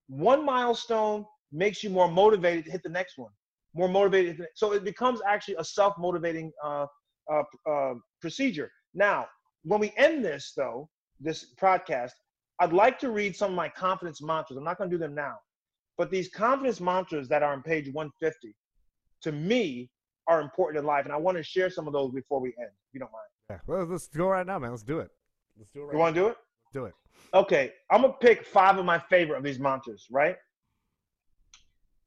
one 0.08 0.44
milestone 0.44 1.24
makes 1.52 1.82
you 1.82 1.90
more 1.90 2.08
motivated 2.08 2.64
to 2.66 2.70
hit 2.70 2.82
the 2.82 2.88
next 2.88 3.16
one, 3.16 3.32
more 3.74 3.88
motivated. 3.88 4.44
So 4.54 4.72
it 4.72 4.84
becomes 4.84 5.20
actually 5.26 5.56
a 5.58 5.64
self 5.64 5.94
motivating 5.98 6.52
uh, 6.62 6.86
uh, 7.32 7.42
uh, 7.68 7.94
procedure. 8.20 8.70
Now, 8.94 9.26
when 9.62 9.80
we 9.80 9.92
end 9.96 10.24
this, 10.24 10.52
though, 10.56 10.88
this 11.20 11.54
podcast, 11.60 12.12
I'd 12.60 12.72
like 12.72 12.98
to 13.00 13.10
read 13.10 13.36
some 13.36 13.50
of 13.50 13.56
my 13.56 13.68
confidence 13.68 14.20
mantras. 14.20 14.56
I'm 14.56 14.64
not 14.64 14.78
going 14.78 14.90
to 14.90 14.94
do 14.96 15.00
them 15.00 15.14
now, 15.14 15.36
but 16.00 16.10
these 16.10 16.30
confidence 16.30 16.80
mantras 16.80 17.28
that 17.28 17.42
are 17.42 17.52
on 17.52 17.62
page 17.62 17.92
150, 17.92 18.56
to 19.20 19.32
me, 19.32 19.90
are 20.26 20.40
important 20.40 20.78
in 20.78 20.86
life, 20.86 21.04
and 21.04 21.12
I 21.12 21.18
want 21.18 21.36
to 21.36 21.42
share 21.42 21.68
some 21.68 21.86
of 21.86 21.92
those 21.92 22.10
before 22.10 22.40
we 22.40 22.54
end. 22.58 22.70
If 22.70 22.94
you 22.94 23.00
don't 23.00 23.12
mind. 23.12 23.26
Yeah, 23.50 23.58
well, 23.66 23.84
let's 23.84 24.08
go 24.08 24.28
right 24.28 24.46
now, 24.46 24.58
man. 24.58 24.70
Let's 24.70 24.82
do 24.82 25.00
it. 25.00 25.10
Let's 25.58 25.68
do 25.74 25.80
it. 25.80 25.84
Right 25.84 25.92
you 25.92 25.98
want 25.98 26.14
to 26.14 26.20
do 26.22 26.26
it? 26.28 26.36
Let's 26.38 26.72
do 26.72 26.84
it. 26.86 26.94
Okay, 27.34 27.72
I'm 27.90 28.00
gonna 28.00 28.14
pick 28.14 28.46
five 28.46 28.78
of 28.78 28.86
my 28.86 28.98
favorite 28.98 29.36
of 29.36 29.44
these 29.44 29.58
mantras. 29.58 30.06
Right? 30.10 30.36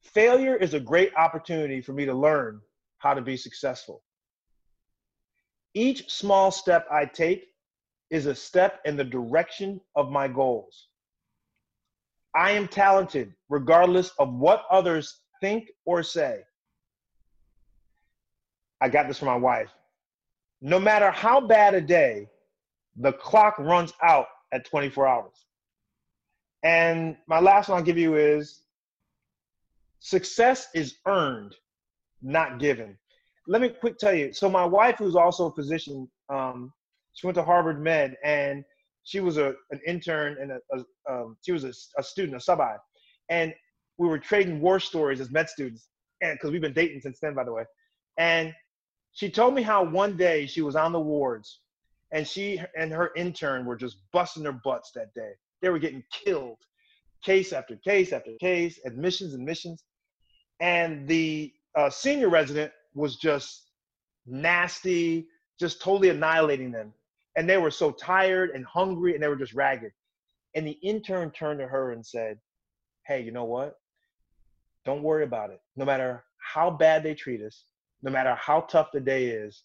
Failure 0.02 0.56
is 0.56 0.74
a 0.74 0.80
great 0.80 1.14
opportunity 1.14 1.80
for 1.80 1.92
me 1.92 2.04
to 2.04 2.14
learn 2.14 2.60
how 2.98 3.14
to 3.14 3.22
be 3.22 3.36
successful. 3.36 4.02
Each 5.72 6.10
small 6.10 6.50
step 6.50 6.84
I 6.90 7.04
take 7.04 7.44
is 8.10 8.26
a 8.26 8.34
step 8.34 8.80
in 8.86 8.96
the 8.96 9.04
direction 9.04 9.80
of 9.94 10.10
my 10.10 10.26
goals. 10.26 10.88
I 12.34 12.52
am 12.52 12.68
talented 12.68 13.32
regardless 13.48 14.10
of 14.18 14.32
what 14.32 14.64
others 14.70 15.20
think 15.40 15.68
or 15.84 16.02
say. 16.02 16.40
I 18.80 18.88
got 18.88 19.08
this 19.08 19.18
from 19.18 19.28
my 19.28 19.36
wife. 19.36 19.70
No 20.60 20.78
matter 20.78 21.10
how 21.10 21.40
bad 21.40 21.74
a 21.74 21.80
day, 21.80 22.28
the 22.96 23.12
clock 23.12 23.58
runs 23.58 23.92
out 24.02 24.26
at 24.52 24.64
24 24.66 25.06
hours. 25.06 25.46
And 26.62 27.16
my 27.26 27.40
last 27.40 27.68
one 27.68 27.78
I'll 27.78 27.84
give 27.84 27.98
you 27.98 28.16
is 28.16 28.62
success 30.00 30.68
is 30.74 30.96
earned, 31.06 31.54
not 32.22 32.58
given. 32.58 32.96
Let 33.46 33.60
me 33.60 33.68
quick 33.68 33.98
tell 33.98 34.14
you. 34.14 34.32
So 34.32 34.48
my 34.48 34.64
wife, 34.64 34.96
who's 34.98 35.16
also 35.16 35.46
a 35.46 35.54
physician, 35.54 36.08
um, 36.30 36.72
she 37.12 37.26
went 37.26 37.36
to 37.36 37.44
Harvard 37.44 37.82
Med, 37.82 38.16
and 38.24 38.64
she 39.04 39.20
was 39.20 39.36
a 39.36 39.54
an 39.70 39.80
intern 39.86 40.36
and 40.40 40.52
a, 40.52 40.58
a 40.72 41.12
um, 41.12 41.36
she 41.44 41.52
was 41.52 41.64
a, 41.64 41.72
a 41.98 42.02
student, 42.02 42.36
a 42.36 42.40
sub-I, 42.40 42.76
and 43.28 43.54
we 43.98 44.08
were 44.08 44.18
trading 44.18 44.60
war 44.60 44.80
stories 44.80 45.20
as 45.20 45.30
med 45.30 45.48
students, 45.48 45.88
and 46.20 46.34
because 46.34 46.50
we've 46.50 46.60
been 46.60 46.72
dating 46.72 47.00
since 47.00 47.18
then, 47.20 47.34
by 47.34 47.44
the 47.44 47.52
way. 47.52 47.64
And 48.18 48.52
she 49.12 49.30
told 49.30 49.54
me 49.54 49.62
how 49.62 49.84
one 49.84 50.16
day 50.16 50.46
she 50.46 50.62
was 50.62 50.74
on 50.74 50.92
the 50.92 51.00
wards, 51.00 51.60
and 52.12 52.26
she 52.26 52.60
and 52.76 52.92
her 52.92 53.12
intern 53.14 53.64
were 53.64 53.76
just 53.76 53.98
busting 54.12 54.42
their 54.42 54.60
butts 54.64 54.90
that 54.94 55.14
day. 55.14 55.32
They 55.62 55.68
were 55.68 55.78
getting 55.78 56.02
killed, 56.10 56.58
case 57.22 57.52
after 57.52 57.76
case 57.76 58.12
after 58.12 58.32
case, 58.40 58.80
admissions, 58.84 59.34
admissions, 59.34 59.84
and 60.60 61.06
the 61.06 61.52
uh, 61.76 61.90
senior 61.90 62.28
resident 62.28 62.72
was 62.94 63.16
just 63.16 63.70
nasty, 64.26 65.26
just 65.60 65.80
totally 65.82 66.08
annihilating 66.08 66.70
them. 66.72 66.92
And 67.36 67.48
they 67.48 67.56
were 67.56 67.70
so 67.70 67.90
tired 67.90 68.50
and 68.50 68.64
hungry, 68.64 69.14
and 69.14 69.22
they 69.22 69.28
were 69.28 69.36
just 69.36 69.54
ragged. 69.54 69.92
And 70.54 70.66
the 70.66 70.78
intern 70.82 71.30
turned 71.30 71.58
to 71.60 71.66
her 71.66 71.92
and 71.92 72.04
said, 72.04 72.38
"Hey, 73.06 73.20
you 73.22 73.32
know 73.32 73.44
what? 73.44 73.76
Don't 74.84 75.02
worry 75.02 75.24
about 75.24 75.50
it. 75.50 75.60
No 75.76 75.84
matter 75.84 76.24
how 76.38 76.70
bad 76.70 77.02
they 77.02 77.14
treat 77.14 77.42
us, 77.42 77.64
no 78.02 78.10
matter 78.10 78.34
how 78.34 78.60
tough 78.62 78.92
the 78.92 79.00
day 79.00 79.26
is, 79.26 79.64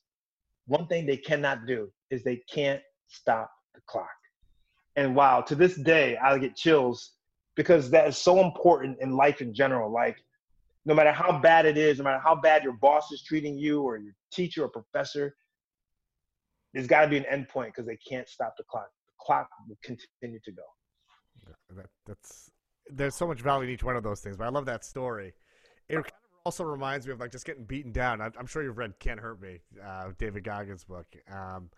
one 0.66 0.88
thing 0.88 1.06
they 1.06 1.18
cannot 1.18 1.66
do 1.66 1.92
is 2.10 2.24
they 2.24 2.38
can't 2.52 2.82
stop 3.08 3.52
the 3.76 3.82
clock. 3.86 4.10
And 4.96 5.16
wow, 5.16 5.42
to 5.42 5.56
this 5.56 5.76
day, 5.76 6.18
I 6.18 6.38
get 6.38 6.56
chills 6.56 7.14
because 7.56 7.90
that 7.92 8.08
is 8.08 8.18
so 8.18 8.40
important 8.40 9.00
in 9.02 9.16
life 9.16 9.42
in 9.42 9.54
general. 9.54 9.92
Like, 9.92 10.18
no 10.86 10.94
matter 10.94 11.12
how 11.12 11.40
bad 11.40 11.66
it 11.66 11.78
is, 11.78 11.98
no 11.98 12.06
matter 12.06 12.20
how 12.20 12.36
bad 12.36 12.64
your 12.64 12.74
boss 12.74 13.12
is 13.12 13.24
treating 13.24 13.58
you 13.58 13.82
or 13.82 13.98
your 13.98 14.14
teacher 14.32 14.64
or 14.64 14.70
professor, 14.70 15.36
there's 16.74 16.88
got 16.88 17.02
to 17.02 17.08
be 17.08 17.18
an 17.18 17.26
end 17.26 17.50
point 17.50 17.74
because 17.74 17.88
they 17.88 17.98
can't 17.98 18.28
stop 18.28 18.56
the 18.58 18.64
clock. 18.64 18.90
The 19.08 19.14
clock 19.20 19.50
will 19.68 19.78
continue 19.84 20.40
to 20.44 20.52
go. 20.52 20.64
That, 21.76 21.88
that's 22.06 22.52
there's 22.92 23.16
so 23.16 23.28
much 23.28 23.42
value 23.42 23.68
in 23.68 23.74
each 23.74 23.84
one 23.84 23.96
of 23.96 24.04
those 24.04 24.22
things, 24.22 24.38
but 24.38 24.46
I 24.46 24.50
love 24.50 24.66
that 24.66 24.84
story. 24.84 25.34
It 25.88 25.96
kind 25.96 26.06
of 26.06 26.14
also 26.46 26.64
reminds 26.64 27.06
me 27.06 27.14
of 27.14 27.20
like 27.20 27.32
just 27.32 27.46
getting 27.46 27.64
beaten 27.64 27.92
down. 27.92 28.22
I'm, 28.22 28.34
I'm 28.38 28.46
sure 28.46 28.64
you've 28.64 28.78
read 28.78 29.00
"Can't 29.00 29.20
Hurt 29.20 29.42
Me," 29.42 29.60
uh, 29.86 30.10
David 30.18 30.44
Goggins' 30.44 30.84
book. 30.84 31.08
Um, 31.32 31.70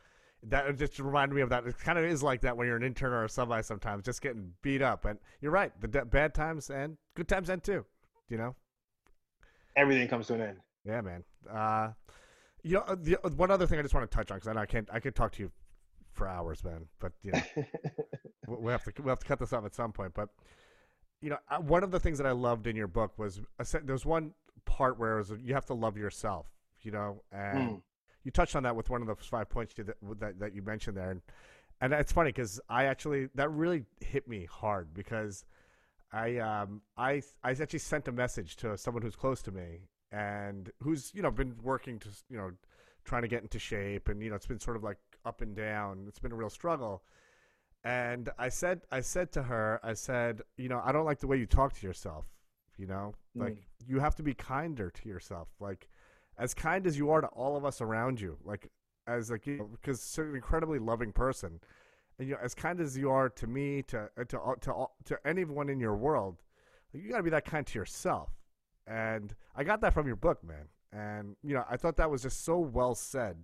that 0.44 0.76
just 0.78 1.00
reminded 1.00 1.36
me 1.36 1.42
of 1.42 1.50
that. 1.50 1.66
It 1.66 1.78
kind 1.80 2.00
of 2.00 2.06
is 2.06 2.24
like 2.24 2.42
that 2.42 2.58
when 2.58 2.68
you're 2.68 2.78
an 2.78 2.84
intern 2.84 3.14
or 3.14 3.26
a 3.26 3.30
sub 3.30 3.54
sometimes, 3.64 4.04
just 4.04 4.22
getting 4.22 4.54
beat 4.62 4.82
up. 4.82 5.06
And 5.06 5.20
you're 5.40 5.52
right, 5.52 5.72
the 5.80 5.88
de- 5.88 6.06
bad 6.06 6.34
times 6.34 6.70
and 6.70 6.98
good 7.16 7.28
times 7.28 7.50
end 7.50 7.64
too. 7.64 7.86
You 8.30 8.38
know, 8.38 8.56
everything 9.76 10.08
comes 10.08 10.28
to 10.28 10.36
an 10.36 10.42
end. 10.42 10.58
Yeah, 10.86 11.02
man. 11.02 11.24
Uh, 11.50 11.90
you 12.64 12.74
know, 12.74 12.96
the, 12.96 13.18
one 13.36 13.52
other 13.52 13.68
thing 13.68 13.80
I 13.80 13.82
just 13.82 13.94
want 13.94 14.10
to 14.10 14.16
touch 14.16 14.32
on 14.32 14.38
because 14.38 14.48
I 14.48 14.54
know 14.54 14.62
I 14.62 14.66
can't, 14.66 14.90
I 14.92 15.00
could 15.00 15.16
talk 15.16 15.32
to 15.34 15.44
you 15.44 15.52
for 16.14 16.28
hours, 16.28 16.64
man. 16.64 16.86
But 17.00 17.14
you 17.24 17.32
know, 17.32 17.42
we 18.48 18.72
have 18.72 18.84
to 18.84 19.02
we 19.02 19.10
have 19.10 19.20
to 19.20 19.26
cut 19.26 19.40
this 19.40 19.54
off 19.54 19.66
at 19.66 19.76
some 19.76 19.92
point. 19.92 20.14
But 20.14 20.30
you 21.22 21.30
know, 21.30 21.38
one 21.60 21.84
of 21.84 21.92
the 21.92 22.00
things 22.00 22.18
that 22.18 22.28
I 22.28 22.32
loved 22.32 22.68
in 22.68 22.76
your 22.76 22.88
book 22.88 23.18
was 23.18 23.40
there 23.72 23.82
was 23.94 24.06
one 24.06 24.34
part 24.66 25.00
where 25.00 25.16
it 25.16 25.30
was 25.30 25.34
you 25.44 25.54
have 25.54 25.66
to 25.68 25.74
love 25.74 25.98
yourself. 25.98 26.48
You 26.82 26.92
know, 26.92 27.22
and 27.32 27.70
mm 27.70 27.82
you 28.24 28.32
touched 28.32 28.56
on 28.56 28.64
that 28.64 28.76
with 28.76 28.90
one 28.90 29.02
of 29.02 29.08
the 29.08 29.16
five 29.16 29.50
points 29.50 29.74
that 29.76 29.96
that, 30.20 30.40
that 30.40 30.56
you 30.56 30.62
mentioned 30.62 30.98
there, 30.98 31.12
and 31.12 31.22
and 31.80 31.94
it's 31.94 32.12
funny 32.12 32.30
because 32.30 32.60
I 32.70 32.86
actually 32.86 33.30
that 33.36 33.50
really 33.50 33.86
hit 34.00 34.28
me 34.28 34.46
hard 34.46 34.94
because 34.94 35.46
I 36.12 36.38
um 36.38 36.82
I 36.98 37.24
I 37.44 37.52
actually 37.52 37.80
sent 37.80 38.08
a 38.08 38.12
message 38.12 38.58
to 38.58 38.78
someone 38.78 39.02
who's 39.02 39.16
close 39.16 39.42
to 39.44 39.52
me 39.52 39.88
and 40.12 40.72
who's 40.82 41.12
you 41.14 41.22
know 41.22 41.32
been 41.32 41.56
working 41.64 42.00
to 42.00 42.10
you 42.30 42.38
know 42.38 42.52
trying 43.06 43.22
to 43.22 43.28
get 43.28 43.42
into 43.42 43.58
shape 43.58 44.10
and 44.10 44.22
you 44.22 44.30
know 44.30 44.36
it's 44.36 44.46
been 44.46 44.60
sort 44.60 44.78
of 44.78 44.84
like 44.84 44.98
up 45.26 45.42
and 45.42 45.56
down. 45.56 46.06
It's 46.08 46.20
been 46.20 46.32
a 46.32 46.36
real 46.36 46.50
struggle. 46.50 47.04
And 47.84 48.30
I 48.38 48.50
said 48.50 48.82
I 48.92 49.02
said 49.02 49.32
to 49.34 49.44
her 49.44 49.80
I 49.84 49.94
said, 49.94 50.42
you 50.58 50.70
know, 50.70 50.82
I 50.84 50.92
don't 50.92 51.06
like 51.06 51.20
the 51.20 51.28
way 51.28 51.38
you 51.38 51.46
talk 51.46 51.74
to 51.74 51.88
yourself, 51.88 52.26
You 52.78 52.88
know, 52.88 53.14
like 53.36 53.54
mm. 53.54 53.64
you 53.88 54.00
have 54.00 54.16
to 54.16 54.24
be 54.24 54.34
kinder 54.34 54.92
to 54.92 55.10
yourself. 55.10 55.50
Like 55.60 55.88
as 56.38 56.54
kind 56.54 56.86
as 56.88 56.98
you 56.98 57.10
are 57.12 57.22
to 57.22 57.28
all 57.28 57.56
of 57.56 57.66
us 57.66 57.82
around 57.82 58.20
you. 58.20 58.38
Like 58.44 58.70
as 59.08 59.32
like 59.32 59.48
you 59.48 59.58
know, 59.58 59.70
because 59.72 60.16
you're 60.18 60.30
an 60.30 60.36
incredibly 60.36 60.80
loving 60.80 61.12
person, 61.12 61.60
and 62.18 62.28
you 62.28 62.34
know, 62.36 62.40
as 62.44 62.54
kind 62.54 62.80
as 62.80 62.98
you 62.98 63.10
are 63.10 63.30
to 63.30 63.48
me, 63.48 63.84
to 63.84 64.10
uh, 64.18 64.24
to 64.26 64.40
to 64.62 64.86
to 65.06 65.18
anyone 65.26 65.70
in 65.70 65.80
your 65.80 65.96
world, 65.96 66.42
you 66.94 67.10
got 67.10 67.18
to 67.18 67.24
be 67.24 67.30
that 67.30 67.46
kind 67.46 67.66
to 67.68 67.80
yourself. 67.80 68.30
And 68.88 69.34
I 69.56 69.64
got 69.64 69.82
that 69.82 69.94
from 69.94 70.08
your 70.08 70.16
book, 70.16 70.44
man. 70.44 70.68
And 70.92 71.36
you 71.44 71.54
know, 71.54 71.64
I 71.70 71.78
thought 71.78 71.98
that 71.98 72.12
was 72.12 72.24
just 72.24 72.44
so 72.44 72.58
well 72.58 72.96
said 72.96 73.38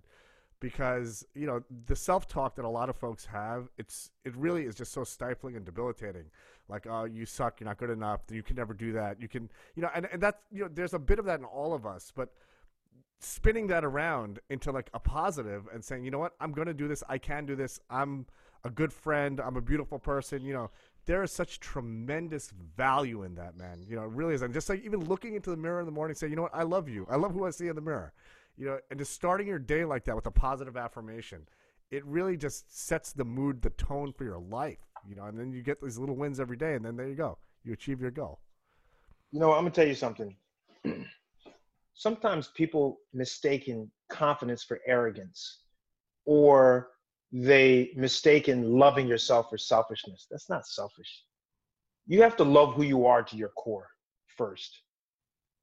because 0.60 1.24
you 1.34 1.46
know 1.46 1.62
the 1.86 1.94
self-talk 1.94 2.56
that 2.56 2.64
a 2.64 2.68
lot 2.68 2.90
of 2.90 2.96
folks 2.96 3.24
have 3.24 3.68
it's 3.78 4.10
it 4.24 4.34
really 4.36 4.64
is 4.64 4.74
just 4.74 4.92
so 4.92 5.04
stifling 5.04 5.54
and 5.54 5.64
debilitating 5.64 6.24
like 6.68 6.84
oh 6.90 7.04
you 7.04 7.24
suck 7.24 7.60
you're 7.60 7.68
not 7.68 7.78
good 7.78 7.90
enough 7.90 8.22
you 8.28 8.42
can 8.42 8.56
never 8.56 8.74
do 8.74 8.90
that 8.90 9.22
you 9.22 9.28
can 9.28 9.48
you 9.76 9.82
know 9.82 9.88
and, 9.94 10.08
and 10.12 10.20
that's 10.20 10.42
you 10.50 10.62
know 10.62 10.68
there's 10.74 10.94
a 10.94 10.98
bit 10.98 11.20
of 11.20 11.24
that 11.24 11.38
in 11.38 11.44
all 11.44 11.74
of 11.74 11.86
us 11.86 12.12
but 12.12 12.32
spinning 13.20 13.66
that 13.66 13.84
around 13.84 14.38
into 14.48 14.70
like 14.70 14.90
a 14.94 15.00
positive 15.00 15.66
and 15.72 15.84
saying, 15.84 16.04
you 16.04 16.10
know 16.10 16.18
what, 16.18 16.34
I'm 16.40 16.54
to 16.54 16.74
do 16.74 16.88
this. 16.88 17.02
I 17.08 17.18
can 17.18 17.46
do 17.46 17.56
this. 17.56 17.80
I'm 17.90 18.26
a 18.64 18.70
good 18.70 18.92
friend. 18.92 19.40
I'm 19.40 19.56
a 19.56 19.60
beautiful 19.60 19.98
person. 19.98 20.42
You 20.42 20.54
know, 20.54 20.70
there 21.08 21.22
is 21.22 21.32
such 21.32 21.58
tremendous 21.58 22.52
value 22.76 23.22
in 23.22 23.34
that, 23.36 23.56
man. 23.56 23.82
You 23.88 23.96
know, 23.96 24.02
it 24.02 24.10
really 24.10 24.34
is. 24.34 24.42
And 24.42 24.52
just 24.52 24.68
like 24.68 24.84
even 24.84 25.06
looking 25.06 25.34
into 25.34 25.48
the 25.48 25.56
mirror 25.56 25.80
in 25.80 25.86
the 25.86 25.92
morning, 25.92 26.14
say, 26.14 26.28
you 26.28 26.36
know 26.36 26.42
what, 26.42 26.54
I 26.54 26.64
love 26.64 26.86
you. 26.86 27.06
I 27.10 27.16
love 27.16 27.32
who 27.32 27.46
I 27.46 27.50
see 27.50 27.66
in 27.66 27.74
the 27.74 27.80
mirror. 27.80 28.12
You 28.58 28.66
know, 28.66 28.78
and 28.90 28.98
just 28.98 29.14
starting 29.14 29.46
your 29.46 29.58
day 29.58 29.86
like 29.86 30.04
that 30.04 30.14
with 30.14 30.26
a 30.26 30.30
positive 30.30 30.76
affirmation, 30.76 31.48
it 31.90 32.04
really 32.04 32.36
just 32.36 32.78
sets 32.78 33.14
the 33.14 33.24
mood, 33.24 33.62
the 33.62 33.70
tone 33.70 34.12
for 34.12 34.24
your 34.24 34.38
life. 34.38 34.86
You 35.08 35.16
know, 35.16 35.24
and 35.24 35.38
then 35.38 35.50
you 35.50 35.62
get 35.62 35.80
these 35.80 35.96
little 35.96 36.14
wins 36.14 36.40
every 36.40 36.58
day, 36.58 36.74
and 36.74 36.84
then 36.84 36.94
there 36.94 37.08
you 37.08 37.14
go, 37.14 37.38
you 37.64 37.72
achieve 37.72 38.02
your 38.02 38.10
goal. 38.10 38.40
You 39.32 39.40
know, 39.40 39.52
I'm 39.52 39.60
gonna 39.60 39.70
tell 39.70 39.88
you 39.88 39.94
something. 39.94 40.36
sometimes 41.94 42.48
people 42.48 42.98
mistaken 43.14 43.90
confidence 44.10 44.62
for 44.62 44.78
arrogance 44.86 45.62
or 46.26 46.90
they 47.32 47.92
mistaken 47.96 48.72
loving 48.72 49.06
yourself 49.06 49.50
for 49.50 49.58
selfishness. 49.58 50.26
That's 50.30 50.48
not 50.48 50.66
selfish. 50.66 51.24
You 52.06 52.22
have 52.22 52.36
to 52.36 52.44
love 52.44 52.74
who 52.74 52.82
you 52.82 53.06
are 53.06 53.22
to 53.22 53.36
your 53.36 53.50
core 53.50 53.88
first 54.36 54.80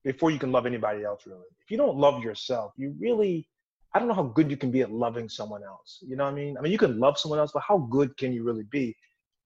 before 0.03 0.29
you 0.29 0.37
can 0.37 0.51
love 0.51 0.67
anybody 0.67 1.03
else, 1.03 1.25
really. 1.25 1.47
If 1.63 1.71
you 1.71 1.77
don't 1.77 1.97
love 1.97 2.23
yourself, 2.23 2.73
you 2.77 2.93
really, 2.99 3.47
I 3.93 3.99
don't 3.99 4.07
know 4.07 4.13
how 4.13 4.23
good 4.23 4.51
you 4.51 4.57
can 4.57 4.69
be 4.69 4.81
at 4.81 4.91
loving 4.91 5.27
someone 5.27 5.63
else. 5.63 5.97
You 6.07 6.15
know 6.15 6.25
what 6.25 6.33
I 6.33 6.35
mean? 6.35 6.57
I 6.57 6.61
mean, 6.61 6.71
you 6.71 6.77
can 6.77 6.99
love 6.99 7.17
someone 7.17 7.39
else, 7.39 7.51
but 7.51 7.63
how 7.67 7.79
good 7.89 8.15
can 8.17 8.31
you 8.31 8.43
really 8.43 8.65
be 8.69 8.95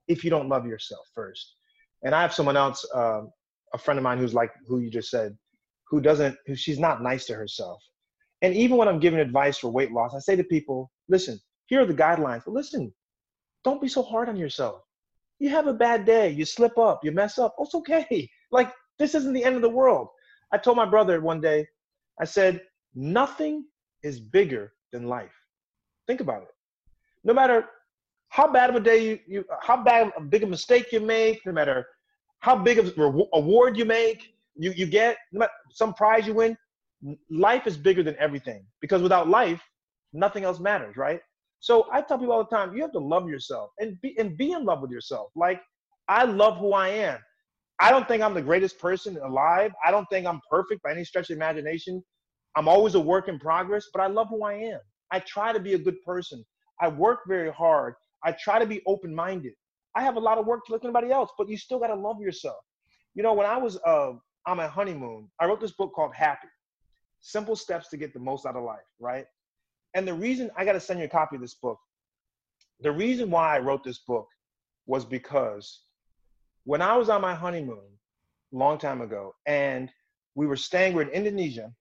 if 0.10 0.24
you 0.26 0.30
don't 0.30 0.50
love 0.50 0.68
yourself 0.68 1.08
first? 1.16 1.56
And 2.04 2.14
I 2.14 2.22
have 2.22 2.34
someone 2.34 2.58
else, 2.58 2.86
uh, 2.94 3.22
a 3.74 3.78
friend 3.78 3.98
of 3.98 4.04
mine 4.04 4.18
who's 4.18 4.34
like 4.34 4.52
who 4.68 4.80
you 4.80 4.90
just 4.90 5.10
said, 5.10 5.38
who 5.88 6.02
doesn't, 6.02 6.36
who 6.46 6.56
she's 6.56 6.80
not 6.80 7.02
nice 7.02 7.26
to 7.28 7.36
herself. 7.36 7.82
And 8.42 8.54
even 8.54 8.78
when 8.78 8.88
I'm 8.88 9.00
giving 9.00 9.20
advice 9.20 9.58
for 9.58 9.70
weight 9.70 9.92
loss, 9.92 10.14
I 10.14 10.20
say 10.20 10.36
to 10.36 10.44
people, 10.44 10.92
listen, 11.08 11.40
here 11.70 11.82
are 11.82 11.86
the 11.86 11.94
guidelines, 11.94 12.44
but 12.46 12.54
listen, 12.54 12.92
don't 13.64 13.82
be 13.82 13.88
so 13.88 14.02
hard 14.02 14.28
on 14.28 14.36
yourself. 14.36 14.82
You 15.38 15.50
have 15.50 15.68
a 15.68 15.74
bad 15.74 16.04
day, 16.04 16.30
you 16.32 16.44
slip 16.44 16.78
up, 16.78 17.04
you 17.04 17.12
mess 17.12 17.38
up. 17.38 17.56
It's 17.60 17.76
okay. 17.76 18.30
Like, 18.52 18.74
this 18.98 19.14
isn't 19.14 19.34
the 19.34 19.44
end 19.44 19.58
of 19.58 19.62
the 19.62 19.70
world. 19.70 20.08
I 20.52 20.58
told 20.58 20.76
my 20.76 20.86
brother 20.88 21.22
one 21.22 21.40
day, 21.40 21.68
I 22.20 22.26
said, 22.26 22.62
nothing 22.96 23.66
is 24.02 24.20
bigger 24.20 24.74
than 24.92 25.04
life. 25.04 25.38
Think 26.08 26.20
about 26.20 26.42
it. 26.42 26.50
No 27.24 27.32
matter 27.36 27.66
how 28.30 28.52
bad 28.52 28.72
of 28.72 28.76
a 28.76 28.80
day 28.80 29.06
you, 29.06 29.20
you 29.28 29.46
how 29.62 29.84
bad 29.84 30.12
a 30.18 30.22
big 30.22 30.42
a 30.42 30.48
mistake 30.48 30.92
you 30.92 31.00
make, 31.00 31.46
no 31.46 31.52
matter 31.52 31.86
how 32.40 32.56
big 32.56 32.80
of 32.80 32.88
a 32.98 33.24
award 33.34 33.78
you 33.78 33.86
make, 33.86 34.34
you 34.56 34.72
you 34.72 34.88
get 34.88 35.18
some 35.72 35.94
prize 35.94 36.26
you 36.26 36.34
win 36.34 36.58
life 37.30 37.66
is 37.66 37.78
bigger 37.78 38.04
than 38.04 38.16
everything 38.20 38.66
because 38.82 39.02
without 39.02 39.30
life 39.30 39.62
nothing 40.12 40.44
else 40.44 40.60
matters 40.60 40.98
right 40.98 41.22
so 41.60 41.88
i 41.92 42.02
tell 42.02 42.18
people 42.18 42.34
all 42.34 42.44
the 42.44 42.56
time 42.56 42.76
you 42.76 42.82
have 42.82 42.92
to 42.92 43.00
love 43.00 43.28
yourself 43.30 43.72
and 43.80 44.00
be 44.02 44.18
and 44.18 44.38
be 44.38 44.52
in 44.52 44.64
love 44.64 44.82
with 44.82 44.92
yourself. 44.92 45.30
Like 45.36 45.62
i 46.08 46.24
love 46.24 46.58
who 46.58 46.74
i 46.74 46.90
am. 46.90 47.20
I 47.80 47.92
don't 47.92 48.08
think 48.08 48.22
i'm 48.24 48.34
the 48.34 48.42
greatest 48.42 48.80
person 48.80 49.18
alive. 49.18 49.72
I 49.86 49.92
don't 49.92 50.08
think 50.10 50.26
i'm 50.26 50.42
perfect 50.50 50.84
by 50.84 50.92
any 50.92 51.04
stretch 51.04 51.30
of 51.30 51.36
imagination. 51.38 52.04
I'm 52.56 52.68
always 52.68 52.96
a 52.96 53.00
work 53.00 53.28
in 53.28 53.40
progress 53.40 53.88
but 53.94 54.02
i 54.02 54.08
love 54.08 54.28
who 54.30 54.44
i 54.44 54.54
am. 54.54 54.80
I 55.12 55.20
try 55.20 55.54
to 55.54 55.60
be 55.60 55.74
a 55.74 55.80
good 55.80 56.02
person. 56.04 56.46
I 56.82 56.88
work 56.88 57.20
very 57.28 57.52
hard. 57.52 57.96
I 58.24 58.32
try 58.34 58.60
to 58.60 58.66
be 58.66 58.82
open-minded. 58.86 59.54
I 59.96 60.04
have 60.04 60.18
a 60.18 60.20
lot 60.20 60.38
of 60.38 60.46
work 60.46 60.66
to 60.66 60.72
look 60.72 60.84
at 60.84 60.88
anybody 60.88 61.12
else 61.12 61.32
but 61.38 61.50
you 61.50 61.58
still 61.58 61.80
got 61.80 61.88
to 61.88 61.96
love 61.96 62.22
yourself. 62.22 62.58
You 63.16 63.24
know 63.24 63.34
when 63.34 63.48
i 63.48 63.58
was 63.58 63.78
uh, 63.86 64.14
on 64.46 64.58
my 64.58 64.68
honeymoon, 64.68 65.30
I 65.40 65.46
wrote 65.46 65.62
this 65.62 65.74
book 65.74 65.94
called 65.94 66.14
Happy. 66.16 66.48
Simple 67.22 67.56
Steps 67.56 67.90
to 67.90 67.98
Get 67.98 68.14
the 68.14 68.20
Most 68.20 68.46
Out 68.46 68.56
of 68.56 68.64
Life, 68.64 68.80
right? 69.00 69.26
And 69.94 70.08
the 70.08 70.14
reason 70.14 70.52
I 70.56 70.66
got 70.66 70.74
to 70.74 70.80
send 70.80 71.00
you 71.00 71.06
a 71.06 71.10
copy 71.10 71.36
of 71.36 71.42
this 71.42 71.56
book, 71.56 71.80
the 72.82 72.92
reason 72.92 73.30
why 73.30 73.56
I 73.56 73.60
wrote 73.60 73.84
this 73.84 74.00
book 74.00 74.28
was 74.86 75.06
because 75.06 75.82
when 76.64 76.82
I 76.82 76.96
was 76.96 77.10
on 77.10 77.22
my 77.22 77.34
honeymoon 77.34 77.80
a 78.54 78.58
long 78.58 78.78
time 78.78 79.02
ago, 79.02 79.34
and 79.46 79.92
we 80.36 80.48
were 80.48 80.56
staying, 80.56 80.94
we 80.94 81.04
are 81.04 81.08
in 81.08 81.14
Indonesia, 81.14 81.72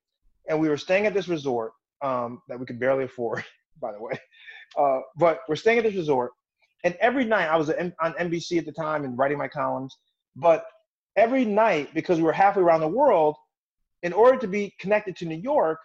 and 0.48 0.58
we 0.58 0.68
were 0.68 0.76
staying 0.76 1.06
at 1.06 1.14
this 1.14 1.28
resort 1.28 1.72
um, 2.02 2.40
that 2.48 2.58
we 2.58 2.66
could 2.66 2.80
barely 2.80 3.04
afford, 3.04 3.44
by 3.80 3.92
the 3.92 4.00
way. 4.00 4.18
Uh, 4.78 5.00
but 5.16 5.40
we're 5.48 5.56
staying 5.56 5.78
at 5.78 5.84
this 5.84 5.94
resort, 5.94 6.32
and 6.84 6.94
every 7.00 7.24
night 7.24 7.48
I 7.48 7.56
was 7.56 7.70
on 7.70 7.92
NBC 8.00 8.58
at 8.58 8.66
the 8.66 8.72
time 8.72 9.04
and 9.04 9.16
writing 9.18 9.38
my 9.38 9.48
columns. 9.48 9.96
But 10.36 10.64
every 11.18 11.44
night 11.44 11.92
because 11.94 12.18
we 12.18 12.24
were 12.24 12.32
halfway 12.32 12.62
around 12.62 12.80
the 12.80 12.88
world 12.88 13.34
in 14.04 14.12
order 14.12 14.38
to 14.38 14.46
be 14.46 14.72
connected 14.78 15.16
to 15.16 15.26
new 15.26 15.40
york 15.42 15.78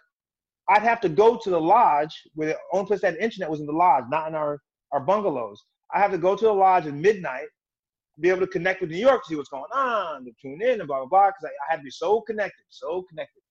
i'd 0.70 0.82
have 0.82 1.00
to 1.00 1.08
go 1.08 1.38
to 1.42 1.50
the 1.50 1.60
lodge 1.60 2.22
where 2.34 2.48
the 2.48 2.56
only 2.72 2.86
place 2.86 3.00
that 3.00 3.18
internet 3.18 3.50
was 3.50 3.60
in 3.60 3.66
the 3.66 3.72
lodge 3.72 4.04
not 4.10 4.28
in 4.28 4.34
our, 4.34 4.60
our 4.92 5.00
bungalows 5.00 5.62
i 5.92 5.98
have 5.98 6.10
to 6.10 6.18
go 6.18 6.34
to 6.36 6.44
the 6.44 6.52
lodge 6.52 6.86
at 6.86 6.94
midnight 6.94 7.46
be 8.20 8.28
able 8.28 8.40
to 8.40 8.46
connect 8.46 8.80
with 8.80 8.90
new 8.90 8.96
york 8.96 9.22
to 9.24 9.28
see 9.28 9.36
what's 9.36 9.48
going 9.48 9.64
on 9.74 10.24
to 10.24 10.30
tune 10.40 10.62
in 10.62 10.80
and 10.80 10.86
blah 10.86 10.98
blah 10.98 11.06
blah 11.06 11.28
because 11.28 11.44
I, 11.44 11.48
I 11.48 11.70
had 11.70 11.76
to 11.78 11.82
be 11.82 11.90
so 11.90 12.20
connected 12.20 12.64
so 12.68 13.02
connected 13.08 13.42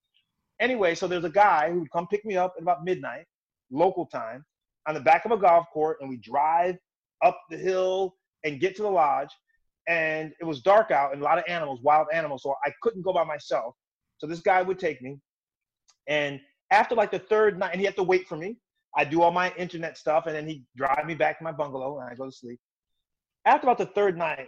anyway 0.60 0.96
so 0.96 1.08
there's 1.08 1.26
a 1.26 1.30
guy 1.30 1.72
who 1.72 1.80
would 1.80 1.92
come 1.92 2.08
pick 2.08 2.24
me 2.26 2.38
up 2.38 2.54
at 2.58 2.64
about 2.64 2.84
midnight 2.84 3.26
local 3.72 4.06
time 4.06 4.46
on 4.88 4.94
the 4.94 5.00
back 5.00 5.26
of 5.26 5.32
a 5.32 5.38
golf 5.38 5.66
court 5.74 5.98
and 6.02 6.10
we 6.10 6.18
drive 6.18 6.78
up 7.24 7.40
the 7.50 7.58
hill 7.58 8.16
and 8.44 8.60
get 8.60 8.76
to 8.76 8.82
the 8.82 8.90
lodge 8.90 9.30
and 9.88 10.34
it 10.40 10.46
was 10.46 10.62
dark 10.62 10.92
out 10.92 11.14
and 11.14 11.22
a 11.22 11.26
lot 11.26 11.38
of 11.38 11.44
animals, 11.48 11.80
wild 11.82 12.08
animals. 12.14 12.44
So 12.44 12.56
I 12.66 12.72
couldn't 12.82 13.02
go 13.02 13.14
by 13.14 13.24
myself. 13.24 13.76
So 14.18 14.28
this 14.28 14.40
guy 14.40 14.62
would 14.62 14.80
take 14.80 15.02
me. 15.02 15.20
And 16.08 16.40
after 16.74 16.96
like 16.96 17.12
the 17.12 17.20
third 17.20 17.58
night, 17.60 17.72
and 17.72 17.80
he 17.80 17.86
had 17.86 17.96
to 17.96 18.04
wait 18.04 18.28
for 18.28 18.38
me. 18.38 18.58
I 18.96 19.06
do 19.06 19.22
all 19.22 19.32
my 19.32 19.54
internet 19.58 19.98
stuff, 19.98 20.26
and 20.28 20.36
then 20.36 20.48
he 20.48 20.64
drive 20.76 21.06
me 21.06 21.16
back 21.16 21.38
to 21.40 21.44
my 21.44 21.52
bungalow, 21.52 22.00
and 22.00 22.10
I 22.10 22.16
go 22.16 22.26
to 22.26 22.32
sleep. 22.32 22.60
After 23.46 23.68
about 23.68 23.78
the 23.78 23.88
third 23.88 24.18
night, 24.18 24.48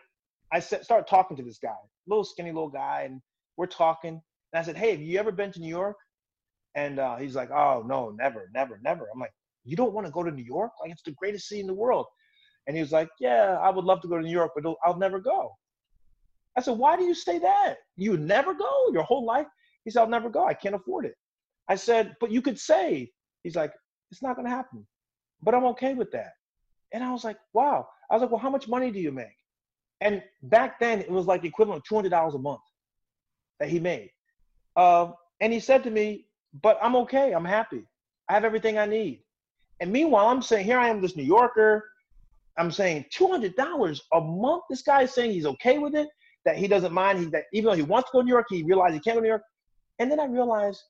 I 0.51 0.59
start 0.59 1.07
talking 1.07 1.35
to 1.37 1.43
this 1.43 1.57
guy, 1.57 1.75
little 2.07 2.23
skinny 2.23 2.51
little 2.51 2.69
guy, 2.69 3.03
and 3.05 3.21
we're 3.57 3.65
talking. 3.67 4.21
And 4.53 4.59
I 4.59 4.63
said, 4.63 4.77
"Hey, 4.77 4.91
have 4.91 5.01
you 5.01 5.19
ever 5.19 5.31
been 5.31 5.51
to 5.53 5.59
New 5.59 5.69
York?" 5.69 5.97
And 6.75 6.99
uh, 6.99 7.15
he's 7.17 7.35
like, 7.35 7.51
"Oh 7.51 7.83
no, 7.85 8.11
never, 8.11 8.49
never, 8.53 8.79
never." 8.83 9.07
I'm 9.13 9.19
like, 9.19 9.33
"You 9.63 9.75
don't 9.75 9.93
want 9.93 10.07
to 10.07 10.13
go 10.13 10.23
to 10.23 10.31
New 10.31 10.43
York? 10.43 10.71
Like 10.81 10.91
it's 10.91 11.03
the 11.03 11.11
greatest 11.11 11.47
city 11.47 11.61
in 11.61 11.67
the 11.67 11.73
world." 11.73 12.05
And 12.67 12.75
he 12.75 12.81
was 12.81 12.91
like, 12.91 13.09
Yeah, 13.19 13.57
I 13.61 13.69
would 13.69 13.85
love 13.85 14.01
to 14.01 14.07
go 14.07 14.17
to 14.17 14.23
New 14.23 14.31
York, 14.31 14.51
but 14.55 14.75
I'll 14.83 14.97
never 14.97 15.19
go. 15.19 15.51
I 16.57 16.61
said, 16.61 16.77
Why 16.77 16.95
do 16.97 17.03
you 17.03 17.13
say 17.13 17.39
that? 17.39 17.75
You 17.95 18.17
never 18.17 18.53
go 18.53 18.89
your 18.91 19.03
whole 19.03 19.25
life? 19.25 19.47
He 19.83 19.91
said, 19.91 20.01
I'll 20.01 20.09
never 20.09 20.29
go. 20.29 20.47
I 20.47 20.53
can't 20.53 20.75
afford 20.75 21.05
it. 21.05 21.15
I 21.67 21.75
said, 21.75 22.15
But 22.19 22.31
you 22.31 22.41
could 22.41 22.59
say. 22.59 23.11
He's 23.43 23.55
like, 23.55 23.73
It's 24.11 24.21
not 24.21 24.35
going 24.35 24.45
to 24.45 24.51
happen. 24.51 24.85
But 25.41 25.55
I'm 25.55 25.65
okay 25.65 25.93
with 25.93 26.11
that. 26.11 26.33
And 26.93 27.03
I 27.03 27.11
was 27.11 27.23
like, 27.23 27.37
Wow. 27.53 27.87
I 28.09 28.15
was 28.15 28.21
like, 28.21 28.31
Well, 28.31 28.39
how 28.39 28.49
much 28.49 28.67
money 28.67 28.91
do 28.91 28.99
you 28.99 29.11
make? 29.11 29.37
And 30.01 30.21
back 30.43 30.79
then, 30.79 30.99
it 30.99 31.09
was 31.09 31.25
like 31.25 31.41
the 31.41 31.47
equivalent 31.47 31.83
of 31.89 32.03
$200 32.03 32.35
a 32.35 32.37
month 32.37 32.61
that 33.59 33.69
he 33.69 33.79
made. 33.79 34.11
Uh, 34.75 35.11
and 35.41 35.53
he 35.53 35.59
said 35.59 35.83
to 35.83 35.91
me, 35.91 36.27
But 36.61 36.77
I'm 36.81 36.95
okay. 36.97 37.33
I'm 37.33 37.45
happy. 37.45 37.83
I 38.29 38.33
have 38.33 38.45
everything 38.45 38.77
I 38.77 38.85
need. 38.85 39.21
And 39.79 39.91
meanwhile, 39.91 40.27
I'm 40.27 40.41
saying, 40.41 40.65
Here 40.65 40.79
I 40.79 40.89
am, 40.89 41.01
this 41.01 41.15
New 41.15 41.23
Yorker. 41.23 41.83
I'm 42.57 42.71
saying 42.71 43.05
$200 43.13 43.99
a 44.13 44.21
month. 44.21 44.63
This 44.69 44.81
guy 44.81 45.03
is 45.03 45.13
saying 45.13 45.31
he's 45.31 45.45
okay 45.45 45.77
with 45.77 45.93
it, 45.93 46.07
that 46.45 46.55
he 46.55 46.67
doesn't 46.67 46.93
mind. 46.93 47.19
He, 47.19 47.25
that 47.25 47.43
even 47.51 47.69
though 47.69 47.75
he 47.75 47.81
wants 47.81 48.09
to 48.09 48.13
go 48.17 48.21
to 48.21 48.25
New 48.25 48.31
York, 48.31 48.45
he 48.49 48.63
realized 48.63 48.93
he 48.93 48.99
can't 49.01 49.15
go 49.15 49.19
to 49.19 49.23
New 49.23 49.29
York. 49.29 49.43
And 49.99 50.09
then 50.09 50.19
I 50.19 50.25
realized 50.25 50.81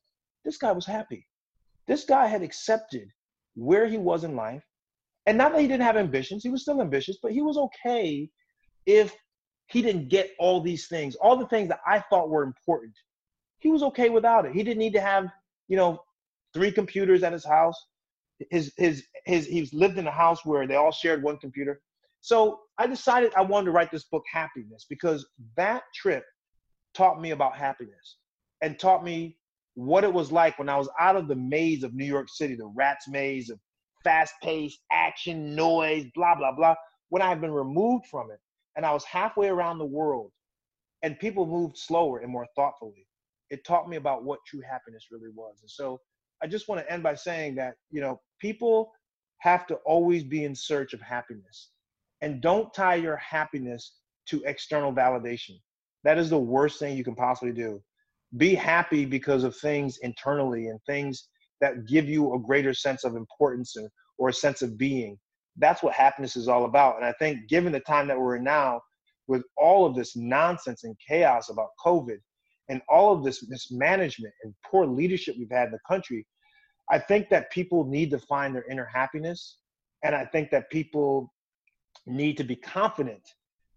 this 0.45 0.57
guy 0.57 0.71
was 0.71 0.85
happy. 0.85 1.27
This 1.87 2.05
guy 2.05 2.27
had 2.27 2.41
accepted 2.41 3.09
where 3.55 3.87
he 3.87 3.97
was 3.97 4.23
in 4.23 4.35
life. 4.35 4.63
And 5.25 5.37
not 5.37 5.51
that 5.51 5.61
he 5.61 5.67
didn't 5.67 5.83
have 5.83 5.97
ambitions, 5.97 6.43
he 6.43 6.49
was 6.49 6.61
still 6.61 6.81
ambitious, 6.81 7.17
but 7.21 7.31
he 7.31 7.41
was 7.41 7.57
okay 7.57 8.29
if 8.85 9.15
he 9.67 9.81
didn't 9.81 10.09
get 10.09 10.31
all 10.37 10.61
these 10.61 10.87
things, 10.87 11.15
all 11.15 11.35
the 11.35 11.47
things 11.47 11.69
that 11.69 11.79
I 11.85 11.99
thought 11.99 12.29
were 12.29 12.43
important. 12.43 12.93
He 13.57 13.69
was 13.69 13.81
okay 13.83 14.09
without 14.09 14.45
it. 14.45 14.53
He 14.53 14.63
didn't 14.63 14.77
need 14.77 14.93
to 14.93 15.01
have, 15.01 15.27
you 15.67 15.75
know, 15.75 15.99
three 16.53 16.71
computers 16.71 17.23
at 17.23 17.33
his 17.33 17.43
house 17.43 17.75
his 18.49 18.73
his 18.77 19.05
his 19.25 19.45
he's 19.45 19.73
lived 19.73 19.97
in 19.97 20.07
a 20.07 20.11
house 20.11 20.45
where 20.45 20.67
they 20.67 20.75
all 20.75 20.91
shared 20.91 21.23
one 21.23 21.37
computer. 21.37 21.81
So 22.21 22.59
I 22.77 22.87
decided 22.87 23.31
I 23.35 23.41
wanted 23.41 23.65
to 23.65 23.71
write 23.71 23.91
this 23.91 24.05
book, 24.05 24.23
Happiness, 24.31 24.85
because 24.89 25.25
that 25.57 25.83
trip 25.93 26.23
taught 26.93 27.21
me 27.21 27.31
about 27.31 27.55
happiness 27.55 28.17
and 28.61 28.79
taught 28.79 29.03
me 29.03 29.37
what 29.75 30.03
it 30.03 30.11
was 30.11 30.31
like 30.31 30.57
when 30.57 30.69
I 30.69 30.77
was 30.77 30.89
out 30.99 31.15
of 31.15 31.27
the 31.27 31.35
maze 31.35 31.83
of 31.83 31.93
New 31.93 32.05
York 32.05 32.27
City, 32.29 32.55
the 32.55 32.71
rat's 32.75 33.07
maze 33.07 33.49
of 33.49 33.59
fast 34.03 34.33
paced 34.41 34.79
action, 34.91 35.55
noise, 35.55 36.05
blah, 36.15 36.35
blah, 36.35 36.53
blah, 36.53 36.75
when 37.09 37.21
I 37.21 37.29
had 37.29 37.41
been 37.41 37.51
removed 37.51 38.05
from 38.07 38.31
it 38.31 38.39
and 38.75 38.85
I 38.85 38.93
was 38.93 39.03
halfway 39.03 39.47
around 39.47 39.77
the 39.77 39.85
world 39.85 40.31
and 41.03 41.19
people 41.19 41.45
moved 41.45 41.77
slower 41.77 42.19
and 42.19 42.31
more 42.31 42.47
thoughtfully. 42.55 43.05
It 43.49 43.65
taught 43.65 43.89
me 43.89 43.97
about 43.97 44.23
what 44.23 44.39
true 44.47 44.61
happiness 44.61 45.05
really 45.11 45.29
was. 45.35 45.57
And 45.61 45.69
so 45.69 45.99
I 46.41 46.47
just 46.47 46.67
want 46.67 46.81
to 46.81 46.91
end 46.91 47.03
by 47.03 47.15
saying 47.15 47.55
that, 47.55 47.75
you 47.91 48.01
know, 48.01 48.21
people 48.39 48.91
have 49.39 49.67
to 49.67 49.75
always 49.85 50.23
be 50.23 50.45
in 50.45 50.55
search 50.55 50.93
of 50.93 51.01
happiness 51.01 51.69
and 52.21 52.41
don't 52.41 52.73
tie 52.73 52.95
your 52.95 53.17
happiness 53.17 53.97
to 54.27 54.41
external 54.45 54.91
validation. 54.91 55.59
That 56.03 56.17
is 56.17 56.29
the 56.29 56.39
worst 56.39 56.79
thing 56.79 56.97
you 56.97 57.03
can 57.03 57.15
possibly 57.15 57.53
do. 57.53 57.81
Be 58.37 58.55
happy 58.55 59.05
because 59.05 59.43
of 59.43 59.55
things 59.55 59.97
internally 60.01 60.67
and 60.67 60.79
things 60.85 61.27
that 61.61 61.87
give 61.87 62.07
you 62.09 62.33
a 62.33 62.39
greater 62.39 62.73
sense 62.73 63.03
of 63.03 63.15
importance 63.15 63.75
or, 63.77 63.89
or 64.17 64.29
a 64.29 64.33
sense 64.33 64.61
of 64.61 64.77
being. 64.77 65.17
That's 65.57 65.81
what 65.81 65.93
happiness 65.93 66.35
is 66.35 66.47
all 66.47 66.65
about. 66.65 66.97
And 66.97 67.05
I 67.05 67.13
think, 67.13 67.47
given 67.47 67.71
the 67.71 67.79
time 67.79 68.07
that 68.07 68.19
we're 68.19 68.35
in 68.35 68.43
now, 68.43 68.81
with 69.27 69.43
all 69.57 69.85
of 69.85 69.95
this 69.95 70.15
nonsense 70.15 70.83
and 70.83 70.95
chaos 71.07 71.49
about 71.49 71.69
COVID 71.83 72.17
and 72.69 72.81
all 72.89 73.13
of 73.13 73.23
this 73.23 73.47
mismanagement 73.49 74.33
and 74.43 74.53
poor 74.69 74.85
leadership 74.85 75.35
we've 75.37 75.49
had 75.51 75.67
in 75.67 75.71
the 75.71 75.79
country, 75.87 76.25
I 76.91 76.99
think 76.99 77.29
that 77.29 77.51
people 77.51 77.85
need 77.85 78.11
to 78.11 78.19
find 78.19 78.53
their 78.53 78.69
inner 78.69 78.89
happiness. 78.93 79.57
And 80.03 80.13
I 80.13 80.25
think 80.25 80.51
that 80.51 80.69
people 80.69 81.33
need 82.05 82.37
to 82.37 82.43
be 82.43 82.55
confident 82.55 83.21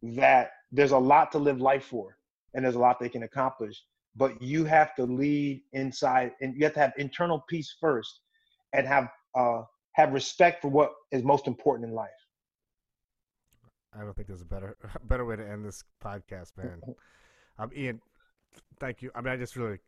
that 0.02 0.50
there's 0.70 0.92
a 0.92 0.98
lot 0.98 1.32
to 1.32 1.38
live 1.38 1.60
life 1.60 1.84
for 1.84 2.16
and 2.54 2.64
there's 2.64 2.74
a 2.74 2.80
lot 2.80 3.00
they 3.00 3.08
can 3.08 3.22
accomplish. 3.22 3.82
But 4.18 4.42
you 4.42 4.64
have 4.64 4.94
to 4.96 5.04
lead 5.04 5.62
inside 5.72 6.32
and 6.40 6.54
you 6.56 6.64
have 6.64 6.74
to 6.74 6.80
have 6.80 6.92
internal 6.98 7.44
peace 7.48 7.74
first 7.80 8.20
and 8.74 8.86
have 8.86 9.08
uh, 9.34 9.62
have 9.92 10.12
respect 10.12 10.60
for 10.62 10.68
what 10.68 10.92
is 11.12 11.22
most 11.22 11.46
important 11.46 11.88
in 11.88 11.94
life. 11.94 12.10
I 13.98 14.02
don't 14.02 14.14
think 14.14 14.28
there's 14.28 14.42
a 14.42 14.46
better 14.46 14.76
better 15.04 15.24
way 15.24 15.36
to 15.36 15.48
end 15.48 15.64
this 15.64 15.84
podcast, 16.04 16.56
man. 16.56 16.82
Um, 17.60 17.72
Ian, 17.76 18.00
thank 18.78 19.02
you. 19.02 19.10
I 19.16 19.20
mean, 19.20 19.32
I 19.32 19.36
just 19.36 19.56
really, 19.56 19.78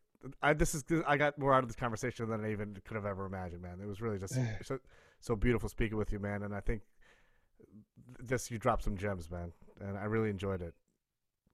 I 0.43 0.53
this 0.55 0.75
is 0.75 0.83
I 1.07 1.17
got 1.17 1.39
more 1.39 1.55
out 1.55 1.63
of 1.63 1.69
this 1.69 1.77
conversation 1.77 2.29
than 2.29 2.45
I 2.45 2.51
even 2.51 2.77
could 2.85 2.97
have 2.97 3.07
ever 3.07 3.27
imagined, 3.27 3.63
man. 3.63 3.79
It 3.81 3.87
was 3.87 4.01
really 4.01 4.19
just 4.19 4.37
so, 4.65 4.81
so 5.21 5.37
beautiful 5.37 5.69
speaking 5.69 5.97
with 5.97 6.13
you, 6.13 6.19
man. 6.19 6.43
And 6.43 6.53
I 6.53 6.59
think 6.59 6.83
this 8.19 8.51
you 8.51 8.59
dropped 8.59 8.83
some 8.83 8.97
gems, 8.97 9.31
man, 9.31 9.53
and 9.81 9.97
I 9.97 10.07
really 10.07 10.31
enjoyed 10.31 10.63
it. 10.63 10.75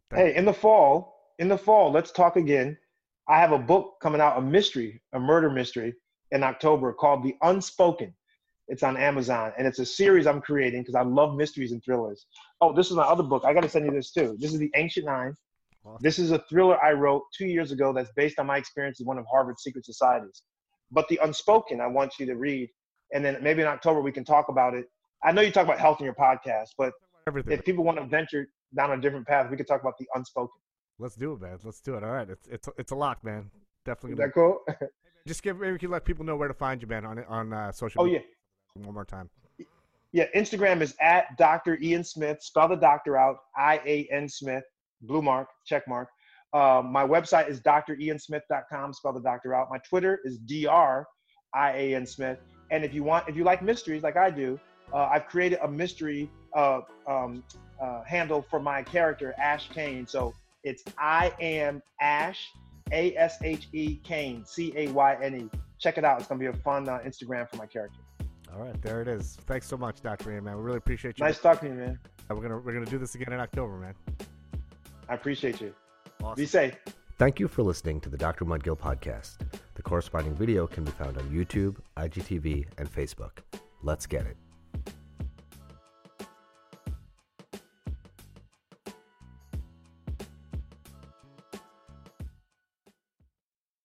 Thank 0.09 0.23
hey, 0.23 0.29
you. 0.29 0.39
in 0.39 0.45
the 0.47 0.55
fall, 0.55 1.26
in 1.39 1.49
the 1.49 1.59
fall, 1.59 1.91
let's 1.93 2.13
talk 2.13 2.37
again. 2.37 2.77
I 3.29 3.39
have 3.39 3.53
a 3.53 3.59
book 3.59 3.97
coming 4.01 4.21
out, 4.21 4.39
a 4.39 4.41
mystery, 4.41 5.03
a 5.13 5.21
murder 5.21 5.51
mystery, 5.51 5.95
in 6.31 6.43
October 6.43 6.93
called 6.93 7.23
The 7.23 7.37
Unspoken. 7.43 8.15
It's 8.69 8.83
on 8.83 8.97
Amazon, 8.97 9.53
and 9.57 9.67
it's 9.67 9.79
a 9.79 9.87
series 9.87 10.27
I'm 10.27 10.41
creating 10.41 10.83
because 10.83 10.97
I 10.97 11.03
love 11.03 11.37
mysteries 11.37 11.73
and 11.73 11.83
thrillers. 11.85 12.27
Oh, 12.61 12.73
this 12.75 12.91
is 12.91 12.97
my 12.97 13.05
other 13.05 13.23
book. 13.23 13.45
I 13.45 13.55
got 13.55 13.63
to 13.63 13.69
send 13.69 13.87
you 13.87 13.93
this 13.93 14.11
too. 14.11 14.37
This 14.41 14.53
is 14.53 14.59
The 14.59 14.71
Ancient 14.75 15.07
Nine. 15.07 15.35
This 16.01 16.19
is 16.19 16.33
a 16.33 16.41
thriller 16.49 16.83
I 16.83 16.93
wrote 16.93 17.23
two 17.37 17.47
years 17.47 17.71
ago 17.71 17.93
that's 17.93 18.11
based 18.17 18.41
on 18.41 18.47
my 18.47 18.57
experience 18.57 18.99
in 18.99 19.07
one 19.07 19.19
of 19.19 19.27
Harvard's 19.31 19.63
secret 19.63 19.85
societies. 19.85 20.43
But 20.91 21.07
The 21.09 21.21
Unspoken, 21.23 21.81
I 21.81 21.87
want 21.87 22.15
you 22.19 22.27
to 22.27 22.35
read, 22.35 22.69
and 23.13 23.25
then 23.25 23.39
maybe 23.41 23.63
in 23.63 23.69
October 23.69 24.01
we 24.01 24.11
can 24.11 24.25
talk 24.25 24.49
about 24.49 24.75
it. 24.75 24.87
I 25.23 25.31
know 25.31 25.43
you 25.43 25.53
talk 25.53 25.65
about 25.65 25.79
health 25.79 26.01
in 26.01 26.05
your 26.05 26.15
podcast, 26.15 26.71
but 26.77 26.93
Everything. 27.29 27.53
if 27.53 27.65
people 27.65 27.85
want 27.85 27.99
to 27.99 28.05
venture 28.05 28.49
down 28.77 28.91
a 28.91 29.01
different 29.01 29.29
path, 29.29 29.49
we 29.49 29.57
could 29.57 29.69
talk 29.69 29.81
about 29.81 29.97
The 29.99 30.07
Unspoken. 30.17 30.61
Let's 30.99 31.17
do 31.17 31.33
it, 31.35 31.41
man. 31.41 31.59
Let's 31.63 31.81
do 31.81 31.95
it. 31.97 32.05
All 32.05 32.11
right, 32.11 32.29
it's 32.29 32.47
it's 32.49 32.69
it's 32.79 32.93
a 32.93 32.97
lock, 32.97 33.23
man. 33.23 33.51
Definitely. 33.85 34.13
Is 34.13 34.19
that 34.19 34.35
cool? 34.35 34.61
Just 35.27 35.43
give 35.43 35.59
maybe 35.59 35.73
you 35.73 35.79
can 35.79 35.91
let 35.91 36.05
people 36.05 36.25
know 36.25 36.37
where 36.37 36.49
to 36.49 36.55
find 36.55 36.81
you, 36.81 36.89
man, 36.89 37.05
on 37.05 37.25
on 37.29 37.53
uh, 37.53 37.73
social. 37.73 38.03
Oh 38.03 38.05
media. 38.05 38.21
yeah 38.21 38.27
one 38.85 38.95
more 38.95 39.05
time. 39.05 39.31
Yeah, 40.13 40.27
Instagram 40.35 40.81
is 40.81 40.95
at 41.01 41.37
Dr. 41.37 41.79
Ian 41.81 42.05
Smith. 42.05 42.43
Spell 42.43 42.69
the 42.69 42.77
doctor 42.77 43.17
out. 43.17 43.39
I 43.57 43.81
A 43.85 44.09
N 44.11 44.29
Smith. 44.29 44.65
Blue 45.03 45.23
mark, 45.23 45.49
check 45.67 45.87
mark. 45.87 46.09
Uh, 46.53 46.83
my 46.85 47.07
website 47.07 47.49
is 47.49 47.61
driansmith.com. 47.61 48.93
Spell 48.95 49.13
the 49.13 49.21
doctor 49.21 49.55
out. 49.55 49.69
My 49.71 49.79
Twitter 49.79 50.21
is 50.25 50.39
dr 50.39 51.07
i 51.55 51.73
a 51.73 51.95
n 51.95 52.07
Smith. 52.07 52.39
And 52.71 52.85
if 52.85 52.95
you 52.95 53.03
want, 53.03 53.29
if 53.29 53.37
you 53.37 53.45
like 53.45 53.63
mysteries 53.63 54.03
like 54.03 54.17
I 54.17 54.31
do, 54.31 54.59
uh, 54.93 55.09
I've 55.13 55.27
created 55.27 55.59
a 55.63 55.69
mystery 55.69 56.31
uh, 56.55 56.81
um, 57.07 57.45
uh, 57.81 58.03
handle 58.05 58.43
for 58.43 58.59
my 58.59 58.83
character 58.83 59.35
Ashe 59.39 59.69
Cayne. 59.69 60.07
So 60.07 60.35
it's 60.67 60.83
I 60.99 61.33
am 61.41 61.81
Ashe, 62.01 62.53
A 62.93 63.17
S 63.17 63.39
H 63.43 63.69
E 63.73 63.97
Cayne, 64.03 64.45
C 64.45 64.73
A 64.77 64.89
Y 64.89 65.17
N 65.23 65.41
E. 65.41 65.59
Check 65.79 65.97
it 65.97 66.05
out. 66.05 66.19
It's 66.19 66.29
gonna 66.29 66.41
be 66.41 66.47
a 66.47 66.53
fun 66.53 66.89
uh, 66.89 66.99
Instagram 67.07 67.49
for 67.49 67.57
my 67.57 67.67
character. 67.67 68.01
All 68.53 68.63
right, 68.63 68.81
there 68.83 69.01
it 69.01 69.09
is. 69.09 69.39
Thanks 69.47 69.67
so 69.67 69.77
much, 69.77 70.01
Dr. 70.01 70.33
Ian, 70.33 70.45
man. 70.45 70.57
We 70.57 70.63
really 70.63 70.79
appreciate 70.79 71.19
you. 71.19 71.25
Nice 71.25 71.39
talking 71.39 71.71
to 71.71 71.75
you, 71.75 71.81
man. 71.81 71.99
We're 72.29 72.37
gonna 72.37 72.59
we're 72.59 72.73
gonna 72.73 72.87
do 72.87 72.99
this 72.99 73.15
again 73.15 73.33
in 73.33 73.41
October, 73.41 73.77
man. 73.77 73.95
I 75.09 75.15
appreciate 75.15 75.61
you. 75.61 75.73
Awesome. 76.23 76.43
Be 76.43 76.47
safe. 76.47 76.75
Thank 77.19 77.39
you 77.39 77.49
for 77.49 77.63
listening 77.63 78.01
to 78.01 78.09
the 78.11 78.17
Dr. 78.19 78.45
Mudgil 78.45 78.77
podcast. 78.77 79.39
The 79.75 79.83
corresponding 79.83 80.35
video 80.35 80.67
can 80.67 80.85
be 80.85 80.91
found 80.91 81.17
on 81.17 81.25
YouTube, 81.31 81.77
IGTV, 81.97 82.67
and 82.77 82.93
Facebook. 82.93 83.39
Let's 83.83 84.07
get 84.07 84.27
it. 84.27 84.37